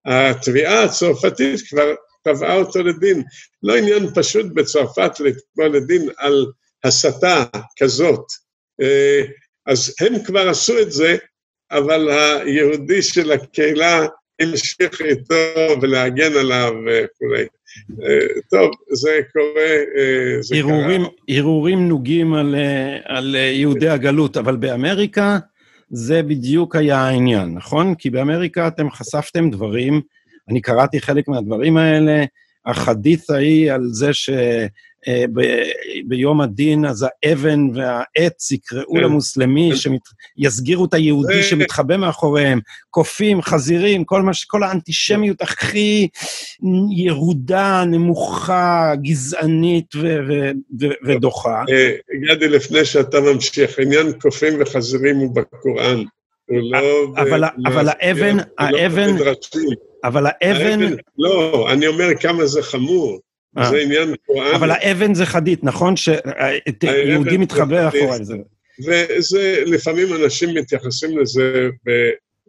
התביעה 0.06 0.84
הצרפתית 0.84 1.60
כבר 1.68 1.94
תבעה 2.24 2.56
אותו 2.56 2.82
לדין. 2.82 3.22
לא 3.62 3.76
עניין 3.76 4.14
פשוט 4.14 4.46
בצרפת 4.54 5.20
לתבוע 5.20 5.68
לדין 5.68 6.08
על 6.16 6.46
הסתה 6.84 7.44
כזאת. 7.78 8.24
אה, 8.82 9.22
אז 9.66 9.94
הם 10.00 10.24
כבר 10.24 10.48
עשו 10.48 10.78
את 10.78 10.92
זה, 10.92 11.16
אבל 11.70 12.08
היהודי 12.08 13.02
של 13.02 13.32
הקהילה 13.32 14.06
המשיך 14.40 15.00
איתו 15.00 15.34
ולהגן 15.82 16.32
עליו 16.40 16.72
וכולי. 16.72 17.44
אה, 18.02 18.40
טוב, 18.50 18.70
זה 18.92 19.20
קורה, 19.32 19.74
אה, 19.96 20.42
זה 20.42 20.56
הרהורים, 20.56 21.02
קרה. 21.02 21.36
הרהורים 21.38 21.88
נוגים 21.88 22.34
על, 22.34 22.54
על 23.04 23.34
יהודי 23.34 23.88
הגלות, 23.88 24.36
אבל 24.36 24.56
באמריקה 24.56 25.38
זה 25.90 26.22
בדיוק 26.22 26.76
היה 26.76 26.98
העניין, 26.98 27.54
נכון? 27.54 27.94
כי 27.94 28.10
באמריקה 28.10 28.68
אתם 28.68 28.90
חשפתם 28.90 29.50
דברים, 29.50 30.00
אני 30.48 30.60
קראתי 30.60 31.00
חלק 31.00 31.28
מהדברים 31.28 31.76
האלה, 31.76 32.24
החדית' 32.66 33.30
ההיא 33.30 33.72
על 33.72 33.82
זה 33.90 34.12
ש... 34.12 34.30
אה, 35.08 35.24
ביום 36.06 36.40
הדין, 36.40 36.84
אז 36.84 37.06
האבן 37.22 37.60
והעץ 37.74 38.50
יקראו 38.50 38.94
כן. 38.94 39.00
למוסלמי, 39.00 39.70
שיסגירו 39.76 40.84
את 40.84 40.94
היהודי 40.94 41.42
שמתחבא 41.42 41.96
מאחוריהם, 41.96 42.60
קופים, 42.90 43.42
חזירים, 43.42 44.04
כל, 44.04 44.22
מה, 44.22 44.32
כל 44.46 44.62
האנטישמיות 44.62 45.42
הכי 45.42 46.08
ירודה, 46.96 47.84
נמוכה, 47.86 48.92
גזענית 49.02 49.94
ודוחה. 51.04 51.64
אה, 51.70 51.90
גדי, 52.28 52.48
לפני 52.48 52.84
שאתה 52.84 53.20
ממשיך, 53.20 53.78
עניין 53.78 54.12
קופים 54.12 54.60
וחזירים 54.60 55.16
הוא 55.16 55.34
בקוראן. 55.34 56.02
לא... 56.48 57.06
אבל, 57.16 57.44
אבל 57.66 57.88
האבן, 57.88 58.36
האבן, 58.58 59.16
אבל 60.04 60.26
האבן... 60.26 60.80
לא, 61.18 61.66
אני 61.72 61.86
אומר 61.86 62.08
כמה 62.20 62.46
זה 62.46 62.62
חמור. 62.62 63.18
אה. 63.58 63.70
זה 63.70 63.78
עניין 63.78 64.14
קוראן. 64.26 64.54
אבל 64.54 64.70
האבן 64.70 65.14
זה 65.14 65.26
חדית, 65.26 65.64
נכון? 65.64 65.94
שיהודי 65.96 67.36
מתחבר 67.36 67.88
אחורי 67.88 68.24
זה. 68.24 68.36
וזה, 68.86 69.62
לפעמים 69.66 70.14
אנשים 70.14 70.54
מתייחסים 70.54 71.18
לזה 71.18 71.68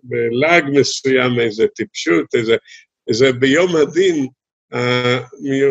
בלעג 0.03 0.63
מסוים, 0.73 1.39
איזה 1.39 1.65
טיפשות, 1.75 2.35
איזה... 2.35 2.55
איזה 3.09 3.33
ביום 3.33 3.75
הדין 3.75 4.27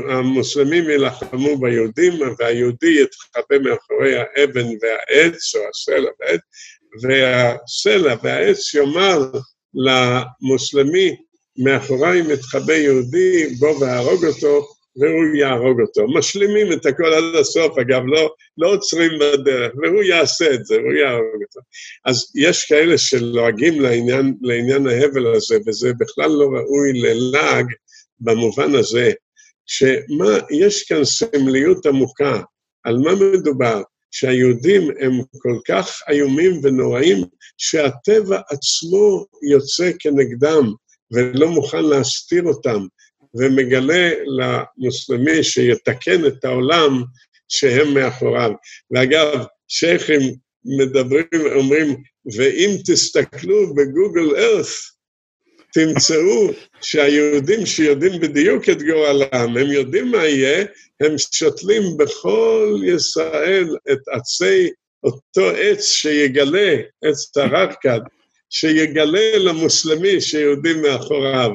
המוסלמים 0.09 0.91
יילחמו 0.91 1.57
ביהודים, 1.59 2.13
והיהודי 2.39 3.03
יתחבא 3.03 3.59
מאחורי 3.59 4.17
האבן 4.17 4.67
והעץ, 4.83 5.55
או 5.55 5.61
הסלע 5.71 6.11
והעץ, 6.21 6.41
והסלע 7.03 8.15
והעץ 8.23 8.75
יאמר 8.75 9.19
למוסלמי, 9.75 11.17
מאחוריי 11.59 12.23
מתחבא 12.23 12.73
יהודי, 12.73 13.47
בוא 13.59 13.85
והרוג 13.85 14.25
אותו, 14.25 14.69
והוא 14.97 15.37
יהרוג 15.37 15.81
אותו. 15.81 16.07
משלימים 16.09 16.73
את 16.73 16.87
הכל 16.87 17.13
עד 17.15 17.41
הסוף, 17.41 17.79
אגב, 17.79 18.03
לא, 18.07 18.35
לא 18.59 18.73
עוצרים 18.73 19.11
בדרך, 19.21 19.73
והוא 19.83 20.03
יעשה 20.03 20.55
את 20.55 20.67
זה, 20.67 20.77
והוא 20.77 20.93
יהרוג 20.93 21.43
אותו. 21.43 21.61
אז 22.05 22.33
יש 22.35 22.65
כאלה 22.65 22.99
שלועגים 22.99 23.81
לעניין, 23.81 24.35
לעניין 24.43 24.87
ההבל 24.87 25.35
הזה, 25.35 25.59
וזה 25.67 25.93
בכלל 25.99 26.31
לא 26.31 26.45
ראוי 26.45 26.93
ללעג 26.93 27.67
במובן 28.21 28.75
הזה, 28.75 29.13
שמה, 29.67 30.39
יש 30.51 30.85
כאן 30.85 31.05
סמליות 31.05 31.87
עמוקה. 31.87 32.41
על 32.85 32.97
מה 32.99 33.15
מדובר? 33.15 33.83
שהיהודים 34.11 34.83
הם 35.01 35.13
כל 35.39 35.59
כך 35.69 36.03
איומים 36.09 36.61
ונוראים, 36.63 37.25
שהטבע 37.59 38.41
עצמו 38.51 39.27
יוצא 39.51 39.91
כנגדם 39.99 40.73
ולא 41.11 41.49
מוכן 41.49 41.85
להסתיר 41.85 42.43
אותם. 42.45 42.87
ומגלה 43.39 44.11
למוסלמי 44.27 45.45
שיתקן 45.45 46.27
את 46.27 46.45
העולם 46.45 47.03
שהם 47.49 47.95
מאחוריו. 47.95 48.51
ואגב, 48.91 49.45
שייחים 49.69 50.21
מדברים, 50.65 51.27
אומרים, 51.57 51.97
ואם 52.37 52.71
תסתכלו 52.87 53.75
בגוגל 53.75 54.37
ארת, 54.37 54.67
תמצאו 55.73 56.51
שהיהודים 56.81 57.67
שיודעים 57.67 58.21
בדיוק 58.21 58.69
את 58.69 58.83
גורלם, 58.83 59.57
הם 59.57 59.73
יודעים 59.73 60.11
מה 60.11 60.27
יהיה, 60.27 60.65
הם 61.01 61.19
שותלים 61.19 61.83
בכל 61.99 62.81
ישראל 62.85 63.77
את 63.93 63.99
עצי 64.09 64.71
אותו 65.05 65.51
עץ 65.51 65.85
שיגלה, 65.85 66.77
עץ 67.05 67.37
הרקד, 67.37 68.01
שיגלה 68.51 69.39
למוסלמי 69.39 70.21
שיהודים 70.21 70.83
מאחוריו. 70.83 71.51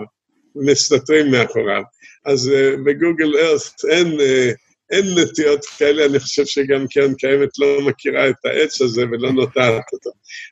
מסתתרים 0.56 1.32
מאחוריו. 1.32 1.82
אז 2.26 2.48
uh, 2.48 2.78
בגוגל 2.86 3.38
ארת 3.38 3.86
אין, 3.90 4.20
uh, 4.20 4.56
אין 4.92 5.06
נטיות 5.20 5.66
כאלה, 5.66 6.06
אני 6.06 6.20
חושב 6.20 6.46
שגם 6.46 6.88
קרן 6.88 7.14
קיימת 7.14 7.50
לא 7.60 7.82
מכירה 7.82 8.30
את 8.30 8.36
העץ 8.46 8.82
הזה 8.82 9.02
ולא 9.12 9.32
נוטעת 9.32 9.84
אותו. 9.94 10.10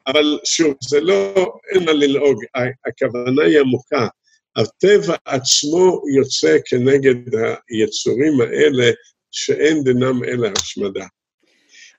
אבל 0.07 0.39
שוב, 0.45 0.73
זה 0.89 1.01
לא, 1.01 1.53
אין 1.73 1.85
מה 1.85 1.91
ללעוג, 1.91 2.43
הכוונה 2.87 3.43
היא 3.43 3.59
עמוקה. 3.59 4.07
הטבע 4.55 5.15
עצמו 5.25 6.01
יוצא 6.15 6.57
כנגד 6.65 7.35
היצורים 7.69 8.41
האלה, 8.41 8.91
שאין 9.31 9.83
דינם 9.83 10.23
אלא 10.23 10.49
השמדה. 10.57 11.05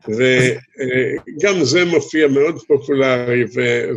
וגם 0.09 1.65
זה 1.65 1.85
מופיע 1.85 2.29
מאוד 2.29 2.63
פופולרי, 2.67 3.45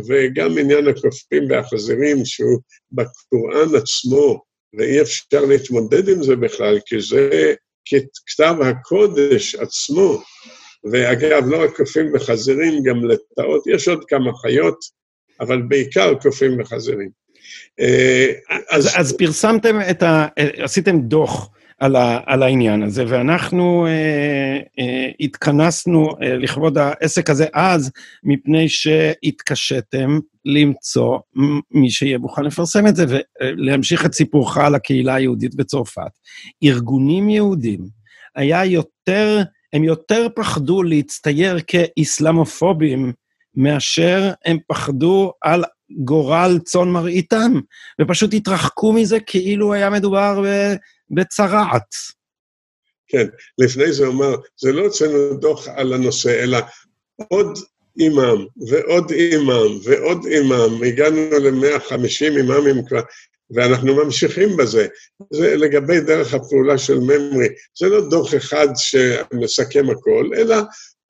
וגם 0.08 0.58
עניין 0.58 0.88
הקופים 0.88 1.50
והחזירים, 1.50 2.24
שהוא 2.24 2.60
בקוראן 2.92 3.74
עצמו, 3.76 4.42
ואי 4.78 5.00
אפשר 5.00 5.44
להתמודד 5.44 6.08
עם 6.08 6.22
זה 6.22 6.36
בכלל, 6.36 6.78
כי 6.86 7.00
זה 7.00 7.54
כתב 8.26 8.54
הקודש 8.62 9.54
עצמו. 9.54 10.22
ואגב, 10.92 11.42
לא 11.46 11.64
רק 11.64 11.76
קופים 11.76 12.14
וחזירים, 12.14 12.82
גם 12.82 13.04
לטאות, 13.04 13.66
יש 13.66 13.88
עוד 13.88 14.04
כמה 14.08 14.30
חיות, 14.36 14.78
אבל 15.40 15.62
בעיקר 15.62 16.14
קופים 16.14 16.60
וחזירים. 16.60 17.08
אה, 17.80 18.32
אז, 18.70 18.90
אז 18.96 19.16
פרסמתם 19.16 19.78
את 19.90 20.02
ה... 20.02 20.26
עשיתם 20.36 21.00
דוח 21.00 21.50
על, 21.78 21.96
ה, 21.96 22.20
על 22.26 22.42
העניין 22.42 22.82
הזה, 22.82 23.04
ואנחנו 23.08 23.86
אה, 23.86 24.58
אה, 24.78 25.10
התכנסנו 25.20 26.10
אה, 26.22 26.36
לכבוד 26.36 26.78
העסק 26.78 27.30
הזה 27.30 27.46
אז, 27.52 27.90
מפני 28.24 28.68
שהתקשיתם 28.68 30.18
למצוא 30.44 31.18
מי 31.70 31.90
שיהיה 31.90 32.18
מוכן 32.18 32.44
לפרסם 32.44 32.86
את 32.86 32.96
זה, 32.96 33.04
ולהמשיך 33.08 34.06
את 34.06 34.14
סיפורך 34.14 34.56
על 34.56 34.74
הקהילה 34.74 35.14
היהודית 35.14 35.54
בצרפת. 35.54 36.10
ארגונים 36.64 37.28
יהודים, 37.28 37.80
היה 38.36 38.64
יותר, 38.64 39.42
הם 39.72 39.84
יותר 39.84 40.26
פחדו 40.36 40.82
להצטייר 40.82 41.58
כאיסלאמופובים, 41.66 43.12
מאשר 43.56 44.32
הם 44.44 44.58
פחדו 44.68 45.32
על 45.42 45.64
גורל 46.04 46.58
צאן 46.64 46.88
מרעיתם, 46.88 47.52
ופשוט 48.00 48.34
התרחקו 48.34 48.92
מזה 48.92 49.20
כאילו 49.20 49.72
היה 49.72 49.90
מדובר 49.90 50.44
בצרעת. 51.14 51.94
כן, 53.08 53.26
לפני 53.58 53.92
זה 53.92 54.06
הוא 54.06 54.14
אמר, 54.14 54.36
זה 54.56 54.72
לא 54.72 54.82
הוצאנו 54.82 55.34
דוח 55.34 55.68
על 55.68 55.92
הנושא, 55.92 56.42
אלא 56.42 56.58
עוד 57.28 57.58
אימאם 57.98 58.46
ועוד 58.68 59.10
אימאם 59.10 59.78
ועוד 59.84 60.26
אימאם, 60.26 60.82
הגענו 60.82 61.38
ל-150 61.38 62.36
אימאמים 62.38 62.86
כבר, 62.86 63.00
ואנחנו 63.50 63.94
ממשיכים 63.94 64.56
בזה. 64.56 64.86
זה 65.32 65.56
לגבי 65.56 66.00
דרך 66.00 66.34
הפעולה 66.34 66.78
של 66.78 66.98
ממרי. 66.98 67.48
זה 67.78 67.88
לא 67.88 68.08
דוח 68.10 68.34
אחד 68.34 68.68
שמסכם 68.76 69.90
הכל, 69.90 70.30
אלא 70.36 70.56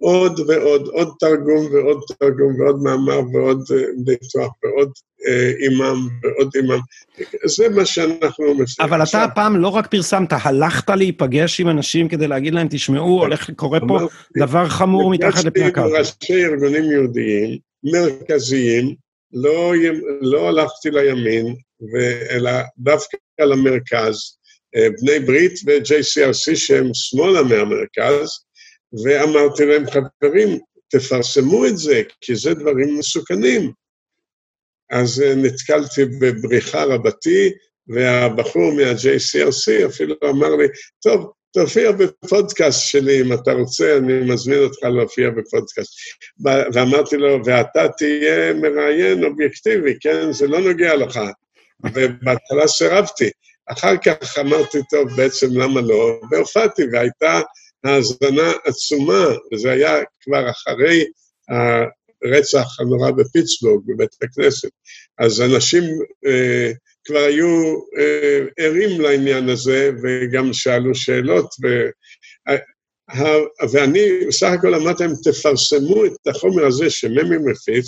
עוד 0.05 0.41
ועוד, 0.49 0.87
עוד 0.87 1.09
תרגום 1.21 1.67
ועוד 1.73 2.01
תרגום 2.19 2.61
ועוד 2.61 2.83
מאמר 2.83 3.21
ועוד 3.33 3.65
ניתוח 4.07 4.53
אה, 4.65 4.71
ועוד 4.71 4.93
אה, 5.27 5.51
אימאם 5.61 5.97
ועוד 6.23 6.51
אימאם. 6.57 6.79
זה 7.45 7.69
מה 7.69 7.85
שאנחנו 7.87 8.55
מפסיקים. 8.55 8.85
אבל 8.87 9.03
אתה 9.03 9.25
הפעם 9.25 9.57
לא 9.57 9.69
רק 9.69 9.87
פרסמת, 9.87 10.29
הלכת 10.45 10.91
להיפגש 10.91 11.61
עם 11.61 11.69
אנשים 11.69 12.09
כדי 12.09 12.29
להגיד 12.29 12.55
להם, 12.55 12.67
תשמעו, 12.71 13.21
הולך, 13.21 13.51
קורה 13.57 13.81
פה 13.89 13.99
דבר 14.39 14.69
חמור 14.69 15.11
מתחת 15.11 15.45
לפני 15.45 15.65
הקרקע. 15.65 15.87
נפגשתי 15.87 16.33
עם 16.33 16.41
ראשי 16.41 16.53
ארגונים 16.53 16.91
יהודיים 16.91 17.59
מרכזיים, 17.85 18.95
לא, 19.33 19.73
לא 20.21 20.49
הלכתי 20.49 20.91
לימין, 20.91 21.55
אלא 22.31 22.51
דווקא 22.79 23.17
למרכז. 23.41 24.17
בני 25.01 25.19
ברית 25.27 25.53
ו-JCRC 25.67 26.57
שהם 26.57 26.91
שמאלה 26.95 27.43
מהמרכז, 27.43 28.29
ואמרתי 29.05 29.67
להם, 29.67 29.85
חברים, 29.91 30.59
תפרסמו 30.89 31.67
את 31.67 31.79
זה, 31.79 32.03
כי 32.21 32.37
זה 32.37 32.55
דברים 32.55 32.99
מסוכנים. 32.99 33.73
אז 34.91 35.25
נתקלתי 35.37 36.05
בבריחה 36.21 36.85
רבתי, 36.85 37.53
והבחור 37.89 38.73
מה-JCRC 38.73 39.87
אפילו 39.87 40.15
אמר 40.25 40.57
לי, 40.57 40.67
טוב, 41.03 41.33
תופיע 41.55 41.93
בפודקאסט 41.93 42.87
שלי 42.87 43.21
אם 43.21 43.33
אתה 43.33 43.53
רוצה, 43.53 43.97
אני 43.97 44.33
מזמין 44.33 44.59
אותך 44.59 44.83
להופיע 44.83 45.31
בפודקאסט. 45.31 45.93
ואמרתי 46.75 47.17
לו, 47.17 47.45
ואתה 47.45 47.87
תהיה 47.99 48.55
מראיין 48.55 49.25
אובייקטיבי, 49.25 49.95
כן? 50.01 50.33
זה 50.33 50.47
לא 50.47 50.61
נוגע 50.61 50.97
לך. 50.97 51.21
ובהתחלה 51.85 52.69
סירבתי. 52.69 53.31
אחר 53.67 53.97
כך 53.97 54.39
אמרתי, 54.39 54.79
טוב, 54.91 55.09
בעצם 55.17 55.47
למה 55.61 55.81
לא? 55.81 56.21
והופעתי, 56.31 56.83
והייתה 56.93 57.41
האזנה 57.85 58.53
עצומה, 58.65 59.27
וזה 59.53 59.71
היה 59.71 60.03
כבר 60.21 60.51
אחרי 60.51 61.05
הרצח 61.49 62.81
הנורא 62.81 63.11
בפיטסבורג, 63.11 63.83
בבית 63.87 64.17
הכנסת. 64.23 64.69
אז 65.19 65.41
אנשים 65.41 65.85
אה, 66.27 66.71
כבר 67.05 67.19
היו 67.19 67.75
אה, 67.99 68.41
ערים 68.59 69.01
לעניין 69.01 69.49
הזה, 69.49 69.91
וגם 70.03 70.53
שאלו 70.53 70.95
שאלות, 70.95 71.55
ו... 71.65 71.67
ואני 73.73 74.27
בסך 74.29 74.51
הכל 74.59 74.75
אמרתי 74.75 75.03
להם, 75.03 75.13
תפרסמו 75.25 76.05
את 76.05 76.27
החומר 76.27 76.67
הזה 76.67 76.91
שממי 76.91 77.37
מפיץ, 77.45 77.87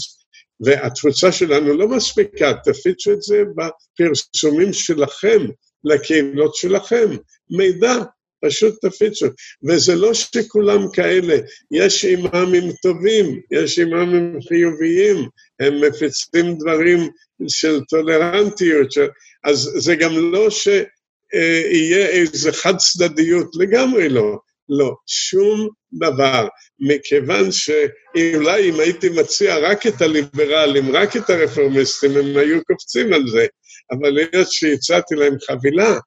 והתפוצה 0.60 1.32
שלנו 1.32 1.76
לא 1.76 1.88
מספיקה, 1.88 2.52
תפיצו 2.64 3.12
את 3.12 3.22
זה 3.22 3.42
בפרסומים 3.56 4.72
שלכם, 4.72 5.46
לקהילות 5.84 6.54
שלכם. 6.54 7.08
מידע, 7.50 7.94
פשוט 8.46 8.84
תפיצו. 8.84 9.26
וזה 9.68 9.94
לא 9.94 10.14
שכולם 10.14 10.90
כאלה, 10.92 11.36
יש 11.70 12.04
אימאמים 12.04 12.72
טובים, 12.82 13.40
יש 13.50 13.78
אימאמים 13.78 14.38
חיוביים, 14.48 15.28
הם 15.60 15.80
מפיצים 15.80 16.58
דברים 16.58 17.08
של 17.48 17.80
טולרנטיות, 17.90 18.92
ש... 18.92 18.98
אז 19.44 19.70
זה 19.76 19.94
גם 19.94 20.32
לא 20.32 20.50
שיהיה 20.50 22.06
איזה 22.08 22.52
חד 22.52 22.76
צדדיות, 22.76 23.50
לגמרי 23.56 24.08
לא. 24.08 24.38
לא, 24.68 24.94
שום 25.06 25.68
דבר, 25.92 26.48
מכיוון 26.80 27.52
שאולי 27.52 28.70
אם 28.70 28.80
הייתי 28.80 29.08
מציע 29.08 29.58
רק 29.58 29.86
את 29.86 30.02
הליברלים, 30.02 30.96
רק 30.96 31.16
את 31.16 31.30
הרפורמיסטים, 31.30 32.16
הם 32.16 32.36
היו 32.36 32.64
קופצים 32.64 33.12
על 33.12 33.22
זה, 33.32 33.46
אבל 33.92 34.18
היות 34.18 34.52
שהצעתי 34.52 35.14
להם 35.14 35.34
חבילה, 35.46 35.98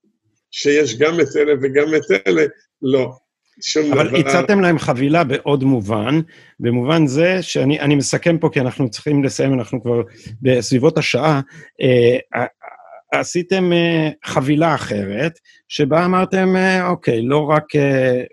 שיש 0.52 0.97
גם 0.97 1.20
את 1.20 1.36
אלה 1.36 1.54
וגם 1.62 1.95
את 1.95 2.28
אלה, 2.28 2.43
לא. 2.82 3.12
שום 3.62 3.93
אבל 3.93 4.08
דבר. 4.08 4.18
הצעתם 4.18 4.62
להם 4.62 4.80
חבילה 4.80 5.24
בעוד 5.24 5.64
מובן, 5.64 6.20
במובן 6.60 7.08
זה 7.08 7.38
שאני 7.41 7.95
מסכם 7.95 8.38
פה, 8.38 8.50
כי 8.54 8.60
אנחנו 8.60 8.89
צריכים 8.89 9.24
לסיים, 9.24 9.54
אנחנו 9.54 9.84
כבר 9.84 10.02
בסביבות 10.41 10.97
השעה. 10.97 11.41
אה, 11.82 12.45
עשיתם 13.12 13.72
uh, 13.72 14.30
חבילה 14.30 14.76
אחרת, 14.76 15.32
שבה 15.68 16.05
אמרתם, 16.05 16.55
uh, 16.55 16.89
אוקיי, 16.89 17.22
לא 17.22 17.49
רק 17.49 17.64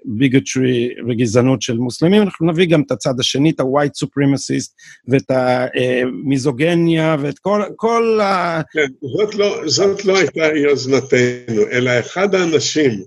ביגוטרי 0.05 0.91
uh, 0.91 1.05
וגזענות 1.09 1.63
של 1.63 1.79
מוסלמים, 1.79 2.23
אנחנו 2.23 2.51
נביא 2.51 2.67
גם 2.67 2.83
את 2.83 2.91
הצד 2.91 3.21
השני, 3.21 3.51
את 3.51 3.61
ה-white 3.61 4.05
supremacist 4.05 4.73
ואת 5.09 5.31
המיזוגניה 5.31 7.17
ואת 7.21 7.39
כל, 7.39 7.63
כל 7.77 8.21
ה... 8.23 8.61
כן, 8.73 8.87
זאת 9.17 9.35
לא, 9.35 9.69
זאת 9.69 10.05
לא 10.05 10.19
הייתה 10.19 10.47
יוזמתנו, 10.57 11.63
אלא 11.73 11.91
אחד 12.01 12.35
האנשים, 12.35 13.03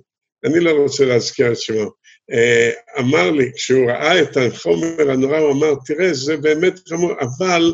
אני 0.45 0.59
לא 0.59 0.72
רוצה 0.72 1.05
להזכיר 1.05 1.51
את 1.51 1.57
שמו, 1.57 1.89
אמר 2.99 3.32
לי, 3.32 3.51
כשהוא 3.55 3.91
ראה 3.91 4.22
את 4.22 4.38
החומר 4.38 5.11
הנורא, 5.11 5.38
הוא 5.38 5.51
אמר, 5.51 5.74
תראה, 5.86 6.13
זה 6.13 6.38
באמת 6.38 6.80
חמור, 6.89 7.11
אבל 7.22 7.74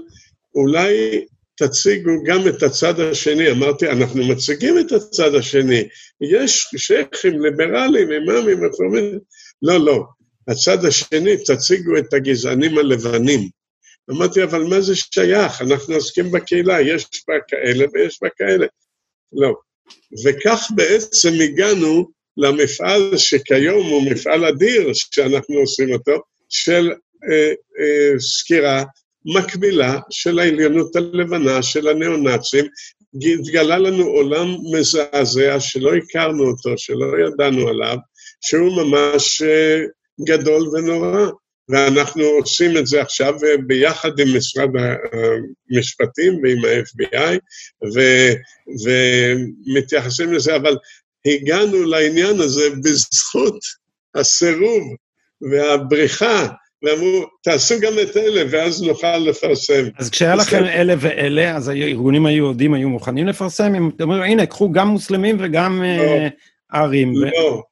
אולי 0.55 1.25
תציגו 1.55 2.11
גם 2.25 2.47
את 2.47 2.63
הצד 2.63 2.99
השני. 2.99 3.51
אמרתי, 3.51 3.89
אנחנו 3.89 4.27
מציגים 4.27 4.79
את 4.79 4.91
הצד 4.91 5.35
השני. 5.35 5.87
יש 6.21 6.67
שייחים 6.77 7.41
ליברליים, 7.41 8.11
אימאמים, 8.11 8.65
רפורמים. 8.65 9.19
לא, 9.61 9.85
לא. 9.85 10.03
הצד 10.47 10.85
השני, 10.85 11.37
תציגו 11.37 11.97
את 11.97 12.13
הגזענים 12.13 12.77
הלבנים. 12.77 13.49
אמרתי, 14.11 14.43
אבל 14.43 14.63
מה 14.63 14.81
זה 14.81 14.95
שייך? 14.95 15.61
אנחנו 15.61 15.95
עוסקים 15.95 16.31
בקהילה, 16.31 16.81
יש 16.81 17.05
בה 17.27 17.33
כאלה 17.47 17.85
ויש 17.93 18.19
בה 18.21 18.29
כאלה. 18.37 18.67
לא. 19.33 19.53
וכך 20.25 20.67
בעצם 20.75 21.29
הגענו 21.43 22.09
למפעל 22.37 23.17
שכיום 23.17 23.87
הוא 23.87 24.11
מפעל 24.11 24.45
אדיר 24.45 24.91
שאנחנו 24.93 25.55
עושים 25.55 25.93
אותו, 25.93 26.21
של 26.49 26.91
אה, 27.31 27.53
אה, 27.79 28.19
סקירה 28.19 28.83
מקבילה 29.25 29.99
של 30.09 30.39
העליונות 30.39 30.95
הלבנה, 30.95 31.63
של 31.63 31.87
הניאו-נאצים, 31.87 32.65
התגלה 33.21 33.77
לנו 33.77 34.03
עולם 34.03 34.55
מזעזע 34.73 35.59
שלא 35.59 35.95
הכרנו 35.95 36.43
אותו, 36.43 36.77
שלא 36.77 37.05
ידענו 37.27 37.67
עליו, 37.67 37.97
שהוא 38.41 38.83
ממש 38.83 39.41
אה, 39.41 39.81
גדול 40.25 40.67
ונורא. 40.67 41.29
ואנחנו 41.69 42.23
עושים 42.23 42.77
את 42.77 42.87
זה 42.87 43.01
עכשיו 43.01 43.33
אה, 43.43 43.57
ביחד 43.67 44.19
עם 44.19 44.37
משרד 44.37 44.69
המשפטים 45.71 46.33
ועם 46.43 46.65
ה-FBI, 46.65 47.37
ו, 47.95 47.99
ומתייחסים 48.85 50.33
לזה, 50.33 50.55
אבל 50.55 50.77
הגענו 51.25 51.83
לעניין 51.83 52.41
הזה 52.41 52.69
בזכות 52.83 53.59
הסירוב 54.15 54.83
והבריחה 55.51 56.47
ואמרו, 56.83 57.25
תעשו 57.43 57.75
גם 57.81 57.93
את 58.01 58.17
אלה, 58.17 58.41
ואז 58.51 58.83
נוכל 58.83 59.17
לפרסם. 59.17 59.83
אז 59.97 60.09
כשהיה 60.09 60.35
לכם 60.35 60.63
אלה 60.63 60.93
ואלה, 60.99 61.55
אז 61.55 61.67
הארגונים 61.67 62.25
היהודים 62.25 62.73
היו 62.73 62.89
מוכנים 62.89 63.27
לפרסם? 63.27 63.75
הם 63.75 63.91
אומרים, 64.01 64.21
הנה, 64.21 64.45
קחו 64.45 64.71
גם 64.71 64.87
מוסלמים 64.87 65.37
וגם 65.39 65.83
אה, 65.83 66.27
ערים. 66.71 67.13
לא, 67.15 67.63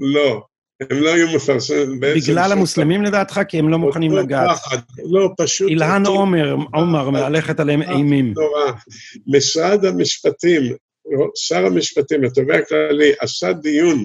לא. 0.00 0.42
הם 0.90 0.98
לא 0.98 1.14
היו 1.14 1.26
מפרסמים. 1.36 2.00
בגלל 2.00 2.52
המוסלמים 2.52 3.02
לדעתך? 3.02 3.40
כי 3.48 3.58
הם 3.58 3.68
לא 3.68 3.78
מוכנים 3.78 4.12
לגעת. 4.12 4.58
לא, 5.10 5.28
פשוט... 5.38 5.68
אילהן 5.68 6.06
עומר, 6.06 6.56
עומר, 6.74 7.10
מהלכת 7.10 7.60
עליהם 7.60 7.82
אימים. 7.82 8.34
נורא. 8.36 8.72
משרד 9.26 9.84
המשפטים, 9.84 10.62
שר 11.36 11.66
המשפטים, 11.66 12.24
התובע 12.24 12.56
הכללי, 12.56 13.12
עשה 13.20 13.52
דיון 13.52 14.04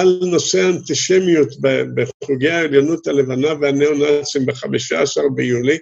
על 0.00 0.20
נושא 0.30 0.58
האנטישמיות 0.58 1.48
בחוגי 1.94 2.50
העליונות 2.50 3.06
הלבנה 3.06 3.48
והניאו-נאצים 3.60 4.46
ב-15 4.46 5.22
ביולי, 5.34 5.78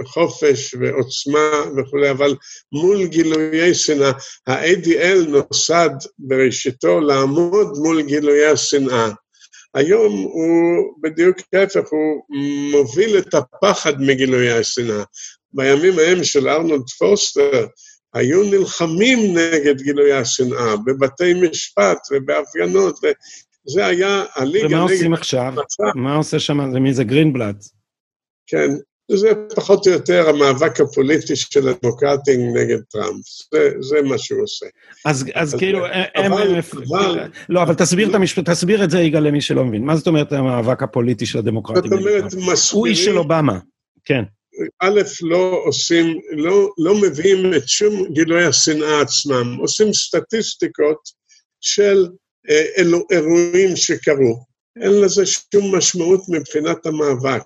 לחופש 0.00 0.74
ועוצמה 0.74 1.64
וכולי, 1.76 2.10
אבל 2.10 2.34
מול 2.72 3.06
גילויי 3.06 3.74
שנאה, 3.74 4.12
ה-ADL 4.46 5.28
נוסד 5.28 5.90
בראשיתו 6.18 7.00
לעמוד 7.00 7.72
מול 7.76 8.02
גילויי 8.02 8.46
השנאה. 8.46 9.08
היום 9.74 10.22
הוא 10.22 10.94
בדיוק 11.02 11.36
ההפך, 11.52 11.84
הוא 11.90 12.24
מוביל 12.70 13.18
את 13.18 13.34
הפחד 13.34 14.00
מגילויי 14.00 14.52
השנאה. 14.52 15.02
בימים 15.52 15.98
ההם 15.98 16.24
של 16.24 16.48
ארנולד 16.48 16.88
פוסטר, 16.98 17.66
היו 18.14 18.42
נלחמים 18.42 19.18
נגד 19.38 19.82
גילוי 19.82 20.12
השנאה, 20.12 20.76
בבתי 20.86 21.34
משפט 21.34 21.98
ובהפגנות, 22.12 22.98
וזה 23.04 23.86
היה 23.86 24.24
הליגה 24.34 24.66
נגד... 24.66 24.74
ומה 24.74 24.82
עושים 24.82 25.14
עכשיו? 25.14 25.52
מצא. 25.52 25.84
מה 25.94 26.16
עושה 26.16 26.38
שם? 26.38 26.60
למי 26.60 26.94
זה 26.94 27.04
גרינבלט? 27.04 27.56
כן, 28.46 28.70
זה 29.12 29.28
פחות 29.54 29.86
או 29.86 29.92
יותר 29.92 30.28
המאבק 30.28 30.80
הפוליטי 30.80 31.36
של 31.36 31.68
הדמוקרטים 31.68 32.56
נגד 32.56 32.78
טראמפ, 32.90 33.24
זה, 33.52 33.70
זה 33.80 34.02
מה 34.02 34.18
שהוא 34.18 34.42
עושה. 34.42 34.66
אז, 35.04 35.24
אז, 35.34 35.54
אז 35.54 35.54
כאילו, 35.58 35.86
הם... 35.86 36.32
אבל, 36.32 36.58
אבל... 36.88 37.28
לא, 37.48 37.62
אבל 37.62 37.74
תסביר, 37.74 38.10
את 38.10 38.14
המשפט, 38.14 38.50
תסביר 38.50 38.84
את 38.84 38.90
זה, 38.90 39.00
יגאל, 39.00 39.22
למי 39.22 39.40
שלא 39.40 39.64
מבין. 39.64 39.84
מה 39.84 39.96
זאת 39.96 40.06
אומרת 40.06 40.32
המאבק 40.32 40.82
הפוליטי 40.82 41.26
של 41.26 41.38
הדמוקרטים? 41.38 41.90
זאת 41.90 42.00
אומרת, 42.00 42.24
מסבירים... 42.24 42.52
הוא 42.72 42.86
איש 42.86 43.04
של 43.04 43.18
אובמה, 43.18 43.58
כן. 44.04 44.22
א', 44.82 45.00
לא 45.22 45.60
עושים, 45.64 46.20
לא, 46.30 46.70
לא 46.78 46.94
מביאים 47.02 47.54
את 47.54 47.68
שום 47.68 48.12
גילוי 48.12 48.44
השנאה 48.44 49.00
עצמם, 49.00 49.56
עושים 49.60 49.92
סטטיסטיקות 49.92 50.98
של 51.60 52.08
אה, 52.50 52.64
אלו, 52.78 53.02
אירועים 53.10 53.76
שקרו. 53.76 54.44
אין 54.82 55.00
לזה 55.00 55.26
שום 55.26 55.76
משמעות 55.76 56.20
מבחינת 56.28 56.86
המאבק. 56.86 57.42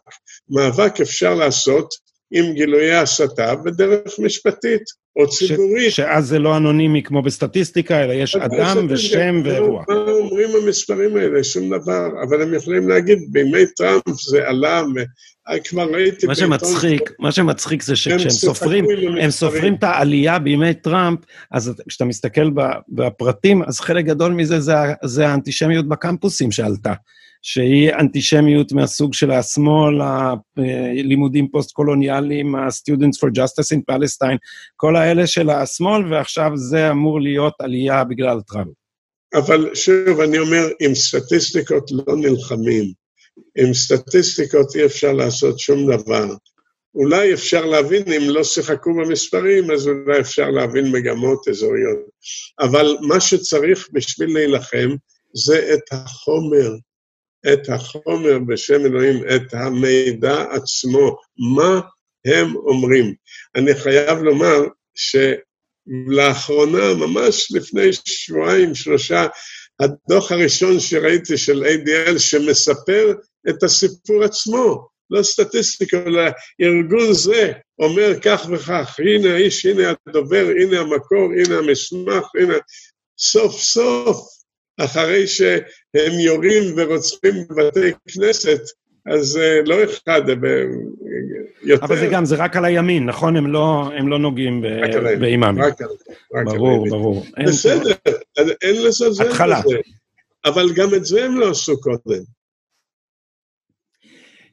מאבק 0.49 1.01
אפשר 1.01 1.35
לעשות 1.35 1.95
עם 2.31 2.55
גילויי 2.55 2.95
הסתה 2.95 3.55
בדרך 3.55 4.19
משפטית 4.19 4.83
או 5.19 5.29
ציבורית. 5.29 5.93
ש, 5.93 5.97
שאז 5.97 6.27
זה 6.27 6.39
לא 6.39 6.57
אנונימי 6.57 7.03
כמו 7.03 7.23
בסטטיסטיקה, 7.23 8.05
אלא 8.05 8.12
יש 8.12 8.37
אדם 8.37 8.87
ושם 8.91 9.43
ואירוע. 9.45 9.85
מה 9.89 9.95
אומרים 9.95 10.49
המספרים 10.62 11.16
האלה? 11.16 11.45
שום 11.45 11.79
דבר. 11.79 12.09
אבל 12.23 12.43
הם 12.43 12.55
יכולים 12.55 12.89
להגיד, 12.89 13.19
בימי 13.31 13.66
טראמפ 13.77 14.21
זה 14.21 14.49
עלה, 14.49 14.83
כבר 15.64 15.85
ראיתי... 15.93 16.27
מה 16.27 16.35
שמצחיק, 16.35 17.12
מה 17.19 17.33
שמצחיק 17.33 17.83
זה 17.83 17.97
שכשהם 17.97 18.31
סופרים, 18.31 18.85
הם 19.21 19.31
סופרים 19.31 19.75
את 19.75 19.85
העלייה 19.85 20.39
בימי 20.39 20.75
טראמפ, 20.75 21.19
אז 21.51 21.73
כשאתה 21.89 22.05
מסתכל 22.05 22.51
בפרטים, 22.89 23.62
אז 23.62 23.81
חלק 23.81 24.05
גדול 24.05 24.33
מזה 24.33 24.61
זה, 24.61 24.75
זה 25.05 25.29
האנטישמיות 25.29 25.89
בקמפוסים 25.89 26.53
שעלתה. 26.53 26.93
שהיא 27.43 27.93
אנטישמיות 27.93 28.72
מהסוג 28.72 29.14
של 29.14 29.30
השמאל, 29.30 30.01
הלימודים 30.99 31.49
פוסט-קולוניאליים, 31.49 32.55
ה-Students 32.55 33.18
for 33.24 33.30
Justice 33.39 33.76
in 33.76 33.95
Palestine, 33.95 34.39
כל 34.76 34.97
האלה 34.97 35.26
של 35.26 35.51
השמאל, 35.51 36.12
ועכשיו 36.12 36.51
זה 36.55 36.91
אמור 36.91 37.20
להיות 37.20 37.55
עלייה 37.59 38.05
בגלל 38.05 38.41
טראמפ. 38.41 38.74
אבל 39.34 39.74
שוב, 39.74 40.20
אני 40.20 40.39
אומר, 40.39 40.68
עם 40.80 40.95
סטטיסטיקות 40.95 41.91
לא 41.91 42.16
נלחמים. 42.16 42.93
עם 43.59 43.74
סטטיסטיקות 43.74 44.76
אי 44.76 44.84
אפשר 44.84 45.12
לעשות 45.12 45.59
שום 45.59 45.93
דבר. 45.93 46.26
אולי 46.95 47.34
אפשר 47.34 47.64
להבין, 47.64 48.03
אם 48.12 48.30
לא 48.30 48.45
שיחקו 48.45 48.95
במספרים, 48.95 49.70
אז 49.70 49.89
אולי 49.89 50.20
אפשר 50.20 50.51
להבין 50.51 50.93
מגמות 50.93 51.49
אזוריות. 51.49 51.99
אבל 52.61 52.97
מה 53.01 53.20
שצריך 53.20 53.89
בשביל 53.93 54.34
להילחם 54.34 54.89
זה 55.34 55.74
את 55.74 55.80
החומר, 55.93 56.70
את 57.53 57.69
החומר 57.69 58.39
בשם 58.47 58.87
אלוהים, 58.87 59.23
את 59.37 59.55
המידע 59.55 60.45
עצמו, 60.51 61.17
מה 61.55 61.81
הם 62.25 62.57
אומרים. 62.57 63.15
אני 63.57 63.75
חייב 63.75 64.19
לומר 64.19 64.61
שלאחרונה, 64.95 66.95
ממש 66.95 67.53
לפני 67.53 67.93
שבועיים, 67.93 68.75
שלושה, 68.75 69.27
הדוח 69.81 70.33
הראשון 70.33 70.81
שראיתי 70.81 71.37
של 71.37 71.65
ADL 71.65 72.19
שמספר 72.19 73.15
את 73.49 73.63
הסיפור 73.63 74.25
עצמו, 74.25 74.89
לא 75.11 75.23
סטטיסטיקה, 75.23 75.97
אלא 76.07 76.23
ארגון 76.61 77.13
זה 77.13 77.53
אומר 77.79 78.21
כך 78.23 78.47
וכך, 78.53 78.97
הנה 78.99 79.35
האיש, 79.35 79.67
הנה 79.67 79.93
הדובר, 80.07 80.47
הנה 80.61 80.81
המקור, 80.81 81.33
הנה 81.33 81.59
המסמך, 81.59 82.25
הנה... 82.41 82.55
סוף 83.21 83.61
סוף, 83.61 84.38
אחרי 84.79 85.26
שהם 85.26 86.12
יורים 86.20 86.62
ורוצחים 86.76 87.35
בבתי 87.51 87.93
כנסת, 88.09 88.61
אז 89.07 89.37
אה, 89.37 89.61
לא 89.66 89.85
אחד, 89.85 90.22
יותר. 91.62 91.85
אבל 91.85 91.97
זה 91.97 92.07
גם, 92.07 92.24
זה 92.24 92.37
רק 92.37 92.57
על 92.57 92.64
הימין, 92.64 93.07
נכון? 93.07 93.37
הם 93.37 93.47
לא, 93.53 93.91
הם 93.97 94.09
לא 94.09 94.18
נוגעים 94.18 94.62
באימאמים. 95.20 95.62
רק 95.62 95.81
על 95.81 95.89
הימין. 96.35 96.59
ברור, 96.59 96.89
ברור. 96.89 97.24
בסדר, 97.47 97.95
אין 98.62 98.85
לזלזל 98.85 99.29
בזה. 99.33 99.76
אבל 100.45 100.72
גם 100.74 100.95
את 100.95 101.05
זה 101.05 101.24
הם 101.24 101.37
לא 101.37 101.51
עשו 101.51 101.81
קודם. 101.81 102.22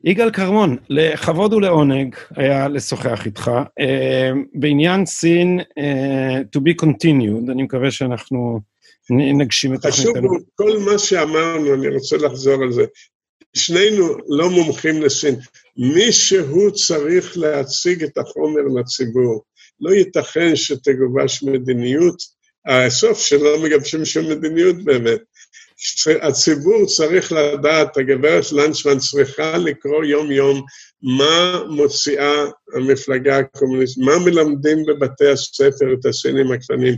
יגאל 0.04 0.32
כרמון, 0.32 0.78
לכבוד 0.90 1.54
ולעונג 1.54 2.16
היה 2.36 2.68
לשוחח 2.68 3.26
איתך. 3.26 3.52
Uh, 3.80 3.84
בעניין 4.54 5.06
סין, 5.06 5.60
uh, 5.60 6.58
to 6.58 6.60
be 6.60 6.86
continued, 6.86 7.52
אני 7.52 7.64
מקווה 7.64 7.92
שאנחנו 7.92 8.60
נגשים 9.10 9.74
את 9.74 9.82
תוכניתנו. 9.82 10.30
חשוב, 10.30 10.44
כל 10.56 10.78
מה 10.78 11.00
שאמרנו, 11.00 11.74
אני 11.74 11.88
רוצה 11.88 12.18
לחזור 12.18 12.64
על 12.64 12.72
זה. 12.72 12.86
שנינו 13.56 14.18
לא 14.28 14.50
מומחים 14.50 15.02
לסין. 15.02 15.36
מישהו 15.78 16.74
צריך 16.74 17.38
להציג 17.38 18.04
את 18.04 18.18
החומר 18.18 18.62
לציבור. 18.80 19.44
לא 19.80 19.92
ייתכן 19.94 20.56
שתגובש 20.56 21.44
מדיניות, 21.44 22.16
הסוף 22.68 23.20
שלא 23.20 23.64
מגבשים 23.64 24.06
שום 24.06 24.30
מדיניות 24.30 24.84
באמת. 24.84 25.20
הציבור 26.22 26.86
צריך 26.86 27.32
לדעת, 27.32 27.98
הגברת 27.98 28.52
לנצמן 28.52 29.00
צריכה 29.00 29.58
לקרוא 29.58 30.04
יום-יום 30.04 30.66
מה 31.02 31.64
מוציאה 31.70 32.46
המפלגה 32.76 33.38
הקומוניסטית, 33.38 34.04
מה 34.04 34.20
מלמדים 34.26 34.86
בבתי 34.86 35.28
הספר 35.28 35.94
את 36.00 36.06
הסינים 36.06 36.52
הקטנים, 36.52 36.96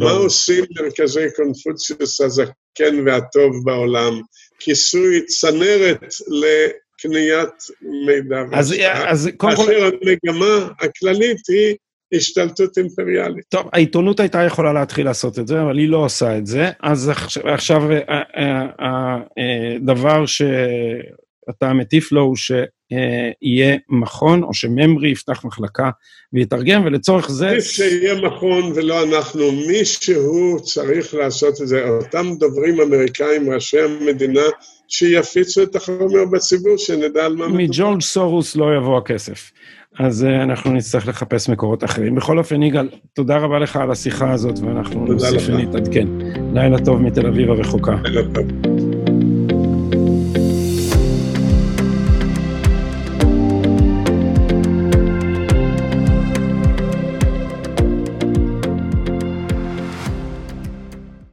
מה 0.00 0.10
עושים 0.10 0.64
מרכזי 0.80 1.26
קונפוציוס 1.36 2.20
הזקן 2.20 3.06
והטוב 3.06 3.64
בעולם, 3.64 4.20
כיסוי 4.58 5.24
צנרת 5.26 6.04
לקניית 6.28 7.54
מידע. 8.06 8.42
אז, 8.52 8.74
אז 9.06 9.30
קודם 9.36 9.56
כל... 9.56 9.66
כאשר 9.66 9.84
המגמה 9.84 10.68
הכללית 10.80 11.48
היא 11.48 11.76
השתלטות 12.12 12.78
אימפריאלית. 12.78 13.44
טוב, 13.48 13.68
העיתונות 13.72 14.20
הייתה 14.20 14.42
יכולה 14.42 14.72
להתחיל 14.72 15.06
לעשות 15.06 15.38
את 15.38 15.46
זה, 15.46 15.62
אבל 15.62 15.78
היא 15.78 15.88
לא 15.88 16.04
עושה 16.04 16.38
את 16.38 16.46
זה. 16.46 16.70
אז 16.82 17.12
עכשיו 17.44 17.82
הדבר 19.76 20.26
שאתה 20.26 21.72
מטיף 21.72 22.12
לו 22.12 22.22
הוא 22.22 22.36
שיהיה 22.36 23.76
מכון, 23.88 24.42
או 24.42 24.54
שממרי 24.54 25.10
יפתח 25.10 25.44
מחלקה 25.44 25.90
ויתרגם, 26.32 26.84
ולצורך 26.84 27.30
זה... 27.30 27.48
עדיף 27.48 27.64
שיהיה 27.64 28.14
מכון 28.14 28.72
ולא 28.74 29.02
אנחנו, 29.02 29.52
מישהו 29.52 30.60
צריך 30.62 31.14
לעשות 31.14 31.62
את 31.62 31.68
זה. 31.68 31.88
אותם 31.88 32.26
דוברים 32.38 32.80
אמריקאים, 32.80 33.50
ראשי 33.50 33.80
המדינה, 33.80 34.40
שיפיצו 34.88 35.62
את 35.62 35.76
החומר 35.76 36.24
בציבור, 36.32 36.78
שנדע 36.78 37.24
על 37.24 37.36
מה 37.36 37.48
מדובר. 37.48 37.62
מג'ורג' 37.62 38.00
סורוס 38.00 38.56
לא 38.56 38.76
יבוא 38.76 38.98
הכסף. 38.98 39.50
אז 39.98 40.26
uh, 40.28 40.42
אנחנו 40.42 40.72
נצטרך 40.72 41.08
לחפש 41.08 41.48
מקורות 41.48 41.84
אחרים. 41.84 42.14
בכל 42.14 42.38
אופן, 42.38 42.62
יגאל, 42.62 42.88
תודה 43.12 43.36
רבה 43.36 43.58
לך 43.58 43.76
על 43.76 43.90
השיחה 43.90 44.32
הזאת, 44.32 44.58
ואנחנו 44.58 45.06
נוסיף 45.06 45.42
ונתעדכן. 45.48 46.08
לילה 46.54 46.78
טוב 46.78 47.02
מתל 47.02 47.26
אביב 47.26 47.50
הרחוקה. 47.50 47.96
לילה 48.04 48.22
טוב. 48.34 48.71